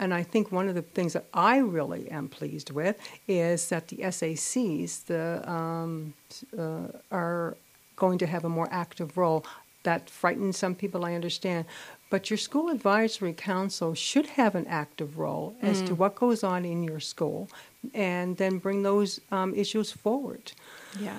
And 0.00 0.12
I 0.12 0.24
think 0.24 0.50
one 0.50 0.68
of 0.68 0.74
the 0.74 0.82
things 0.82 1.12
that 1.12 1.26
I 1.32 1.58
really 1.58 2.10
am 2.10 2.28
pleased 2.28 2.70
with 2.70 2.96
is 3.28 3.68
that 3.68 3.88
the 3.88 3.98
SACs 3.98 5.04
the, 5.04 5.48
um, 5.50 6.14
uh, 6.58 6.88
are 7.12 7.56
going 7.96 8.18
to 8.18 8.26
have 8.26 8.44
a 8.44 8.48
more 8.48 8.68
active 8.72 9.16
role. 9.16 9.46
That 9.84 10.10
frightens 10.10 10.56
some 10.56 10.74
people, 10.74 11.04
I 11.04 11.14
understand. 11.14 11.66
But 12.14 12.30
your 12.30 12.36
school 12.36 12.68
advisory 12.68 13.32
council 13.32 13.92
should 13.92 14.26
have 14.38 14.54
an 14.54 14.68
active 14.68 15.18
role 15.18 15.56
as 15.60 15.82
to 15.82 15.96
what 15.96 16.14
goes 16.14 16.44
on 16.44 16.64
in 16.64 16.84
your 16.84 17.00
school 17.00 17.48
and 17.92 18.36
then 18.36 18.58
bring 18.58 18.84
those 18.84 19.20
um, 19.32 19.52
issues 19.52 19.90
forward. 19.90 20.52
Yeah. 20.96 21.18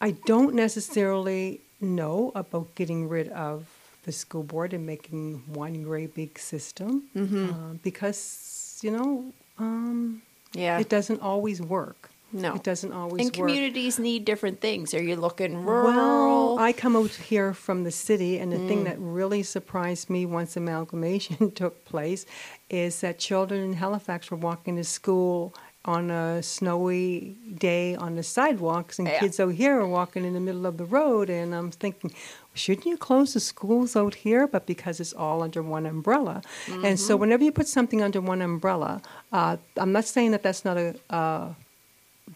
I 0.00 0.12
don't 0.12 0.54
necessarily 0.54 1.60
know 1.82 2.32
about 2.34 2.74
getting 2.74 3.06
rid 3.06 3.28
of 3.28 3.66
the 4.04 4.12
school 4.12 4.44
board 4.44 4.72
and 4.72 4.86
making 4.86 5.42
one 5.64 5.82
great 5.82 6.14
big 6.14 6.38
system 6.38 7.02
uh, 7.14 7.74
because, 7.82 8.78
you 8.80 8.92
know, 8.96 9.30
um, 9.58 10.22
Yeah. 10.54 10.80
it 10.80 10.88
doesn't 10.88 11.20
always 11.20 11.60
work. 11.60 12.08
No. 12.32 12.54
It 12.54 12.62
doesn't 12.62 12.92
always 12.92 13.26
and 13.26 13.36
work. 13.36 13.48
communities 13.48 13.98
need 13.98 14.24
different 14.26 14.60
things. 14.60 14.92
Are 14.92 15.02
you 15.02 15.16
looking 15.16 15.64
rural? 15.64 15.84
Well, 15.84 16.58
I 16.58 16.72
come 16.72 16.94
out 16.94 17.10
here 17.12 17.54
from 17.54 17.84
the 17.84 17.90
city, 17.90 18.38
and 18.38 18.52
the 18.52 18.58
Mm. 18.58 18.68
thing 18.68 18.84
that 18.84 18.96
really 18.98 19.42
surprised 19.42 20.10
me 20.10 20.26
once 20.26 20.54
amalgamation 20.56 21.50
took 21.62 21.84
place 21.86 22.26
is 22.68 23.00
that 23.00 23.18
children 23.18 23.62
in 23.62 23.72
Halifax 23.74 24.30
were 24.30 24.36
walking 24.36 24.76
to 24.76 24.84
school 24.84 25.54
on 25.84 26.10
a 26.10 26.42
snowy 26.42 27.34
day 27.56 27.94
on 27.94 28.16
the 28.16 28.22
sidewalks, 28.22 28.98
and 28.98 29.08
Yeah. 29.08 29.20
kids 29.20 29.40
out 29.40 29.54
here 29.54 29.80
are 29.80 29.86
walking 29.88 30.24
in 30.26 30.34
the 30.34 30.40
middle 30.40 30.66
of 30.66 30.76
the 30.76 30.84
road. 30.84 31.30
And 31.30 31.54
I'm 31.54 31.70
thinking, 31.70 32.12
shouldn't 32.52 32.84
you 32.84 32.98
close 32.98 33.32
the 33.32 33.40
schools 33.40 33.96
out 33.96 34.14
here? 34.16 34.46
But 34.46 34.66
because 34.66 35.00
it's 35.00 35.14
all 35.14 35.42
under 35.42 35.62
one 35.62 35.86
umbrella, 35.86 36.42
and 36.84 37.00
so 37.00 37.16
whenever 37.16 37.42
you 37.42 37.52
put 37.52 37.68
something 37.68 38.02
under 38.02 38.20
one 38.20 38.42
umbrella, 38.42 39.00
uh, 39.32 39.56
I'm 39.78 39.92
not 39.92 40.04
saying 40.04 40.32
that 40.32 40.42
that's 40.42 40.62
not 40.66 40.76
a. 40.76 40.94
Uh, 41.08 41.54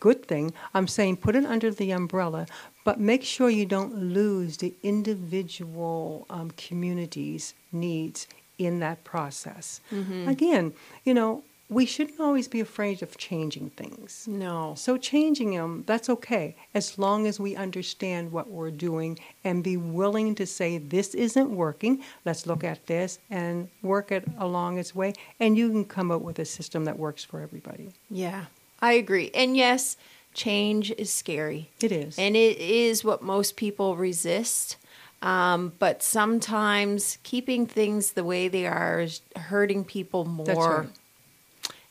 good 0.02 0.26
thing. 0.26 0.52
I'm 0.74 0.88
saying 0.88 1.18
put 1.18 1.36
it 1.36 1.46
under 1.54 1.70
the 1.70 1.92
umbrella, 1.92 2.42
but 2.84 2.98
make 2.98 3.22
sure 3.22 3.48
you 3.48 3.66
don't 3.76 3.94
lose 3.96 4.56
the 4.56 4.74
individual 4.82 6.26
um, 6.28 6.50
communities' 6.66 7.54
needs 7.70 8.26
in 8.58 8.80
that 8.80 9.04
process. 9.04 9.80
Again, 10.26 10.72
you 11.04 11.14
know, 11.14 11.44
we 11.68 11.86
shouldn't 11.86 12.20
always 12.20 12.48
be 12.48 12.60
afraid 12.60 13.02
of 13.02 13.16
changing 13.16 13.70
things. 13.70 14.26
No. 14.26 14.74
So 14.76 14.98
changing 14.98 15.54
them, 15.54 15.84
that's 15.86 16.08
okay, 16.16 16.56
as 16.74 16.98
long 16.98 17.26
as 17.26 17.38
we 17.38 17.56
understand 17.56 18.32
what 18.32 18.50
we're 18.50 18.76
doing 18.88 19.18
and 19.44 19.62
be 19.64 19.76
willing 19.76 20.34
to 20.34 20.46
say, 20.46 20.78
this 20.78 21.14
isn't 21.14 21.50
working, 21.50 22.02
let's 22.24 22.46
look 22.46 22.64
at 22.64 22.86
this 22.86 23.20
and 23.30 23.68
work 23.82 24.12
it 24.12 24.24
along 24.38 24.78
its 24.78 24.94
way, 24.94 25.14
and 25.40 25.56
you 25.56 25.70
can 25.70 25.84
come 25.84 26.10
up 26.10 26.22
with 26.22 26.38
a 26.40 26.44
system 26.44 26.84
that 26.84 26.98
works 26.98 27.24
for 27.24 27.40
everybody. 27.40 27.88
Yeah, 28.10 28.46
I 28.82 28.92
agree. 28.94 29.30
And 29.32 29.56
yes, 29.56 29.96
change 30.34 30.90
is 30.98 31.12
scary. 31.14 31.70
It 31.80 31.92
is. 31.92 32.18
And 32.18 32.36
it 32.36 32.58
is 32.58 33.04
what 33.04 33.22
most 33.22 33.56
people 33.56 33.96
resist. 33.96 34.76
Um, 35.22 35.72
but 35.78 36.02
sometimes 36.02 37.18
keeping 37.22 37.64
things 37.66 38.12
the 38.12 38.24
way 38.24 38.48
they 38.48 38.66
are 38.66 39.00
is 39.00 39.20
hurting 39.36 39.84
people 39.84 40.24
more. 40.24 40.46
That's 40.46 40.66
right. 40.66 40.88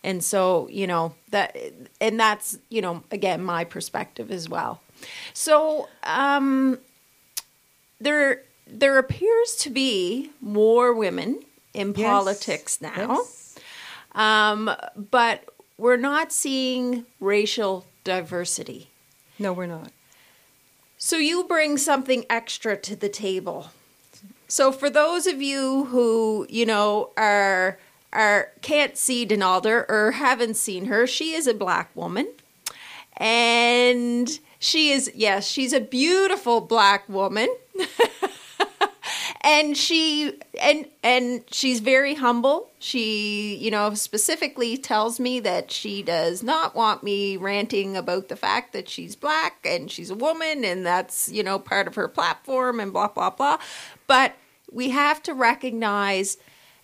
And 0.04 0.24
so, 0.24 0.68
you 0.70 0.86
know, 0.88 1.14
that 1.30 1.56
and 2.02 2.20
that's, 2.20 2.58
you 2.70 2.82
know, 2.82 3.04
again 3.12 3.42
my 3.44 3.64
perspective 3.64 4.32
as 4.32 4.50
well. 4.50 4.82
So, 5.34 5.88
um 6.04 6.80
there 8.00 8.42
there 8.68 8.98
appears 8.98 9.56
to 9.58 9.70
be 9.70 10.32
more 10.42 10.94
women 10.94 11.42
in 11.74 11.94
Yes. 11.96 12.08
politics 12.08 12.82
now. 12.82 12.94
Yes. 13.20 13.56
Um 14.14 14.72
but 15.12 15.44
we're 15.82 15.98
not 15.98 16.32
seeing 16.32 17.08
racial 17.20 17.86
diversity. 18.04 18.92
No, 19.40 19.52
we're 19.52 19.66
not. 19.66 19.92
So 21.00 21.18
you 21.18 21.44
bring 21.46 21.76
something 21.80 22.24
extra 22.30 22.78
to 22.78 22.96
the 22.96 23.10
table. 23.10 23.72
So 24.48 24.72
for 24.72 24.92
those 24.92 25.26
of 25.26 25.42
you 25.42 25.86
who, 25.86 26.46
you 26.52 26.68
know, 26.68 27.10
are 27.18 27.80
are 28.14 28.52
can't 28.62 28.96
see 28.96 29.26
Donalda 29.26 29.90
or 29.90 30.12
haven't 30.12 30.54
seen 30.54 30.86
her, 30.86 31.08
she 31.08 31.34
is 31.34 31.48
a 31.48 31.54
black 31.54 31.90
woman. 31.96 32.28
And 33.18 34.30
she 34.60 34.92
is 34.92 35.12
yes, 35.16 35.48
she's 35.48 35.74
a 35.74 35.82
beautiful 35.82 36.62
black 36.62 37.10
woman. 37.10 37.50
and 39.42 39.76
she 39.76 40.40
and 40.62 40.86
and 41.04 41.44
she's 41.52 41.80
very 41.80 42.16
humble. 42.16 42.70
She 42.80 43.56
you 43.56 43.72
know 43.72 43.94
specifically 43.94 44.78
tells 44.78 45.20
me 45.20 45.40
that 45.40 45.72
she 45.72 46.04
does 46.04 46.44
not 46.44 46.76
want 46.76 47.04
me 47.04 47.38
ranting 47.38 47.98
about 47.98 48.30
the 48.30 48.36
fact 48.36 48.74
that 48.74 48.88
she's 48.88 49.16
black 49.16 49.66
and 49.66 49.92
she's 49.92 50.10
a 50.10 50.16
woman 50.16 50.64
and 50.64 50.86
that's 50.86 51.30
you 51.30 51.44
know 51.44 51.60
part 51.60 51.88
of 51.88 51.96
her 51.96 52.08
platform 52.08 52.80
and 52.80 52.94
blah 52.94 53.08
blah 53.08 53.32
blah. 53.32 53.58
But 54.08 54.36
we 54.72 54.90
have 54.92 55.22
to 55.24 55.34
recognize 55.34 56.38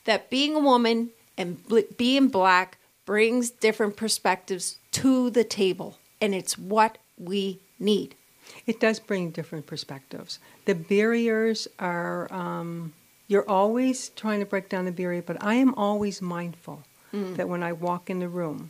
that 0.06 0.30
being 0.30 0.56
a 0.56 0.60
woman 0.60 1.12
and 1.38 1.66
bl- 1.68 1.80
being 1.98 2.28
black 2.28 2.78
brings 3.06 3.50
different 3.50 3.96
perspectives 3.96 4.78
to 4.92 5.30
the 5.30 5.44
table. 5.44 5.98
And 6.20 6.34
it's 6.34 6.58
what 6.58 6.98
we 7.18 7.60
need 7.80 8.16
It 8.66 8.80
does 8.80 9.00
bring 9.00 9.32
different 9.32 9.66
perspectives. 9.66 10.40
The 10.66 10.76
barriers 10.76 11.68
are, 11.80 12.32
um, 12.34 12.94
you're 13.28 13.50
always 13.50 14.10
trying 14.10 14.40
to 14.40 14.46
break 14.46 14.70
down 14.70 14.86
the 14.86 14.92
barrier, 14.92 15.22
but 15.22 15.44
I 15.44 15.56
am 15.56 15.74
always 15.76 16.22
mindful 16.22 16.84
that 17.12 17.50
when 17.50 17.64
I 17.64 17.74
walk 17.74 18.10
in 18.10 18.20
the 18.20 18.30
room, 18.30 18.70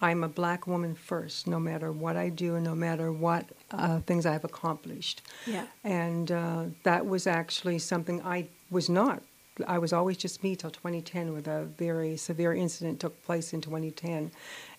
I'm 0.00 0.24
a 0.24 0.28
black 0.28 0.66
woman 0.66 0.94
first, 0.94 1.46
no 1.46 1.60
matter 1.60 1.92
what 1.92 2.16
I 2.16 2.28
do 2.28 2.56
and 2.56 2.64
no 2.64 2.74
matter 2.74 3.12
what 3.12 3.46
uh, 3.70 4.00
things 4.00 4.24
I've 4.26 4.44
accomplished. 4.44 5.22
Yeah. 5.46 5.66
And 5.84 6.32
uh, 6.32 6.64
that 6.82 7.06
was 7.06 7.26
actually 7.26 7.78
something 7.78 8.22
I 8.22 8.48
was 8.70 8.88
not. 8.88 9.22
I 9.66 9.78
was 9.78 9.92
always 9.92 10.16
just 10.16 10.42
me 10.42 10.56
till 10.56 10.70
2010, 10.70 11.32
with 11.32 11.46
a 11.46 11.64
very 11.64 12.16
severe 12.16 12.54
incident 12.54 12.98
took 12.98 13.22
place 13.24 13.52
in 13.52 13.60
2010. 13.60 14.30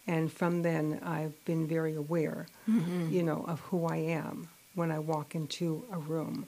And 0.08 0.32
from 0.32 0.64
then, 0.64 1.00
I've 1.04 1.44
been 1.46 1.66
very 1.66 1.96
aware, 1.96 2.48
mm-hmm. 2.70 3.10
you 3.10 3.24
know, 3.24 3.46
of 3.48 3.60
who 3.62 3.86
I 3.86 3.98
am 3.98 4.50
when 4.76 4.92
I 4.92 5.00
walk 5.00 5.36
into 5.36 5.86
a 5.92 5.98
room. 5.98 6.46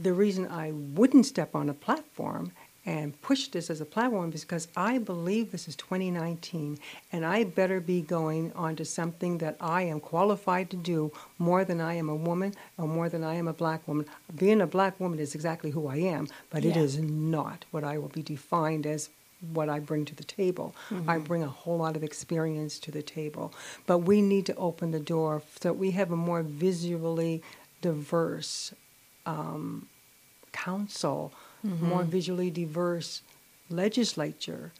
The 0.00 0.12
reason 0.12 0.46
I 0.48 0.72
wouldn't 0.72 1.24
step 1.26 1.54
on 1.54 1.68
a 1.68 1.74
platform 1.74 2.52
and 2.86 3.18
push 3.22 3.48
this 3.48 3.70
as 3.70 3.80
a 3.80 3.84
platform 3.86 4.32
is 4.34 4.42
because 4.42 4.68
I 4.76 4.98
believe 4.98 5.50
this 5.50 5.68
is 5.68 5.76
2019 5.76 6.78
and 7.12 7.24
I 7.24 7.44
better 7.44 7.80
be 7.80 8.02
going 8.02 8.52
onto 8.54 8.84
something 8.84 9.38
that 9.38 9.56
I 9.60 9.82
am 9.82 10.00
qualified 10.00 10.68
to 10.70 10.76
do 10.76 11.10
more 11.38 11.64
than 11.64 11.80
I 11.80 11.94
am 11.94 12.10
a 12.10 12.14
woman 12.14 12.54
or 12.76 12.86
more 12.86 13.08
than 13.08 13.24
I 13.24 13.36
am 13.36 13.48
a 13.48 13.54
black 13.54 13.86
woman. 13.88 14.04
Being 14.36 14.60
a 14.60 14.66
black 14.66 15.00
woman 15.00 15.18
is 15.18 15.34
exactly 15.34 15.70
who 15.70 15.86
I 15.86 15.96
am, 15.96 16.28
but 16.50 16.64
it 16.64 16.76
Yeah. 16.76 16.82
is 16.82 16.98
not 16.98 17.64
what 17.70 17.84
I 17.84 17.96
will 17.96 18.08
be 18.08 18.22
defined 18.22 18.86
as 18.86 19.08
what 19.52 19.68
I 19.68 19.78
bring 19.78 20.04
to 20.06 20.14
the 20.14 20.24
table. 20.24 20.74
I 20.90 20.94
mm-hmm. 20.94 21.24
bring 21.24 21.42
a 21.42 21.48
whole 21.48 21.78
lot 21.78 21.96
of 21.96 22.02
experience 22.02 22.78
to 22.80 22.90
the 22.90 23.02
table. 23.02 23.52
But 23.86 23.98
we 23.98 24.22
need 24.22 24.46
to 24.46 24.54
open 24.56 24.90
the 24.90 25.00
door 25.00 25.42
so 25.60 25.68
that 25.68 25.74
we 25.74 25.90
have 25.92 26.10
a 26.10 26.16
more 26.16 26.42
visually 26.42 27.42
diverse 27.80 28.72
um, 29.26 29.88
council, 30.52 31.32
mm-hmm. 31.66 31.86
more 31.86 32.02
visually 32.02 32.50
diverse 32.50 33.22
legislature, 33.68 34.72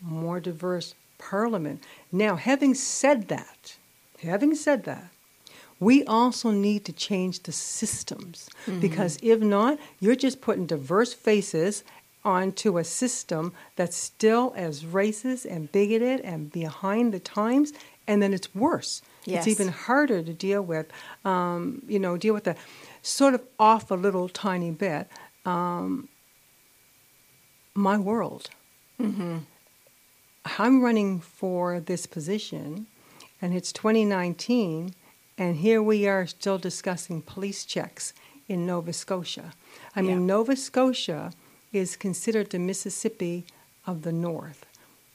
more 0.00 0.40
diverse 0.40 0.94
parliament. 1.18 1.82
Now, 2.12 2.36
having 2.36 2.74
said 2.74 3.28
that, 3.28 3.76
having 4.22 4.54
said 4.54 4.84
that, 4.84 5.10
we 5.80 6.04
also 6.04 6.50
need 6.50 6.84
to 6.84 6.92
change 6.92 7.42
the 7.42 7.52
systems 7.52 8.48
mm-hmm. 8.66 8.80
because 8.80 9.18
if 9.22 9.40
not, 9.40 9.78
you're 10.00 10.14
just 10.14 10.40
putting 10.40 10.66
diverse 10.66 11.12
faces 11.12 11.84
onto 12.24 12.78
a 12.78 12.84
system 12.84 13.52
that's 13.76 13.96
still 13.96 14.52
as 14.56 14.82
racist 14.84 15.44
and 15.50 15.70
bigoted 15.72 16.20
and 16.20 16.50
behind 16.50 17.12
the 17.12 17.20
times, 17.20 17.72
and 18.06 18.22
then 18.22 18.32
it's 18.34 18.54
worse. 18.54 19.02
Yes. 19.24 19.46
It's 19.46 19.60
even 19.60 19.72
harder 19.72 20.22
to 20.22 20.32
deal 20.32 20.62
with, 20.62 20.86
um, 21.24 21.82
you 21.88 21.98
know, 21.98 22.16
deal 22.16 22.34
with 22.34 22.44
the 22.44 22.56
sort 23.02 23.34
of 23.34 23.42
off 23.58 23.90
a 23.90 23.94
little 23.94 24.28
tiny 24.28 24.70
bit. 24.70 25.08
Um, 25.44 26.08
my 27.74 27.98
world. 27.98 28.50
I'm 29.00 30.82
running 30.82 31.20
for 31.20 31.80
this 31.80 32.06
position, 32.06 32.86
and 33.40 33.54
it's 33.54 33.72
2019, 33.72 34.94
and 35.38 35.56
here 35.56 35.82
we 35.82 36.06
are 36.06 36.26
still 36.26 36.58
discussing 36.58 37.22
police 37.22 37.64
checks 37.64 38.12
in 38.48 38.64
Nova 38.66 38.92
Scotia. 38.92 39.52
I 39.96 40.00
Yeah. 40.00 40.08
mean, 40.16 40.26
Nova 40.26 40.54
Scotia 40.56 41.32
is 41.74 41.96
considered 41.96 42.50
the 42.50 42.58
Mississippi 42.58 43.44
of 43.86 44.02
the 44.02 44.12
North. 44.12 44.66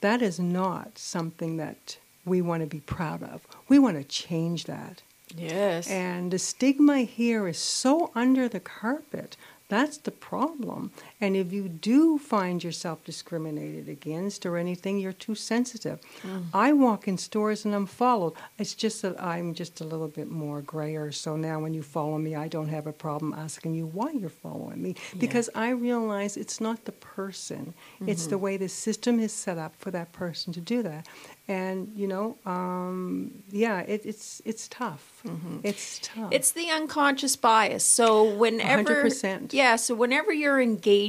That 0.02 0.22
is 0.22 0.40
not 0.40 0.98
something 0.98 1.58
that 1.58 1.98
we 2.26 2.42
want 2.42 2.62
to 2.62 2.68
be 2.68 2.82
proud 2.82 3.24
of. 3.24 3.42
We 3.68 3.80
want 3.80 3.98
to 3.98 4.04
change 4.04 4.66
that. 4.66 5.02
yes 5.36 5.88
And 5.90 6.32
the 6.32 6.40
stigma 6.40 7.00
here 7.00 7.48
is 7.48 7.58
so 7.58 8.12
under 8.16 8.48
the 8.48 8.60
carpet. 8.60 9.36
That's 9.68 9.98
the 9.98 10.12
problem. 10.12 10.92
And 11.22 11.36
if 11.36 11.52
you 11.52 11.68
do 11.68 12.18
find 12.18 12.64
yourself 12.64 13.04
discriminated 13.04 13.90
against 13.90 14.46
or 14.46 14.58
anything, 14.58 15.00
you're 15.00 15.12
too 15.12 15.36
sensitive. 15.36 16.00
Mm. 16.24 16.46
I 16.54 16.72
walk 16.72 17.08
in 17.08 17.18
stores 17.18 17.66
and 17.66 17.76
I'm 17.76 17.86
followed. 17.86 18.34
It's 18.58 18.74
just 18.74 19.02
that 19.02 19.22
I'm 19.22 19.54
just 19.54 19.82
a 19.82 19.84
little 19.84 20.08
bit 20.08 20.30
more 20.30 20.62
grayer. 20.62 21.12
So 21.12 21.36
now 21.36 21.60
when 21.60 21.74
you 21.74 21.84
follow 21.84 22.18
me, 22.18 22.36
I 22.36 22.48
don't 22.48 22.70
have 22.70 22.88
a 22.88 22.94
problem 22.94 23.34
asking 23.34 23.74
you 23.74 23.88
why 23.88 24.12
you're 24.12 24.30
following 24.30 24.82
me 24.82 24.96
because 25.18 25.50
I 25.54 25.72
realize 25.72 26.38
it's 26.38 26.62
not 26.62 26.86
the 26.86 26.94
person, 26.94 27.74
it's 28.06 28.28
the 28.28 28.36
mm-hmm. 28.36 28.46
way 28.46 28.58
the 28.58 28.70
system 28.70 29.20
is 29.20 29.34
set 29.34 29.58
up 29.58 29.76
for 29.78 29.92
that 29.92 30.14
person 30.14 30.54
to 30.54 30.62
do 30.62 30.82
that. 30.84 31.08
And 31.50 31.92
you 31.96 32.08
know, 32.08 32.38
um, 32.46 33.32
yeah, 33.50 33.80
it, 33.80 34.06
it's 34.06 34.40
it's 34.46 34.68
tough. 34.68 35.22
Mm-hmm. 35.26 35.62
It's 35.64 36.00
tough. 36.04 36.32
It's 36.32 36.52
the 36.52 36.70
unconscious 36.70 37.36
bias. 37.36 37.84
So 37.84 38.24
whenever 38.36 39.04
100%. 39.04 39.52
Yeah, 39.52 39.76
so 39.76 39.96
whenever 39.96 40.32
you're 40.32 40.60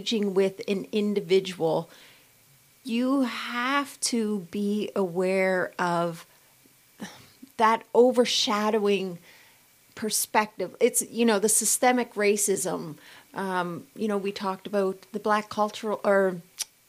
engaging 0.01 0.35
with 0.35 0.61
an 0.69 0.87
individual, 0.93 1.91
you 2.85 3.23
have 3.23 3.99
to 4.01 4.47
be 4.51 4.91
aware 4.97 5.73
of 5.79 6.27
that 7.59 7.85
overshadowing 7.95 9.19
perspective. 9.95 10.75
It's 10.81 11.03
you 11.11 11.27
know 11.27 11.39
the 11.39 11.49
systemic 11.49 12.15
racism. 12.15 12.97
Um, 13.35 13.87
you 13.95 14.09
know 14.09 14.17
we 14.17 14.33
talked 14.33 14.67
about 14.67 15.05
the 15.13 15.21
black 15.21 15.51
cultural 15.51 16.01
or 16.05 16.37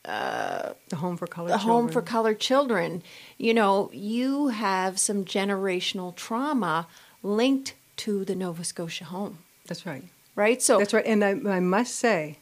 the 0.04 0.96
home 0.96 1.18
for 1.18 1.28
colored 1.28 1.52
the 1.52 1.58
home 1.60 1.88
for 1.88 2.02
children. 2.02 2.06
colored 2.06 2.40
children. 2.40 3.04
You 3.38 3.54
know 3.54 3.90
you 3.94 4.48
have 4.48 5.00
some 5.00 5.26
generational 5.26 6.16
trauma 6.16 6.88
linked 7.22 7.76
to 7.98 8.26
the 8.26 8.34
Nova 8.36 8.64
Scotia 8.64 9.06
home, 9.06 9.40
That's 9.68 9.86
right. 9.86 10.04
right? 10.36 10.60
So 10.62 10.80
That's 10.80 10.94
right. 10.94 11.06
And 11.06 11.24
I, 11.24 11.32
I 11.58 11.60
must 11.60 11.96
say, 11.96 12.38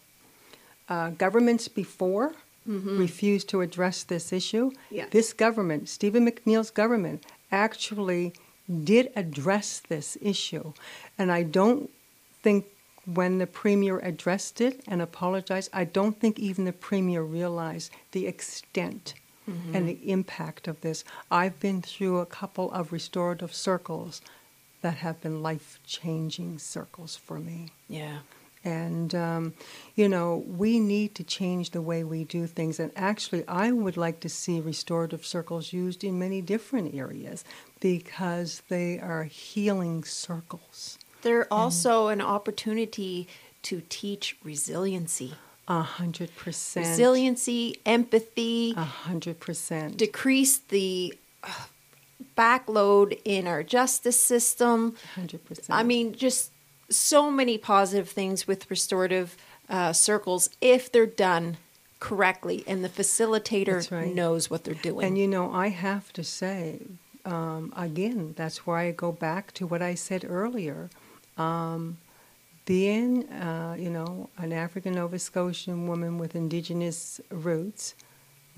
uh, 0.89 1.09
governments 1.11 1.67
before 1.67 2.33
refused 2.65 3.49
to 3.49 3.61
address 3.61 4.03
this 4.03 4.31
issue. 4.31 4.69
Yeah. 4.91 5.05
This 5.09 5.33
government, 5.33 5.89
Stephen 5.89 6.29
McNeil's 6.29 6.69
government, 6.69 7.25
actually 7.51 8.33
did 8.83 9.11
address 9.15 9.79
this 9.79 10.17
issue. 10.21 10.73
And 11.17 11.31
I 11.31 11.43
don't 11.43 11.89
think 12.43 12.65
when 13.05 13.39
the 13.39 13.47
premier 13.47 13.97
addressed 13.99 14.61
it 14.61 14.81
and 14.87 15.01
apologized, 15.01 15.71
I 15.73 15.83
don't 15.85 16.19
think 16.19 16.37
even 16.37 16.65
the 16.65 16.73
premier 16.73 17.23
realized 17.23 17.91
the 18.11 18.27
extent 18.27 19.15
and 19.73 19.89
the 19.89 20.11
impact 20.11 20.67
of 20.67 20.79
this. 20.81 21.03
I've 21.31 21.59
been 21.59 21.81
through 21.81 22.19
a 22.19 22.25
couple 22.27 22.71
of 22.71 22.91
restorative 22.91 23.51
circles 23.51 24.21
that 24.81 24.97
have 24.97 25.19
been 25.21 25.41
life 25.41 25.79
changing 25.87 26.59
circles 26.59 27.15
for 27.15 27.39
me. 27.39 27.69
Yeah. 27.87 28.19
And, 28.63 29.15
um, 29.15 29.53
you 29.95 30.09
know, 30.09 30.43
we 30.47 30.79
need 30.79 31.15
to 31.15 31.23
change 31.23 31.71
the 31.71 31.81
way 31.81 32.03
we 32.03 32.25
do 32.25 32.45
things. 32.45 32.79
And 32.79 32.91
actually, 32.95 33.47
I 33.47 33.71
would 33.71 33.95
like 33.95 34.19
to 34.21 34.29
see 34.29 34.59
restorative 34.59 35.25
circles 35.25 35.71
used 35.71 36.03
in 36.03 36.19
many 36.19 36.41
different 36.41 36.93
areas 36.93 37.45
because 37.79 38.61
they 38.67 38.99
are 38.99 39.23
healing 39.23 40.03
circles. 40.03 40.97
They're 41.21 41.51
also 41.53 42.07
an 42.09 42.21
opportunity 42.21 43.27
to 43.63 43.81
teach 43.89 44.37
resiliency. 44.43 45.35
A 45.67 45.81
hundred 45.81 46.35
percent. 46.35 46.87
Resiliency, 46.87 47.79
empathy, 47.85 48.73
A 48.75 48.83
hundred 48.83 49.39
percent. 49.39 49.97
decrease 49.97 50.57
the 50.57 51.13
uh, 51.43 51.49
backload 52.37 53.19
in 53.23 53.47
our 53.47 53.63
justice 53.63 54.19
system. 54.19 54.95
Hundred 55.15 55.45
percent. 55.45 55.69
I 55.69 55.83
mean, 55.83 56.13
just 56.15 56.51
so 56.89 57.29
many 57.29 57.57
positive 57.57 58.09
things 58.09 58.47
with 58.47 58.69
restorative 58.69 59.37
uh, 59.69 59.93
circles 59.93 60.49
if 60.61 60.91
they're 60.91 61.05
done 61.05 61.57
correctly 61.99 62.63
and 62.65 62.83
the 62.83 62.89
facilitator 62.89 63.89
right. 63.91 64.13
knows 64.13 64.49
what 64.49 64.63
they're 64.63 64.73
doing. 64.73 65.05
And 65.05 65.17
you 65.17 65.27
know, 65.27 65.51
I 65.51 65.69
have 65.69 66.11
to 66.13 66.23
say, 66.23 66.79
um, 67.25 67.73
again, 67.75 68.33
that's 68.37 68.65
why 68.65 68.83
I 68.83 68.91
go 68.91 69.11
back 69.11 69.53
to 69.53 69.67
what 69.67 69.81
I 69.81 69.95
said 69.95 70.25
earlier. 70.27 70.89
Um, 71.37 71.97
being, 72.65 73.27
uh, 73.29 73.75
you 73.79 73.89
know, 73.89 74.29
an 74.37 74.53
African 74.53 74.93
Nova 74.93 75.17
Scotian 75.17 75.87
woman 75.87 76.17
with 76.17 76.35
indigenous 76.35 77.19
roots 77.31 77.95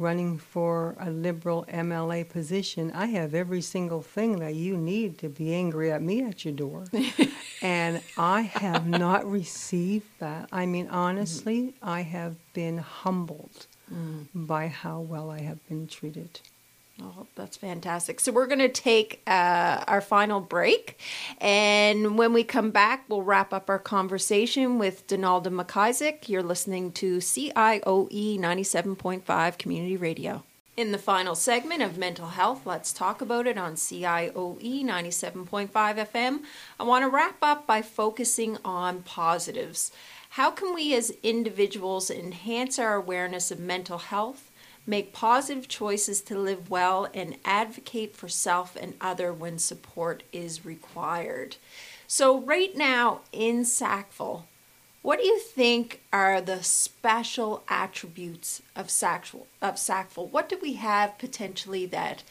running 0.02 0.38
for 0.38 0.95
a 0.99 1.10
liberal 1.10 1.66
MLA 1.70 2.28
position, 2.28 2.91
I 2.91 3.06
have 3.08 3.34
every 3.34 3.62
single 3.62 4.02
thing 4.02 4.39
that 4.39 4.56
you 4.56 4.76
need 4.76 5.18
to 5.20 5.30
be 5.30 5.54
angry 5.54 5.91
at 5.91 6.02
me 6.02 6.24
at 6.24 6.43
your 6.43 6.54
door. 6.54 6.86
and 7.62 8.02
I 8.18 8.41
have 8.41 8.88
not 8.88 9.30
received 9.30 10.08
that. 10.20 10.49
I 10.52 10.66
mean, 10.66 10.88
honestly, 10.89 11.76
I 11.82 12.02
have 12.02 12.36
been 12.54 12.80
humbled 12.80 13.68
mm. 13.93 14.26
by 14.34 14.68
how 14.68 14.99
well 14.99 15.30
I 15.30 15.41
have 15.41 15.66
been 15.70 15.88
treated. 15.88 16.41
Oh, 17.04 17.26
that's 17.36 17.58
fantastic. 17.58 18.20
So 18.20 18.32
we're 18.32 18.45
going 18.47 18.60
to 18.60 18.70
take 18.70 19.22
uh, 19.26 19.84
our 19.88 20.02
final 20.02 20.39
break. 20.39 20.99
And 21.39 22.18
when 22.18 22.32
we 22.32 22.43
come 22.43 22.70
back, 22.70 23.06
we'll 23.08 23.24
wrap 23.24 23.54
up 23.54 23.70
our 23.70 23.80
conversation 23.80 24.78
with 24.78 25.08
Donalda 25.08 25.47
MacIsaac. 25.47 26.30
You're 26.30 26.43
listening 26.43 26.91
to 26.93 27.18
CIOE 27.18 28.39
97.5 28.39 29.58
Community 29.58 29.97
Radio. 29.97 30.43
In 30.78 30.91
the 30.91 30.97
final 30.97 31.36
segment 31.36 31.82
of 31.82 31.97
Mental 31.97 32.28
Health, 32.28 32.66
let's 32.66 32.93
talk 32.93 33.22
about 33.22 33.47
it 33.47 33.58
on 33.58 33.74
CIOE 33.74 34.84
97.5 34.84 35.70
FM. 35.72 36.41
I 36.80 36.84
want 36.84 37.04
to 37.04 37.10
wrap 37.10 37.38
up 37.41 37.66
by 37.66 37.82
focusing 37.82 38.58
on 38.64 39.02
positives. 39.02 39.91
How 40.36 40.52
can 40.52 40.74
we 40.74 40.95
as 40.95 41.12
individuals 41.24 42.10
enhance 42.12 42.78
our 42.80 42.95
awareness 42.95 43.52
of 43.52 43.60
mental 43.60 43.97
health? 43.97 44.51
Make 44.86 45.13
positive 45.13 45.67
choices 45.67 46.21
to 46.21 46.38
live 46.38 46.69
well, 46.69 47.07
and 47.13 47.38
advocate 47.45 48.15
for 48.15 48.27
self 48.27 48.75
and 48.75 48.93
other 48.99 49.32
when 49.32 49.59
support 49.59 50.23
is 50.32 50.65
required. 50.65 51.57
So, 52.07 52.41
right 52.41 52.75
now 52.75 53.21
in 53.32 53.63
Sackville, 53.63 54.45
what 55.01 55.19
do 55.19 55.25
you 55.25 55.39
think 55.39 56.01
are 56.13 56.41
the 56.41 56.61
special 56.63 57.63
attributes 57.67 58.61
of 58.75 58.89
Sackville? 58.89 59.47
Of 59.61 59.79
Sackville? 59.79 60.27
What 60.27 60.49
do 60.49 60.57
we 60.61 60.73
have 60.73 61.17
potentially 61.17 61.86
that 61.88 62.23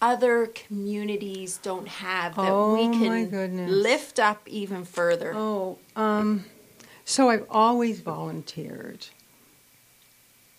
other 0.00 0.46
communities 0.46 1.58
don't 1.58 1.88
have 1.88 2.34
that 2.34 2.50
Oh, 2.50 2.74
we 2.74 2.98
can 2.98 3.82
lift 3.82 4.18
up 4.18 4.46
even 4.48 4.84
further? 4.84 5.32
Oh, 5.34 5.78
um, 5.96 6.44
so 7.04 7.30
I've 7.30 7.46
always 7.48 8.00
volunteered 8.00 9.06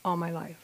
all 0.03 0.17
my 0.17 0.31
life. 0.31 0.62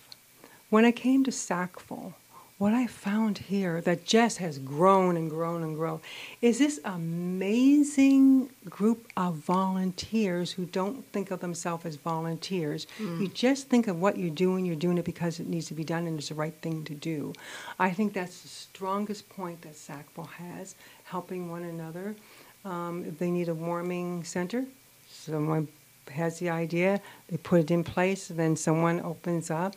When 0.69 0.85
I 0.85 0.91
came 0.91 1.23
to 1.23 1.31
Sackville, 1.31 2.13
what 2.59 2.73
I 2.73 2.85
found 2.85 3.39
here 3.39 3.81
that 3.81 4.05
just 4.05 4.37
has 4.37 4.59
grown 4.59 5.17
and 5.17 5.27
grown 5.27 5.63
and 5.63 5.75
grown 5.75 5.99
is 6.41 6.59
this 6.59 6.79
amazing 6.85 8.51
group 8.69 9.07
of 9.17 9.35
volunteers 9.37 10.51
who 10.51 10.65
don't 10.65 11.03
think 11.11 11.31
of 11.31 11.39
themselves 11.39 11.85
as 11.87 11.95
volunteers. 11.95 12.85
You 12.99 13.29
just 13.29 13.67
think 13.69 13.87
of 13.87 13.99
what 13.99 14.17
you're 14.17 14.29
doing, 14.29 14.63
you're 14.63 14.75
doing 14.75 14.99
it 14.99 15.05
because 15.05 15.39
it 15.39 15.47
needs 15.47 15.67
to 15.69 15.73
be 15.73 15.83
done 15.83 16.05
and 16.05 16.19
it's 16.19 16.29
the 16.29 16.35
right 16.35 16.53
thing 16.61 16.83
to 16.83 16.93
do. 16.93 17.33
I 17.79 17.89
think 17.89 18.13
that's 18.13 18.41
the 18.41 18.49
strongest 18.49 19.27
point 19.29 19.63
that 19.63 19.75
Sackville 19.75 20.25
has, 20.25 20.75
helping 21.05 21.49
one 21.49 21.63
another. 21.63 22.15
Um, 22.63 23.05
if 23.07 23.17
they 23.17 23.31
need 23.31 23.49
a 23.49 23.55
warming 23.55 24.23
center, 24.23 24.65
someone 25.09 25.67
has 26.11 26.39
the 26.39 26.49
idea, 26.49 26.99
they 27.29 27.37
put 27.37 27.61
it 27.61 27.71
in 27.71 27.83
place, 27.83 28.29
and 28.29 28.39
then 28.39 28.55
someone 28.55 28.99
opens 29.01 29.51
up, 29.51 29.75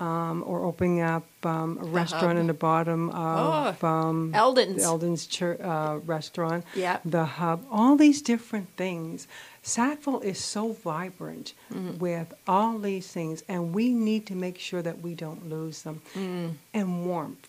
um, 0.00 0.42
or 0.46 0.64
opening 0.64 1.00
up 1.00 1.24
um, 1.44 1.78
a 1.80 1.84
restaurant 1.84 2.38
in 2.38 2.46
the 2.48 2.54
bottom 2.54 3.10
of 3.10 3.82
Oh, 3.82 3.86
um, 3.86 4.32
Eldon's. 4.34 4.82
Eldon's 4.82 5.26
chur- 5.26 5.58
uh, 5.62 5.98
restaurant, 6.04 6.64
Yeah. 6.74 6.98
the 7.04 7.24
hub, 7.24 7.64
all 7.70 7.96
these 7.96 8.20
different 8.22 8.68
things. 8.76 9.28
Sackville 9.62 10.20
is 10.20 10.38
so 10.38 10.72
vibrant 10.72 11.54
Mm-hmm. 11.72 11.98
with 11.98 12.34
all 12.46 12.78
these 12.78 13.06
things, 13.08 13.42
and 13.48 13.72
we 13.74 13.94
need 13.94 14.26
to 14.26 14.34
make 14.34 14.58
sure 14.58 14.82
that 14.82 15.00
we 15.00 15.14
don't 15.14 15.48
lose 15.48 15.82
them. 15.82 16.02
Mm. 16.14 16.54
And 16.72 17.06
warmth. 17.06 17.48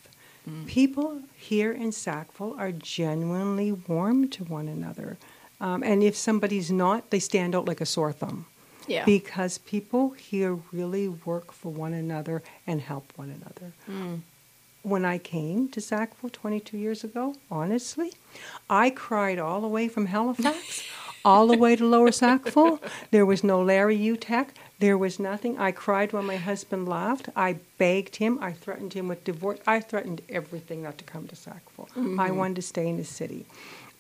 People 0.67 1.21
here 1.35 1.71
in 1.71 1.91
Sackville 1.91 2.55
are 2.59 2.71
genuinely 2.71 3.71
warm 3.71 4.29
to 4.29 4.43
one 4.43 4.67
another. 4.67 5.17
Um, 5.59 5.81
and 5.81 6.03
if 6.03 6.15
somebody's 6.15 6.69
not, 6.71 7.09
they 7.09 7.17
stand 7.19 7.55
out 7.55 7.65
like 7.67 7.81
a 7.81 7.85
sore 7.85 8.11
thumb. 8.13 8.45
Yeah. 8.87 9.05
Because 9.05 9.57
people 9.59 10.11
here 10.11 10.57
really 10.71 11.07
work 11.07 11.51
for 11.51 11.71
one 11.71 11.93
another 11.93 12.43
and 12.67 12.81
help 12.81 13.11
one 13.15 13.29
another. 13.29 13.73
Mm. 13.89 14.21
When 14.83 15.03
I 15.03 15.17
came 15.17 15.67
to 15.69 15.81
Sackville 15.81 16.29
22 16.29 16.77
years 16.77 17.03
ago, 17.03 17.35
honestly, 17.49 18.13
I 18.69 18.91
cried 18.91 19.39
all 19.39 19.61
the 19.61 19.67
way 19.67 19.87
from 19.87 20.05
Halifax, 20.07 20.83
all 21.25 21.47
the 21.47 21.57
way 21.57 21.75
to 21.75 21.85
Lower 21.85 22.11
Sackville. 22.11 22.79
There 23.09 23.25
was 23.25 23.43
no 23.43 23.61
Larry 23.63 23.97
Uteck. 23.97 24.49
There 24.77 24.97
was 24.97 25.19
nothing. 25.19 25.57
I 25.57 25.71
cried 25.71 26.13
when 26.13 26.25
my 26.25 26.35
husband 26.35 26.87
left. 26.87 27.29
I 27.35 27.57
begged 27.77 28.17
him. 28.17 28.37
I 28.41 28.51
threatened 28.51 28.93
him 28.93 29.07
with 29.07 29.23
divorce. 29.23 29.59
I 29.65 29.79
threatened 29.79 30.21
everything 30.29 30.83
not 30.83 30.97
to 30.99 31.03
come 31.03 31.27
to 31.29 31.35
Sackville. 31.35 31.89
I 32.19 32.29
wanted 32.31 32.57
to 32.57 32.61
stay 32.61 32.87
in 32.87 32.97
the 32.97 33.05
city. 33.05 33.45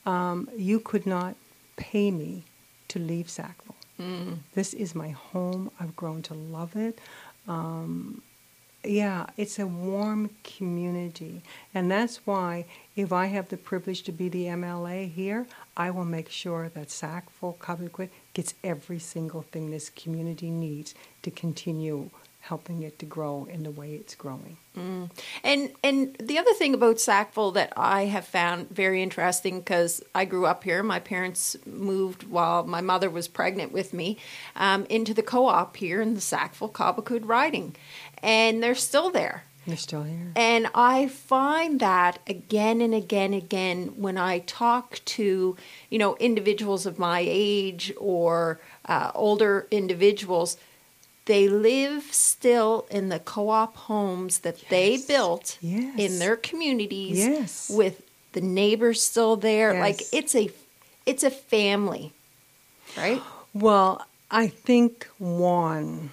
Um, 0.05 0.49
you 0.55 0.79
could 0.79 1.05
not 1.07 1.35
pay 1.77 2.11
me 2.11 2.43
to 2.89 2.99
leave 2.99 3.29
Sackville. 3.29 3.74
This 4.53 4.73
is 4.73 4.95
my 4.95 5.09
home. 5.09 5.71
I've 5.79 5.95
grown 5.95 6.21
to 6.23 6.33
love 6.33 6.75
it. 6.75 6.99
Um, 7.47 8.21
yeah, 8.83 9.27
it's 9.37 9.59
a 9.59 9.67
warm 9.67 10.29
community. 10.43 11.41
And 11.73 11.89
that's 11.91 12.17
why, 12.25 12.65
if 12.95 13.11
I 13.11 13.27
have 13.27 13.49
the 13.49 13.57
privilege 13.57 14.03
to 14.03 14.11
be 14.11 14.29
the 14.29 14.45
MLA 14.45 15.11
here, 15.11 15.47
I 15.75 15.91
will 15.91 16.05
make 16.05 16.29
sure 16.29 16.69
that 16.69 16.91
Sackville 16.91 17.57
Cobequid 17.59 18.09
gets 18.33 18.53
every 18.63 18.99
single 18.99 19.41
thing 19.43 19.71
this 19.71 19.89
community 19.89 20.49
needs 20.51 20.93
to 21.23 21.31
continue 21.31 22.09
helping 22.47 22.83
it 22.83 22.99
to 22.99 23.05
grow 23.05 23.47
in 23.49 23.63
the 23.63 23.71
way 23.71 23.95
it's 23.95 24.13
growing. 24.13 24.57
And 25.43 25.71
and 25.83 26.15
the 26.19 26.37
other 26.37 26.53
thing 26.53 26.73
about 26.73 26.99
Sackville 26.99 27.51
that 27.51 27.71
I 27.77 28.05
have 28.05 28.25
found 28.25 28.69
very 28.69 29.01
interesting 29.01 29.59
because 29.59 30.03
I 30.13 30.25
grew 30.25 30.45
up 30.45 30.63
here. 30.63 30.83
My 30.83 30.99
parents 30.99 31.55
moved 31.65 32.23
while 32.23 32.65
my 32.65 32.81
mother 32.81 33.09
was 33.09 33.27
pregnant 33.27 33.71
with 33.71 33.93
me 33.93 34.17
um, 34.55 34.85
into 34.89 35.13
the 35.13 35.23
co-op 35.23 35.77
here 35.77 36.01
in 36.01 36.13
the 36.13 36.21
Sackville 36.21 36.69
Cobequid 36.69 37.21
riding, 37.25 37.75
and 38.21 38.61
they're 38.61 38.75
still 38.75 39.09
there. 39.11 39.45
They're 39.65 39.77
still 39.77 40.03
here. 40.03 40.31
And 40.35 40.67
I 40.75 41.07
find 41.07 41.79
that 41.79 42.19
again 42.27 42.81
and 42.81 42.93
again 42.93 43.33
and 43.33 43.43
again 43.43 43.93
when 43.95 44.17
I 44.17 44.39
talk 44.39 44.99
to, 45.05 45.57
you 45.89 45.97
know, 45.97 46.15
individuals 46.17 46.85
of 46.85 46.99
my 46.99 47.23
age 47.25 47.91
or 47.97 48.59
uh, 48.85 49.11
older 49.15 49.67
individuals, 49.71 50.57
they 51.25 51.47
live 51.47 52.03
still 52.11 52.85
in 52.91 53.09
the 53.09 53.19
co-op 53.19 53.75
homes 53.75 54.39
that 54.39 54.57
they 54.69 54.97
built 54.97 55.57
Yes. 55.61 55.97
in 55.97 56.19
their 56.19 56.35
communities 56.35 57.17
Yes. 57.17 57.69
with 57.69 58.01
the 58.33 58.41
neighbors 58.41 59.01
still 59.01 59.35
there. 59.35 59.79
Like 59.79 60.01
it's 60.11 60.35
a 60.35 60.49
it's 61.05 61.23
a 61.23 61.31
family. 61.31 62.13
Right? 62.97 63.21
Well, 63.53 64.05
I 64.31 64.47
think 64.47 65.07
one 65.17 66.11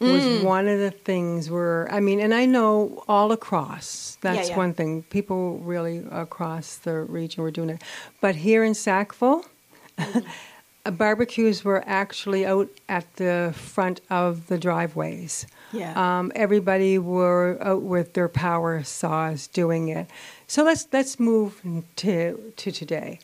was 0.00 0.44
one 0.44 0.68
of 0.68 0.78
the 0.78 0.92
things 0.92 1.50
where 1.50 1.88
I 1.92 2.00
mean, 2.00 2.20
and 2.20 2.32
I 2.32 2.46
know 2.46 3.02
all 3.08 3.32
across. 3.32 4.16
That's 4.20 4.50
yeah. 4.50 4.56
one 4.56 4.72
thing. 4.74 5.02
People 5.04 5.58
really 5.58 6.04
across 6.10 6.76
the 6.76 7.00
region 7.00 7.42
were 7.42 7.50
doing 7.50 7.70
it, 7.70 7.82
but 8.20 8.36
here 8.36 8.62
in 8.64 8.74
Sackville, 8.74 9.44
uh, 9.98 10.20
barbecues 10.90 11.64
were 11.64 11.82
actually 11.86 12.46
out 12.46 12.68
at 12.88 13.16
the 13.16 13.52
front 13.56 14.00
of 14.10 14.46
the 14.46 14.58
driveways. 14.58 15.46
Yeah. 15.72 15.92
Um, 15.96 16.32
everybody 16.34 16.98
were 16.98 17.58
out 17.60 17.82
with 17.82 18.14
their 18.14 18.28
power 18.28 18.82
saws 18.82 19.46
doing 19.46 19.88
it. 19.88 20.06
So 20.46 20.64
let's 20.64 20.88
let's 20.92 21.20
move 21.20 21.60
to 21.96 22.52
to 22.56 22.72
today. 22.72 23.20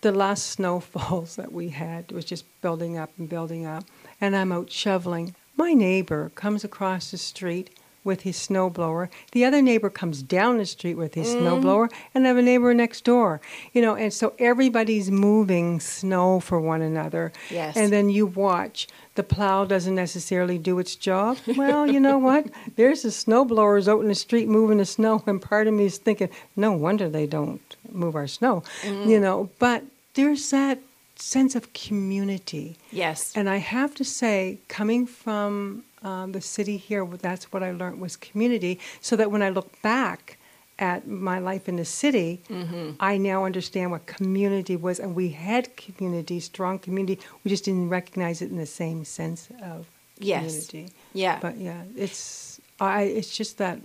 The 0.00 0.12
last 0.12 0.46
snowfalls 0.46 1.36
that 1.36 1.52
we 1.52 1.70
had 1.70 2.12
was 2.12 2.24
just 2.24 2.44
building 2.60 2.96
up 2.96 3.10
and 3.18 3.28
building 3.28 3.66
up, 3.66 3.84
and 4.20 4.36
I'm 4.36 4.52
out 4.52 4.70
shoveling. 4.70 5.34
My 5.56 5.72
neighbor 5.72 6.30
comes 6.34 6.64
across 6.64 7.10
the 7.10 7.18
street 7.18 7.70
with 8.06 8.22
his 8.22 8.36
snowblower. 8.36 9.08
The 9.32 9.44
other 9.44 9.60
neighbor 9.60 9.90
comes 9.90 10.22
down 10.22 10.56
the 10.58 10.64
street 10.64 10.94
with 10.94 11.14
his 11.14 11.26
Mm. 11.28 11.40
snowblower, 11.42 11.90
and 12.14 12.24
I 12.24 12.28
have 12.28 12.36
a 12.38 12.42
neighbor 12.42 12.72
next 12.72 13.04
door. 13.04 13.40
You 13.74 13.82
know, 13.82 13.94
and 13.96 14.12
so 14.12 14.32
everybody's 14.38 15.10
moving 15.10 15.80
snow 15.80 16.40
for 16.40 16.58
one 16.60 16.80
another. 16.80 17.32
Yes. 17.50 17.76
And 17.76 17.92
then 17.92 18.08
you 18.08 18.24
watch. 18.26 18.86
The 19.16 19.22
plow 19.22 19.64
doesn't 19.64 19.94
necessarily 19.94 20.58
do 20.58 20.78
its 20.78 20.94
job. 20.96 21.36
Well, 21.56 21.90
you 21.90 21.98
know 22.00 22.18
what? 22.18 22.46
There's 22.76 23.02
the 23.02 23.08
snowblowers 23.08 23.88
out 23.88 24.00
in 24.02 24.08
the 24.08 24.14
street 24.14 24.46
moving 24.48 24.78
the 24.78 24.84
snow, 24.84 25.22
and 25.26 25.40
part 25.42 25.66
of 25.66 25.74
me 25.74 25.86
is 25.86 25.98
thinking, 25.98 26.28
no 26.54 26.72
wonder 26.72 27.08
they 27.08 27.26
don't 27.26 27.60
move 27.90 28.14
our 28.14 28.26
snow. 28.28 28.62
Mm. 28.82 29.06
You 29.08 29.18
know, 29.20 29.50
but 29.58 29.82
there's 30.14 30.48
that 30.50 30.78
sense 31.18 31.54
of 31.54 31.72
community. 31.72 32.76
Yes. 32.92 33.32
And 33.36 33.48
I 33.48 33.56
have 33.56 33.94
to 33.96 34.04
say, 34.04 34.58
coming 34.68 35.06
from 35.06 35.84
um, 36.02 36.32
the 36.32 36.40
city 36.40 36.76
here, 36.76 37.04
that's 37.06 37.52
what 37.52 37.62
I 37.62 37.72
learned 37.72 38.00
was 38.00 38.16
community. 38.16 38.78
So 39.00 39.16
that 39.16 39.30
when 39.30 39.42
I 39.42 39.48
look 39.50 39.80
back 39.82 40.38
at 40.78 41.06
my 41.08 41.38
life 41.38 41.68
in 41.68 41.76
the 41.76 41.84
city, 41.84 42.40
Mm-hmm. 42.50 42.90
I 43.00 43.16
now 43.16 43.44
understand 43.46 43.90
what 43.90 44.04
community 44.06 44.76
was, 44.76 44.98
and 45.00 45.14
we 45.16 45.30
had 45.30 45.74
community, 45.76 46.38
strong 46.40 46.78
community. 46.78 47.18
We 47.44 47.48
just 47.50 47.64
didn't 47.64 47.88
recognize 47.88 48.42
it 48.42 48.50
in 48.50 48.58
the 48.58 48.66
same 48.66 49.04
sense 49.04 49.48
of 49.62 49.86
Yes. 50.18 50.66
community. 50.68 50.92
yeah. 51.14 51.38
But 51.40 51.56
yeah, 51.58 51.82
it's 51.96 52.60
I. 52.80 53.02
It's 53.04 53.34
just 53.36 53.56
that 53.58 53.78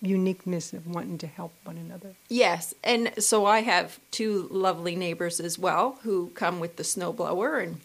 uniqueness 0.00 0.72
of 0.72 0.86
wanting 0.86 1.18
to 1.18 1.26
help 1.26 1.52
one 1.64 1.76
another. 1.76 2.14
Yes, 2.28 2.74
and 2.84 3.12
so 3.18 3.46
I 3.46 3.60
have 3.60 3.98
two 4.10 4.48
lovely 4.50 4.94
neighbors 4.94 5.40
as 5.40 5.58
well 5.58 5.98
who 6.02 6.30
come 6.34 6.60
with 6.60 6.76
the 6.76 6.82
snowblower 6.82 7.62
and 7.62 7.80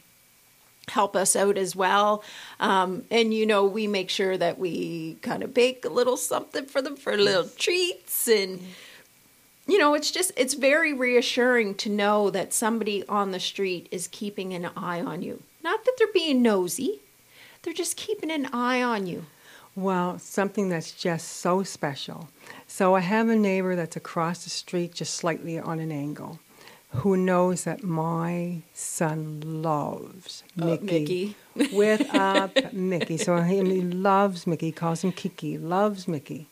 help 0.89 1.16
us 1.16 1.36
out 1.36 1.57
as 1.57 1.76
well. 1.76 2.24
Um, 2.59 3.05
and 3.09 3.34
you 3.34 3.45
know, 3.45 3.66
we 3.66 3.88
make 3.88 4.09
sure 4.09 4.38
that 4.38 4.59
we 4.59 5.18
kind 5.22 5.43
of 5.43 5.53
bake 5.53 5.86
a 5.86 5.89
little 5.89 6.18
something 6.18 6.66
for 6.66 6.82
them 6.82 6.97
for 6.97 7.18
little 7.18 7.47
treats 7.47 8.28
and 8.28 8.59
you 9.66 9.78
know, 9.78 9.93
it's 9.93 10.11
just 10.11 10.34
it's 10.36 10.55
very 10.55 10.93
reassuring 10.93 11.76
to 11.76 11.89
know 11.89 12.30
that 12.30 12.53
somebody 12.53 13.07
on 13.07 13.32
the 13.32 13.39
street 13.39 13.88
is 13.91 14.07
keeping 14.09 14.53
an 14.53 14.70
eye 14.76 15.01
on 15.01 15.22
you. 15.22 15.41
Not 15.64 15.86
that 15.86 15.93
they're 15.97 16.07
being 16.14 16.41
nosy. 16.41 16.99
They're 17.61 17.74
just 17.74 17.95
keeping 17.95 18.30
an 18.30 18.47
eye 18.47 18.84
on 18.84 19.07
you. 19.07 19.26
Well, 19.76 20.19
something 20.19 20.69
that's 20.69 20.91
just 20.91 21.28
so 21.28 21.63
special. 21.63 22.30
So 22.67 22.95
I 22.95 22.99
have 22.99 23.28
a 23.30 23.36
neighbor 23.36 23.76
that's 23.76 23.95
across 23.95 24.43
the 24.43 24.49
street, 24.49 24.93
just 24.93 25.15
slightly 25.15 25.57
on 25.57 25.80
an 25.80 25.91
angle, 25.91 26.39
who 26.89 27.17
knows 27.17 27.63
that 27.63 27.84
my 27.84 28.61
son 28.74 29.41
loves 29.63 30.43
Uh, 30.61 30.65
Mickey. 30.65 31.36
Mickey. 31.55 31.76
with 31.76 32.01
a 32.13 32.51
Mickey. 32.74 33.17
So 33.17 33.41
he, 33.41 33.61
loves 33.82 34.45
Mickey. 34.45 34.67
He 34.67 34.71
calls 34.71 35.03
him 35.03 35.11
Kiki. 35.11 35.57
Loves 35.57 36.07
Mickey. 36.07 36.47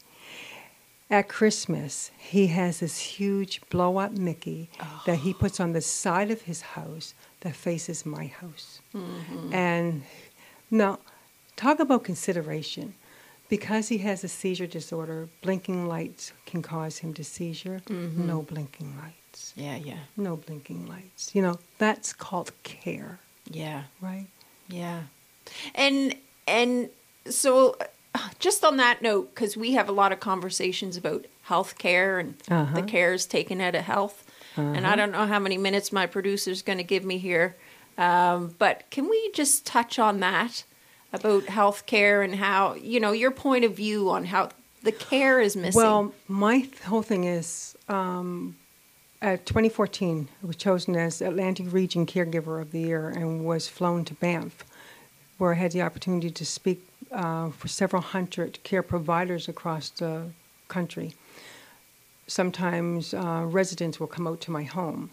At 1.11 1.27
Christmas, 1.27 2.09
he 2.17 2.47
has 2.47 2.79
this 2.79 2.97
huge 2.97 3.61
blow 3.69 3.97
up 3.97 4.13
Mickey 4.13 4.69
that 5.05 5.17
he 5.17 5.33
puts 5.33 5.59
on 5.59 5.73
the 5.73 5.81
side 5.81 6.31
of 6.31 6.43
his 6.43 6.61
house 6.61 7.13
that 7.41 7.53
faces 7.55 8.05
my 8.05 8.27
house. 8.27 8.79
And 9.51 10.03
now, 10.71 10.99
talk 11.57 11.79
about 11.81 12.05
consideration. 12.05 12.93
Because 13.51 13.89
he 13.89 13.97
has 13.99 14.23
a 14.23 14.29
seizure 14.29 14.65
disorder, 14.65 15.27
blinking 15.41 15.85
lights 15.85 16.31
can 16.45 16.61
cause 16.61 16.99
him 16.99 17.13
to 17.15 17.23
seizure. 17.23 17.81
No 17.89 18.41
blinking 18.43 18.95
lights. 18.97 19.51
Yeah, 19.57 19.75
yeah. 19.75 19.97
No 20.15 20.37
blinking 20.37 20.87
lights. 20.87 21.35
You 21.35 21.41
know, 21.41 21.59
that's 21.77 22.13
called 22.13 22.53
care, 22.63 23.19
Yeah. 23.49 23.83
right? 23.99 24.27
Yeah. 24.69 25.01
And 25.75 26.15
and 26.47 26.89
so 27.29 27.75
just 28.39 28.63
on 28.63 28.77
that 28.77 29.01
note 29.01 29.35
cuz 29.35 29.57
we 29.57 29.73
have 29.73 29.89
a 29.89 29.91
lot 29.91 30.13
of 30.13 30.21
conversations 30.21 30.95
about 30.95 31.25
health 31.43 31.77
care 31.77 32.19
and 32.19 32.35
Uh-huh. 32.49 32.73
the 32.79 32.83
cares 32.83 33.25
taken 33.25 33.59
out 33.59 33.75
of 33.75 33.83
health. 33.83 34.23
And 34.55 34.85
I 34.87 34.95
don't 34.95 35.11
know 35.11 35.25
how 35.27 35.39
many 35.39 35.57
minutes 35.57 35.91
my 35.91 36.05
producer's 36.05 36.61
going 36.61 36.77
to 36.77 36.83
give 36.83 37.03
me 37.05 37.17
here. 37.17 37.55
Um, 37.97 38.55
but 38.59 38.83
can 38.91 39.09
we 39.09 39.31
just 39.33 39.65
touch 39.65 39.99
on 39.99 40.19
that 40.21 40.63
about 41.13 41.45
health 41.45 41.85
care 41.85 42.21
and 42.21 42.35
how, 42.35 42.75
you 42.75 42.99
know, 42.99 43.11
your 43.11 43.31
point 43.31 43.65
of 43.65 43.75
view 43.75 44.09
on 44.09 44.25
how 44.25 44.49
the 44.83 44.91
care 44.91 45.39
is 45.41 45.55
missing? 45.55 45.79
Well, 45.81 46.13
my 46.27 46.61
th- 46.61 46.79
whole 46.79 47.01
thing 47.01 47.25
is 47.25 47.75
um, 47.89 48.55
at 49.21 49.45
2014, 49.45 50.29
I 50.41 50.45
was 50.45 50.55
chosen 50.55 50.95
as 50.95 51.21
Atlantic 51.21 51.71
Region 51.71 52.05
Caregiver 52.05 52.61
of 52.61 52.71
the 52.71 52.79
Year 52.79 53.09
and 53.09 53.45
was 53.45 53.67
flown 53.67 54.05
to 54.05 54.13
Banff, 54.15 54.63
where 55.37 55.53
I 55.53 55.57
had 55.57 55.71
the 55.71 55.81
opportunity 55.81 56.31
to 56.31 56.45
speak 56.45 56.87
uh, 57.11 57.49
for 57.49 57.67
several 57.67 58.01
hundred 58.01 58.63
care 58.63 58.81
providers 58.81 59.47
across 59.47 59.89
the 59.89 60.27
country. 60.69 61.13
Sometimes 62.27 63.13
uh, 63.13 63.43
residents 63.45 63.99
will 63.99 64.07
come 64.07 64.25
out 64.25 64.39
to 64.41 64.51
my 64.51 64.63
home, 64.63 65.09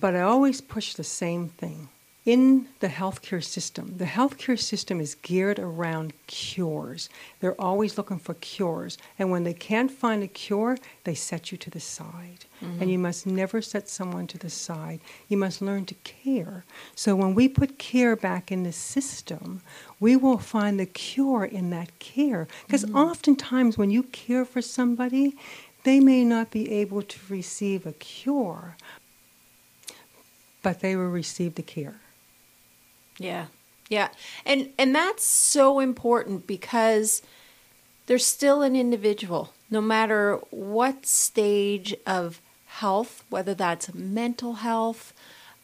but 0.00 0.14
I 0.14 0.20
always 0.20 0.60
push 0.60 0.94
the 0.94 1.04
same 1.04 1.48
thing. 1.48 1.88
In 2.24 2.68
the 2.78 2.86
healthcare 2.86 3.42
system, 3.42 3.94
the 3.96 4.04
healthcare 4.04 4.58
system 4.58 5.00
is 5.00 5.16
geared 5.16 5.58
around 5.58 6.12
cures. 6.28 7.08
They're 7.40 7.60
always 7.60 7.98
looking 7.98 8.20
for 8.20 8.34
cures. 8.34 8.96
And 9.18 9.32
when 9.32 9.42
they 9.42 9.54
can't 9.54 9.90
find 9.90 10.22
a 10.22 10.28
cure, 10.28 10.78
they 11.02 11.16
set 11.16 11.50
you 11.50 11.58
to 11.58 11.68
the 11.68 11.80
side. 11.80 12.44
Mm-hmm. 12.62 12.80
And 12.80 12.90
you 12.92 12.98
must 13.00 13.26
never 13.26 13.60
set 13.60 13.88
someone 13.88 14.28
to 14.28 14.38
the 14.38 14.50
side. 14.50 15.00
You 15.28 15.36
must 15.36 15.60
learn 15.60 15.84
to 15.86 15.94
care. 16.04 16.64
So 16.94 17.16
when 17.16 17.34
we 17.34 17.48
put 17.48 17.78
care 17.78 18.14
back 18.14 18.52
in 18.52 18.62
the 18.62 18.72
system, 18.72 19.60
we 19.98 20.14
will 20.14 20.38
find 20.38 20.78
the 20.78 20.86
cure 20.86 21.44
in 21.44 21.70
that 21.70 21.98
care. 21.98 22.46
Because 22.66 22.84
mm-hmm. 22.84 22.98
oftentimes 22.98 23.76
when 23.76 23.90
you 23.90 24.04
care 24.04 24.44
for 24.44 24.62
somebody, 24.62 25.36
they 25.82 25.98
may 25.98 26.22
not 26.24 26.52
be 26.52 26.70
able 26.70 27.02
to 27.02 27.18
receive 27.28 27.84
a 27.84 27.92
cure, 27.94 28.76
but 30.62 30.78
they 30.78 30.94
will 30.94 31.10
receive 31.10 31.56
the 31.56 31.62
care. 31.62 32.01
Yeah. 33.22 33.46
Yeah. 33.88 34.08
And 34.46 34.70
and 34.78 34.94
that's 34.94 35.24
so 35.24 35.80
important 35.80 36.46
because 36.46 37.22
they're 38.06 38.18
still 38.18 38.62
an 38.62 38.74
individual 38.76 39.52
no 39.72 39.80
matter 39.80 40.36
what 40.50 41.06
stage 41.06 41.96
of 42.06 42.40
health, 42.66 43.24
whether 43.30 43.54
that's 43.54 43.92
mental 43.94 44.54
health, 44.54 45.14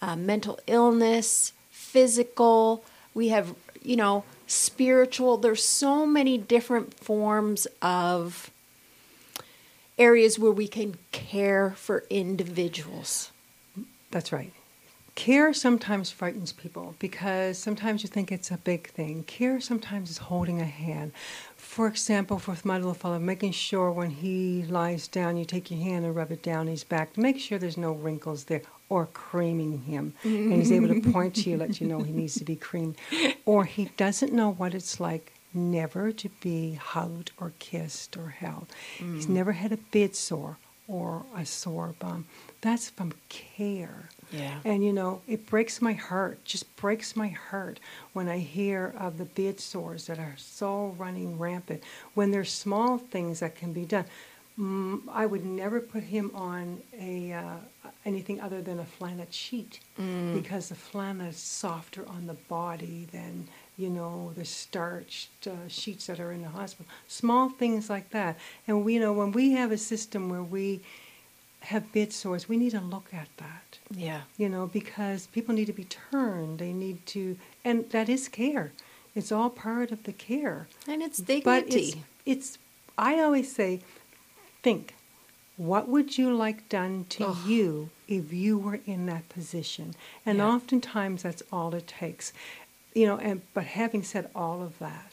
uh, 0.01 0.17
mental 0.17 0.59
illness, 0.67 1.53
physical, 1.71 2.83
we 3.13 3.29
have, 3.29 3.55
you 3.83 3.97
know, 3.97 4.25
spiritual. 4.47 5.37
There's 5.37 5.63
so 5.63 6.07
many 6.07 6.39
different 6.39 6.95
forms 6.95 7.67
of 7.83 8.51
areas 9.99 10.39
where 10.39 10.53
we 10.53 10.67
can 10.67 10.97
care 11.13 11.73
for 11.77 12.05
individuals. 12.09 13.31
That's 14.11 14.33
right. 14.33 14.53
Care 15.19 15.53
sometimes 15.53 16.13
frightens 16.13 16.53
people 16.53 16.95
because 17.01 17.59
sometimes 17.59 18.05
you 18.05 18.09
think 18.09 18.31
it's 18.31 18.53
a 18.53 18.57
big 18.57 18.89
thing. 18.91 19.25
Care 19.25 19.59
sometimes 19.59 20.11
is 20.11 20.19
holding 20.19 20.61
a 20.61 20.65
hand. 20.65 21.11
For 21.57 21.89
example, 21.89 22.39
for 22.39 22.57
my 22.63 22.77
little 22.77 22.95
fellow, 22.95 23.19
making 23.19 23.51
sure 23.51 23.91
when 23.91 24.11
he 24.11 24.63
lies 24.63 25.09
down, 25.09 25.37
you 25.37 25.45
take 25.45 25.73
your 25.73 25.81
hand 25.81 26.05
and 26.05 26.15
rub 26.15 26.31
it 26.31 26.45
down 26.45 26.69
his 26.69 26.85
back 26.85 27.15
to 27.15 27.21
make 27.21 27.41
sure 27.41 27.59
there's 27.59 27.77
no 27.77 27.91
wrinkles 27.91 28.45
there, 28.45 28.63
or 28.89 29.07
creaming 29.07 29.81
him. 29.81 30.15
And 30.23 30.53
he's 30.53 30.71
able 30.71 30.87
to 30.87 30.95
mm-hmm. 30.95 31.11
point 31.11 31.35
to 31.35 31.51
you, 31.51 31.57
let 31.57 31.81
you 31.81 31.89
know 31.89 31.99
he 31.99 32.13
needs 32.13 32.35
to 32.35 32.45
be 32.45 32.55
creamed. 32.55 32.95
Or 33.45 33.65
he 33.65 33.87
doesn't 33.97 34.33
know 34.33 34.53
what 34.53 34.73
it's 34.73 35.01
like 35.01 35.33
never 35.53 36.13
to 36.13 36.29
be 36.41 36.75
hugged 36.75 37.33
or 37.39 37.55
kissed 37.59 38.17
or 38.17 38.29
held. 38.29 38.69
He's 38.99 39.27
mm. 39.27 39.31
never 39.31 39.51
had 39.51 39.73
a 39.73 39.79
bed 39.79 40.15
sore 40.15 40.59
or 40.87 41.25
a 41.37 41.45
sore 41.45 41.97
bum. 41.99 42.27
That's 42.61 42.89
from 42.89 43.15
care. 43.29 44.11
Yeah. 44.31 44.59
And 44.65 44.85
you 44.85 44.93
know, 44.93 45.23
it 45.27 45.47
breaks 45.47 45.81
my 45.81 45.93
heart, 45.95 46.45
just 46.45 46.75
breaks 46.77 47.17
my 47.17 47.29
heart 47.29 47.81
when 48.13 48.29
I 48.29 48.39
hear 48.39 48.95
of 48.99 49.19
the 49.19 49.25
bed 49.25 49.61
sores 49.61 50.07
that 50.07 50.19
are 50.19 50.35
so 50.37 50.95
running 50.99 51.39
rampant 51.39 51.83
when 52.15 52.31
there's 52.31 52.53
small 52.53 52.99
things 52.99 53.41
that 53.41 53.55
can 53.57 53.73
be 53.73 53.85
done. 53.85 54.05
Mm, 54.59 55.03
I 55.13 55.25
would 55.25 55.45
never 55.45 55.81
put 55.81 56.03
him 56.03 56.33
on 56.35 56.81
a 56.99 57.33
uh, 57.33 57.57
anything 58.05 58.41
other 58.41 58.61
than 58.61 58.81
a 58.81 58.85
flannel 58.85 59.27
sheet 59.31 59.79
because 60.35 60.69
the 60.69 60.75
flannel 60.75 61.29
is 61.29 61.37
softer 61.37 62.05
on 62.09 62.27
the 62.27 62.35
body 62.35 63.07
than 63.13 63.47
you 63.77 63.89
know 63.89 64.33
the 64.37 64.45
starched 64.45 65.47
uh, 65.47 65.69
sheets 65.69 66.07
that 66.09 66.19
are 66.19 66.33
in 66.33 66.43
the 66.43 66.49
hospital. 66.49 66.87
Small 67.07 67.51
things 67.51 67.89
like 67.89 68.11
that, 68.11 68.37
and 68.67 68.85
we 68.85 68.95
you 68.95 69.01
know 69.01 69.13
when 69.13 69.31
we 69.31 69.53
have 69.53 69.71
a 69.71 69.79
system 69.79 70.29
where 70.29 70.43
we 70.43 70.81
have 71.73 71.93
bed 71.93 72.13
sores, 72.13 72.49
we 72.49 72.57
need 72.57 72.71
to 72.73 72.81
look 72.81 73.09
at 73.13 73.29
that 73.37 73.79
Yeah. 73.95 74.23
you 74.37 74.49
know, 74.49 74.67
because 74.67 75.27
people 75.29 75.55
need 75.55 75.67
to 75.67 75.73
be 75.73 75.85
turned. 76.11 76.59
They 76.59 76.73
need 76.73 76.99
to, 77.15 77.37
and 77.65 77.89
that 77.91 78.09
is 78.09 78.29
care. 78.29 78.73
It's 79.15 79.33
all 79.33 79.51
part 79.51 79.91
of 79.93 80.01
the 80.05 80.13
care. 80.13 80.69
And 80.87 81.03
it's 81.03 81.21
But 81.21 81.33
dignity. 81.69 82.05
it's, 82.27 82.49
it's, 82.55 82.59
I 82.97 83.21
always 83.21 83.49
say, 83.53 83.81
think, 84.63 84.95
what 85.57 85.89
would 85.89 86.17
you 86.19 86.35
like 86.35 86.69
done 86.69 87.05
to 87.17 87.37
you 87.47 87.91
if 88.07 88.33
you 88.33 88.57
were 88.59 88.81
in 88.87 89.07
that 89.07 89.29
position? 89.29 89.95
And 90.25 90.39
Yeah. 90.39 90.47
oftentimes 90.55 91.23
that's 91.25 91.43
all 91.53 91.75
it 91.75 91.87
takes. 91.87 92.33
You 92.95 93.07
know, 93.07 93.19
and 93.19 93.43
but 93.55 93.65
having 93.65 94.03
said 94.03 94.31
all 94.35 94.63
of 94.63 94.79
that, 94.79 95.13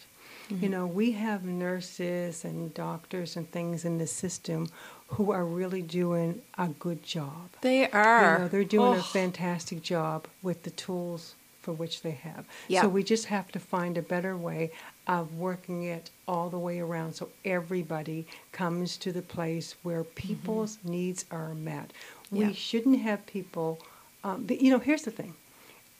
Mm-hmm. 0.49 0.63
you 0.63 0.69
know, 0.69 0.85
we 0.85 1.13
have 1.13 1.43
nurses 1.43 2.45
and 2.45 2.71
doctors 2.75 3.35
and 3.35 3.49
things 3.49 3.83
in 3.83 3.97
the 3.97 4.05
system 4.05 4.69
who 5.07 5.31
are 5.31 5.45
really 5.45 5.81
doing 5.81 6.41
a 6.57 6.67
good 6.67 7.03
job. 7.03 7.49
they 7.61 7.89
are. 7.91 8.33
You 8.33 8.39
know, 8.39 8.47
they're 8.47 8.63
doing 8.63 8.93
Oh, 8.95 8.99
a 8.99 9.03
fantastic 9.03 9.81
job 9.81 10.27
with 10.41 10.63
the 10.63 10.71
tools 10.71 11.35
for 11.61 11.71
which 11.73 12.01
they 12.01 12.11
have. 12.11 12.45
Yeah. 12.67 12.81
So 12.81 12.89
we 12.89 13.03
just 13.03 13.25
have 13.25 13.51
to 13.51 13.59
find 13.59 13.97
a 13.97 14.01
better 14.01 14.35
way 14.37 14.71
of 15.07 15.35
working 15.35 15.83
it 15.83 16.09
all 16.27 16.49
the 16.49 16.59
way 16.59 16.79
around 16.79 17.13
so 17.15 17.29
everybody 17.43 18.25
comes 18.51 18.97
to 18.97 19.11
the 19.11 19.21
place 19.21 19.75
where 19.83 20.03
people's 20.03 20.77
needs 20.83 21.25
are 21.31 21.53
met. 21.53 21.91
Mm-hmm. 22.33 22.47
We 22.47 22.53
shouldn't 22.53 22.99
have 23.01 23.25
people, 23.25 23.79
um, 24.23 24.45
you 24.49 24.69
know, 24.71 24.79
here's 24.79 25.03
the 25.03 25.11
thing 25.11 25.33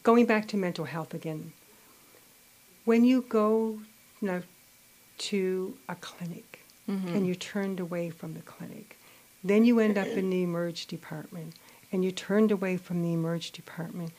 going 0.04 0.26
back 0.28 0.48
to 0.50 0.58
mental 0.58 0.86
health 0.86 1.14
again. 1.14 1.54
When 2.86 3.04
you 3.04 3.22
go 3.28 3.80
you 4.22 4.28
know, 4.28 4.42
to 5.30 5.78
a 5.90 5.96
clinic 5.96 6.60
Mm-hmm. 6.88 7.16
and 7.16 7.26
you're 7.26 7.34
turned 7.36 7.80
away 7.80 8.12
from 8.12 8.36
the 8.36 8.42
clinic, 8.42 8.95
then 9.46 9.64
you 9.64 9.80
end 9.80 9.98
up 9.98 10.08
in 10.08 10.32
the 10.32 10.42
emerge 10.42 10.88
department 10.88 11.54
and 11.92 12.04
you're 12.04 12.12
turned 12.12 12.52
away 12.52 12.78
from 12.78 13.02
the 13.02 13.14
emerge 13.14 13.52
department. 13.52 14.12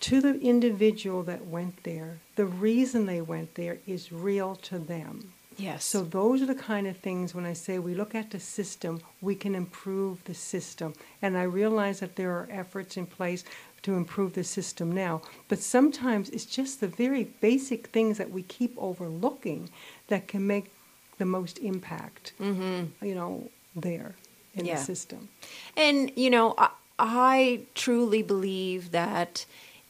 To 0.00 0.20
the 0.20 0.38
individual 0.40 1.22
that 1.22 1.46
went 1.46 1.84
there, 1.84 2.18
the 2.34 2.44
reason 2.44 3.06
they 3.06 3.20
went 3.20 3.54
there 3.54 3.78
is 3.86 4.12
real 4.12 4.56
to 4.56 4.78
them. 4.78 5.32
Yes. 5.56 5.84
So 5.84 6.02
those 6.02 6.42
are 6.42 6.46
the 6.46 6.54
kind 6.54 6.86
of 6.86 6.98
things 6.98 7.34
when 7.34 7.46
I 7.46 7.54
say 7.54 7.78
we 7.78 7.94
look 7.94 8.14
at 8.14 8.30
the 8.30 8.40
system, 8.40 9.00
we 9.22 9.34
can 9.34 9.54
improve 9.54 10.22
the 10.24 10.34
system. 10.34 10.92
And 11.22 11.38
I 11.38 11.44
realize 11.44 12.00
that 12.00 12.16
there 12.16 12.32
are 12.32 12.48
efforts 12.50 12.96
in 12.98 13.06
place 13.06 13.44
to 13.82 13.94
improve 13.94 14.34
the 14.34 14.44
system 14.44 14.92
now, 14.92 15.22
but 15.48 15.60
sometimes 15.60 16.28
it's 16.30 16.44
just 16.44 16.80
the 16.80 16.88
very 16.88 17.24
basic 17.40 17.86
things 17.86 18.18
that 18.18 18.32
we 18.32 18.42
keep 18.42 18.74
overlooking 18.76 19.70
that 20.08 20.28
can 20.28 20.46
make 20.46 20.72
the 21.18 21.24
most 21.24 21.58
impact. 21.60 22.32
Mm-hmm. 22.40 23.06
You 23.06 23.14
know, 23.14 23.48
there 23.74 24.16
in 24.56 24.62
Mm-hmm. 24.62 24.66
Yeah. 24.66 24.74
the 24.76 24.84
system. 24.84 25.28
And, 25.76 26.10
you 26.16 26.30
know, 26.30 26.54
I, 26.58 26.70
I 26.98 27.60
truly 27.74 28.22
believe 28.22 28.90
that 28.92 29.44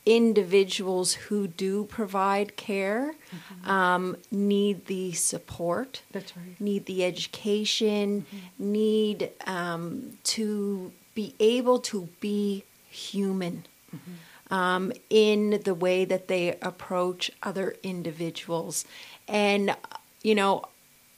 individuals 0.04 1.14
who 1.14 1.46
do 1.48 1.84
provide 1.84 2.56
care 2.56 3.14
um, 3.64 4.16
need 4.30 4.86
the 4.86 5.12
support, 5.12 6.02
That's 6.12 6.36
right. 6.36 6.60
need 6.60 6.86
the 6.86 7.04
education, 7.04 8.24
need 8.58 9.30
um, 9.46 10.18
to 10.24 10.92
be 11.14 11.34
able 11.40 11.78
to 11.80 12.08
be 12.20 12.64
human. 12.90 13.64
Um, 14.48 14.92
in 15.10 15.60
the 15.64 15.74
way 15.74 16.04
that 16.04 16.28
they 16.28 16.56
approach 16.62 17.32
other 17.42 17.74
individuals. 17.82 18.84
And, 19.26 19.74
you 20.22 20.36
know, 20.36 20.62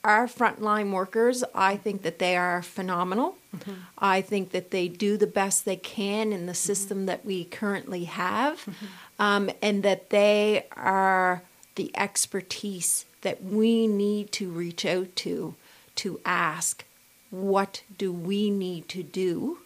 our 0.04 0.26
frontline 0.26 0.92
workers, 0.92 1.42
I 1.54 1.76
think 1.76 2.02
that 2.02 2.18
they 2.18 2.36
are 2.36 2.62
phenomenal. 2.62 3.36
Mm-hmm. 3.56 3.72
I 3.98 4.20
think 4.20 4.50
that 4.52 4.70
they 4.70 4.88
do 4.88 5.16
the 5.16 5.26
best 5.26 5.64
they 5.64 5.76
can 5.76 6.32
in 6.32 6.46
the 6.46 6.52
mm-hmm. 6.52 6.54
system 6.54 7.06
that 7.06 7.24
we 7.24 7.44
currently 7.44 8.04
have, 8.04 8.58
mm-hmm. 8.58 8.86
um, 9.18 9.50
and 9.60 9.82
that 9.82 10.10
they 10.10 10.66
are 10.76 11.42
the 11.74 11.90
expertise 11.96 13.06
that 13.22 13.42
we 13.42 13.86
need 13.86 14.32
to 14.32 14.50
reach 14.50 14.84
out 14.84 15.14
to 15.16 15.54
to 15.96 16.20
ask, 16.24 16.84
what 17.30 17.82
do 17.96 18.12
we 18.12 18.50
need 18.50 18.88
to 18.88 19.02
do 19.02 19.58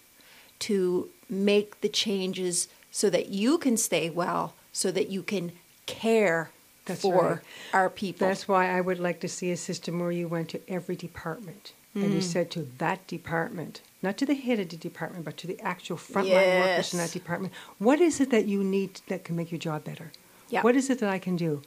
to 0.59 1.11
make 1.29 1.81
the 1.83 1.89
changes 1.89 2.69
so 2.91 3.11
that 3.11 3.29
you 3.29 3.59
can 3.59 3.77
stay 3.77 4.09
well, 4.09 4.55
so 4.73 4.91
that 4.91 5.09
you 5.09 5.23
can 5.23 5.53
care 5.87 6.51
That's 6.87 7.03
for 7.03 7.25
right. 7.25 7.39
our 7.73 7.89
people. 7.91 8.27
That's 8.27 8.49
why 8.49 8.71
I 8.77 8.81
would 8.81 8.99
like 8.99 9.21
to 9.21 9.29
see 9.29 9.51
a 9.53 9.57
system 9.57 10.01
where 10.01 10.11
you 10.13 10.27
went 10.29 10.49
to 10.51 10.61
every 10.69 10.97
department 10.97 11.73
and 11.95 12.13
you 12.15 12.21
Mm. 12.21 12.23
said 12.23 12.51
to 12.53 12.69
that 12.79 13.07
department, 13.07 13.83
not 14.03 14.17
to 14.17 14.25
the 14.27 14.35
head 14.35 14.59
of 14.59 14.71
the 14.71 14.77
department, 14.79 15.25
but 15.27 15.37
to 15.37 15.47
the 15.47 15.61
actual 15.61 15.97
frontline 15.99 16.61
workers 16.61 16.93
in 16.95 16.99
that 16.99 17.13
department. 17.13 17.53
What 17.79 18.01
is 18.01 18.19
it 18.21 18.31
that 18.31 18.47
you 18.47 18.65
need 18.65 19.01
that 19.09 19.25
can 19.25 19.37
make 19.37 19.53
your 19.53 19.59
job 19.59 19.85
better? 19.85 20.11
Yeah. 20.49 20.63
What 20.63 20.75
is 20.75 20.89
it 20.91 20.99
that 21.01 21.11
I 21.11 21.19
can 21.19 21.37
do? 21.37 21.63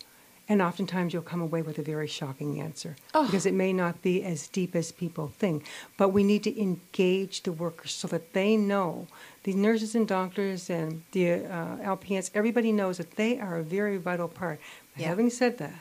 And 0.48 0.62
oftentimes 0.62 1.12
you'll 1.14 1.24
come 1.24 1.42
away 1.42 1.62
with 1.64 1.80
a 1.80 1.82
very 1.82 2.08
shocking 2.08 2.60
answer 2.62 2.96
Oh. 3.16 3.26
because 3.26 3.46
it 3.48 3.54
may 3.54 3.72
not 3.74 4.02
be 4.04 4.22
as 4.24 4.48
deep 4.48 4.76
as 4.76 4.92
people 4.92 5.28
think. 5.40 5.66
But 5.98 6.10
we 6.10 6.24
need 6.24 6.44
to 6.44 6.60
engage 6.62 7.42
the 7.44 7.52
workers 7.52 7.92
so 7.94 8.08
that 8.10 8.34
they 8.34 8.56
know 8.58 9.08
the 9.44 9.54
nurses 9.54 9.96
and 9.96 10.08
doctors 10.08 10.70
and 10.70 11.02
the 11.14 11.46
uh, 11.46 11.78
LPNs, 11.96 12.30
everybody 12.36 12.72
knows 12.72 12.98
that 12.98 13.16
they 13.16 13.40
are 13.40 13.58
a 13.58 13.64
very 13.64 13.98
vital 13.98 14.28
part. 14.28 14.60
Yeah. 14.98 15.10
Having 15.10 15.30
said 15.32 15.58
that, 15.58 15.74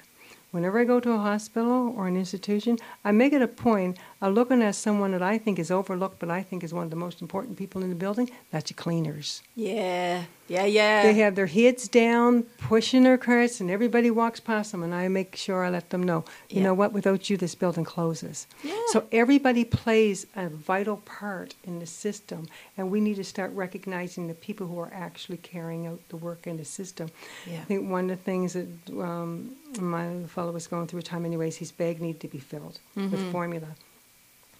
whenever 0.50 0.78
I 0.78 0.84
go 0.84 1.00
to 1.00 1.12
a 1.12 1.18
hospital 1.18 1.94
or 1.96 2.06
an 2.06 2.16
institution, 2.16 2.78
I 3.04 3.12
make 3.12 3.32
it 3.32 3.42
a 3.42 3.48
point 3.48 3.98
of 4.24 4.34
looking 4.34 4.62
at 4.62 4.74
someone 4.74 5.10
that 5.12 5.22
I 5.22 5.38
think 5.38 5.58
is 5.58 5.70
overlooked, 5.70 6.18
but 6.18 6.30
I 6.30 6.42
think 6.42 6.64
is 6.64 6.72
one 6.72 6.84
of 6.84 6.90
the 6.90 6.96
most 6.96 7.20
important 7.20 7.56
people 7.58 7.82
in 7.82 7.90
the 7.90 7.94
building. 7.96 8.30
That's 8.50 8.68
the 8.68 8.74
cleaners. 8.74 9.42
yeah, 9.54 10.24
yeah, 10.48 10.64
yeah. 10.66 11.02
They 11.02 11.14
have 11.14 11.34
their 11.36 11.46
heads 11.46 11.88
down, 11.88 12.42
pushing 12.58 13.02
their 13.04 13.16
carts, 13.18 13.60
and 13.60 13.70
everybody 13.70 14.10
walks 14.10 14.40
past 14.40 14.72
them, 14.72 14.82
and 14.82 14.94
I 14.94 15.08
make 15.08 15.36
sure 15.36 15.64
I 15.64 15.70
let 15.70 15.88
them 15.90 16.02
know, 16.02 16.24
you 16.50 16.58
Yeah. 16.58 16.64
know 16.64 16.74
what, 16.74 16.92
without 16.92 17.28
you, 17.30 17.36
this 17.38 17.54
building 17.54 17.84
closes. 17.84 18.46
Yeah. 18.62 18.74
So 18.88 19.04
everybody 19.10 19.64
plays 19.64 20.26
a 20.36 20.48
vital 20.48 20.98
part 20.98 21.54
in 21.64 21.78
the 21.78 21.86
system, 21.86 22.46
and 22.76 22.90
we 22.90 23.00
need 23.00 23.16
to 23.16 23.24
start 23.24 23.50
recognizing 23.52 24.28
the 24.28 24.34
people 24.34 24.66
who 24.66 24.78
are 24.78 24.92
actually 24.92 25.38
carrying 25.38 25.86
out 25.86 26.00
the 26.10 26.16
work 26.16 26.46
in 26.46 26.56
the 26.58 26.64
system. 26.64 27.08
Yeah. 27.50 27.60
I 27.60 27.64
think 27.64 27.90
one 27.90 28.10
of 28.10 28.18
the 28.18 28.24
things 28.24 28.52
that 28.52 28.68
um, 29.00 29.56
my 29.80 30.24
fellow 30.28 30.52
was 30.52 30.66
going 30.66 30.86
through 30.88 31.00
a 31.00 31.02
time, 31.02 31.24
anyways, 31.24 31.56
his 31.56 31.72
bag 31.72 32.00
needed 32.00 32.20
to 32.20 32.28
be 32.28 32.38
filled 32.38 32.78
Mm-hmm. 32.96 33.10
with 33.10 33.32
formula. 33.32 33.68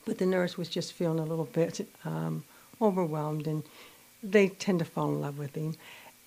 But 0.05 0.18
the 0.18 0.26
nurse 0.26 0.57
was 0.57 0.68
just 0.68 0.92
feeling 0.92 1.18
a 1.18 1.24
little 1.24 1.46
bit 1.46 1.86
um, 2.05 2.44
overwhelmed, 2.80 3.46
and 3.46 3.62
they 4.22 4.48
tend 4.48 4.78
to 4.80 4.84
fall 4.84 5.09
in 5.09 5.20
love 5.20 5.38
with 5.38 5.55
him. 5.55 5.76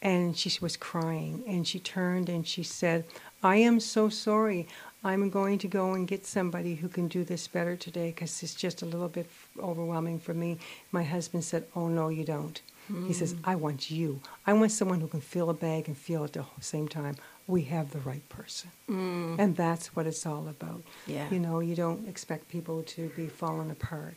And 0.01 0.37
she 0.37 0.51
was 0.61 0.77
crying, 0.77 1.43
and 1.47 1.67
she 1.67 1.79
turned 1.79 2.29
and 2.29 2.47
she 2.47 2.63
said, 2.63 3.05
I 3.41 3.57
am 3.57 3.79
so 3.79 4.09
sorry. 4.09 4.67
I'm 5.03 5.29
going 5.29 5.57
to 5.59 5.67
go 5.67 5.93
and 5.93 6.07
get 6.07 6.25
somebody 6.25 6.75
who 6.75 6.87
can 6.87 7.07
do 7.07 7.23
this 7.23 7.47
better 7.47 7.75
today 7.75 8.11
because 8.11 8.43
it's 8.43 8.53
just 8.55 8.81
a 8.81 8.85
little 8.85 9.07
bit 9.07 9.29
overwhelming 9.59 10.19
for 10.19 10.33
me. 10.33 10.59
My 10.91 11.03
husband 11.03 11.43
said, 11.43 11.65
Oh, 11.75 11.87
no, 11.87 12.09
you 12.09 12.23
don't. 12.23 12.61
He 13.05 13.13
says, 13.13 13.35
I 13.43 13.55
want 13.55 13.91
you. 13.91 14.21
I 14.45 14.53
want 14.53 14.71
someone 14.71 15.01
who 15.01 15.07
can 15.07 15.19
fill 15.19 15.49
a 15.49 15.53
bag 15.53 15.87
and 15.89 15.97
feel 15.97 16.23
at 16.23 16.31
the 16.31 16.45
same 16.61 16.87
time. 16.87 17.17
We 17.47 17.63
have 17.63 17.91
the 17.91 17.99
right 17.99 18.27
person. 18.29 18.71
Mm. 18.89 19.39
And 19.39 19.55
that's 19.55 19.95
what 19.95 20.05
it's 20.05 20.25
all 20.25 20.47
about. 20.49 20.83
Yeah. 21.05 21.29
You 21.31 21.39
know, 21.39 21.59
you 21.59 21.75
don't 21.75 22.07
expect 22.07 22.49
people 22.49 22.83
to 22.83 23.09
be 23.15 23.27
falling 23.27 23.71
apart. 23.71 24.15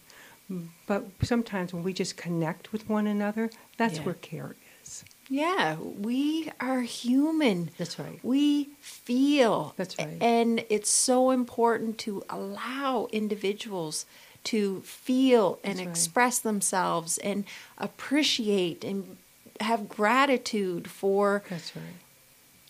Mm, 0.51 0.67
but 0.89 1.05
sometimes 1.23 1.73
when 1.73 1.85
we 1.85 1.93
just 1.93 2.17
connect 2.17 2.73
with 2.73 2.89
one 2.89 3.07
another, 3.07 3.51
that's 3.77 3.99
Yeah. 3.99 4.03
where 4.03 4.15
care 4.15 4.57
is. 4.83 5.05
Yeah, 5.29 5.77
we 5.77 6.51
are 6.61 6.81
human. 6.81 7.71
That's 7.79 8.01
right. 8.01 8.19
We 8.25 8.71
feel. 8.81 9.75
That's 9.77 9.97
right. 9.97 10.21
And 10.21 10.65
it's 10.69 10.91
so 10.91 11.31
important 11.31 11.99
to 11.99 12.25
allow 12.29 13.07
individuals 13.13 14.07
to 14.43 14.81
feel 14.81 15.61
and 15.63 15.79
That's 15.79 15.87
right. 15.87 15.91
express 15.91 16.39
themselves 16.41 17.19
and 17.19 17.45
appreciate 17.79 18.83
and 18.85 19.17
have 19.61 19.89
gratitude 19.89 20.89
for 20.89 21.45
That's 21.49 21.77
right. 21.77 21.85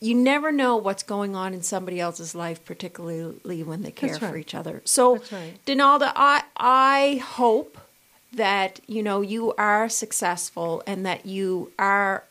You 0.01 0.15
never 0.15 0.51
know 0.51 0.77
what's 0.77 1.03
going 1.03 1.37
on 1.37 1.53
in 1.53 1.63
somebody 1.63 2.01
else's 2.01 2.35
life, 2.35 2.65
particularly 2.65 3.63
when 3.63 3.83
they 3.83 3.91
care 3.91 4.11
That's 4.11 4.19
for 4.19 4.37
each 4.37 4.55
other. 4.55 4.81
So, 4.85 5.17
right. 5.31 5.59
Donalda, 5.67 6.13
I 6.17 6.45
I 6.57 7.23
hope 7.23 7.79
that 8.33 8.81
you 8.87 9.03
know 9.03 9.21
you 9.21 9.53
are 9.55 9.89
successful 9.89 10.83
and 10.87 11.05
that 11.05 11.27
you 11.27 11.73
are 11.79 12.25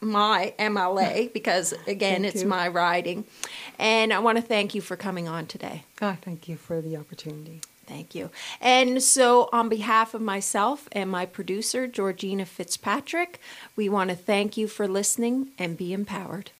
my 0.00 0.54
MLA 0.58 1.32
because 1.32 1.72
again, 1.86 2.22
Thank 2.22 2.34
it's 2.34 2.42
you. 2.42 2.48
my 2.48 2.66
riding, 2.66 3.24
and 3.78 4.12
I 4.12 4.18
want 4.18 4.36
to 4.38 4.42
thank 4.42 4.74
you 4.74 4.80
for 4.80 4.96
coming 4.96 5.28
on 5.28 5.46
today. 5.46 5.84
God, 5.96 6.18
thank 6.22 6.48
you 6.48 6.56
for 6.56 6.80
the 6.80 6.96
opportunity. 6.96 7.60
Thank 7.86 8.14
you. 8.14 8.30
And 8.60 9.02
so, 9.02 9.48
on 9.52 9.68
behalf 9.68 10.14
of 10.14 10.22
myself 10.22 10.88
and 10.90 11.10
my 11.10 11.26
producer, 11.26 11.86
Georgina 11.86 12.46
Fitzpatrick, 12.46 13.38
we 13.76 13.88
want 13.88 14.10
to 14.10 14.16
thank 14.16 14.56
you 14.56 14.66
for 14.68 14.88
listening 14.88 15.48
and 15.58 15.76
be 15.76 15.92
empowered. 15.92 16.50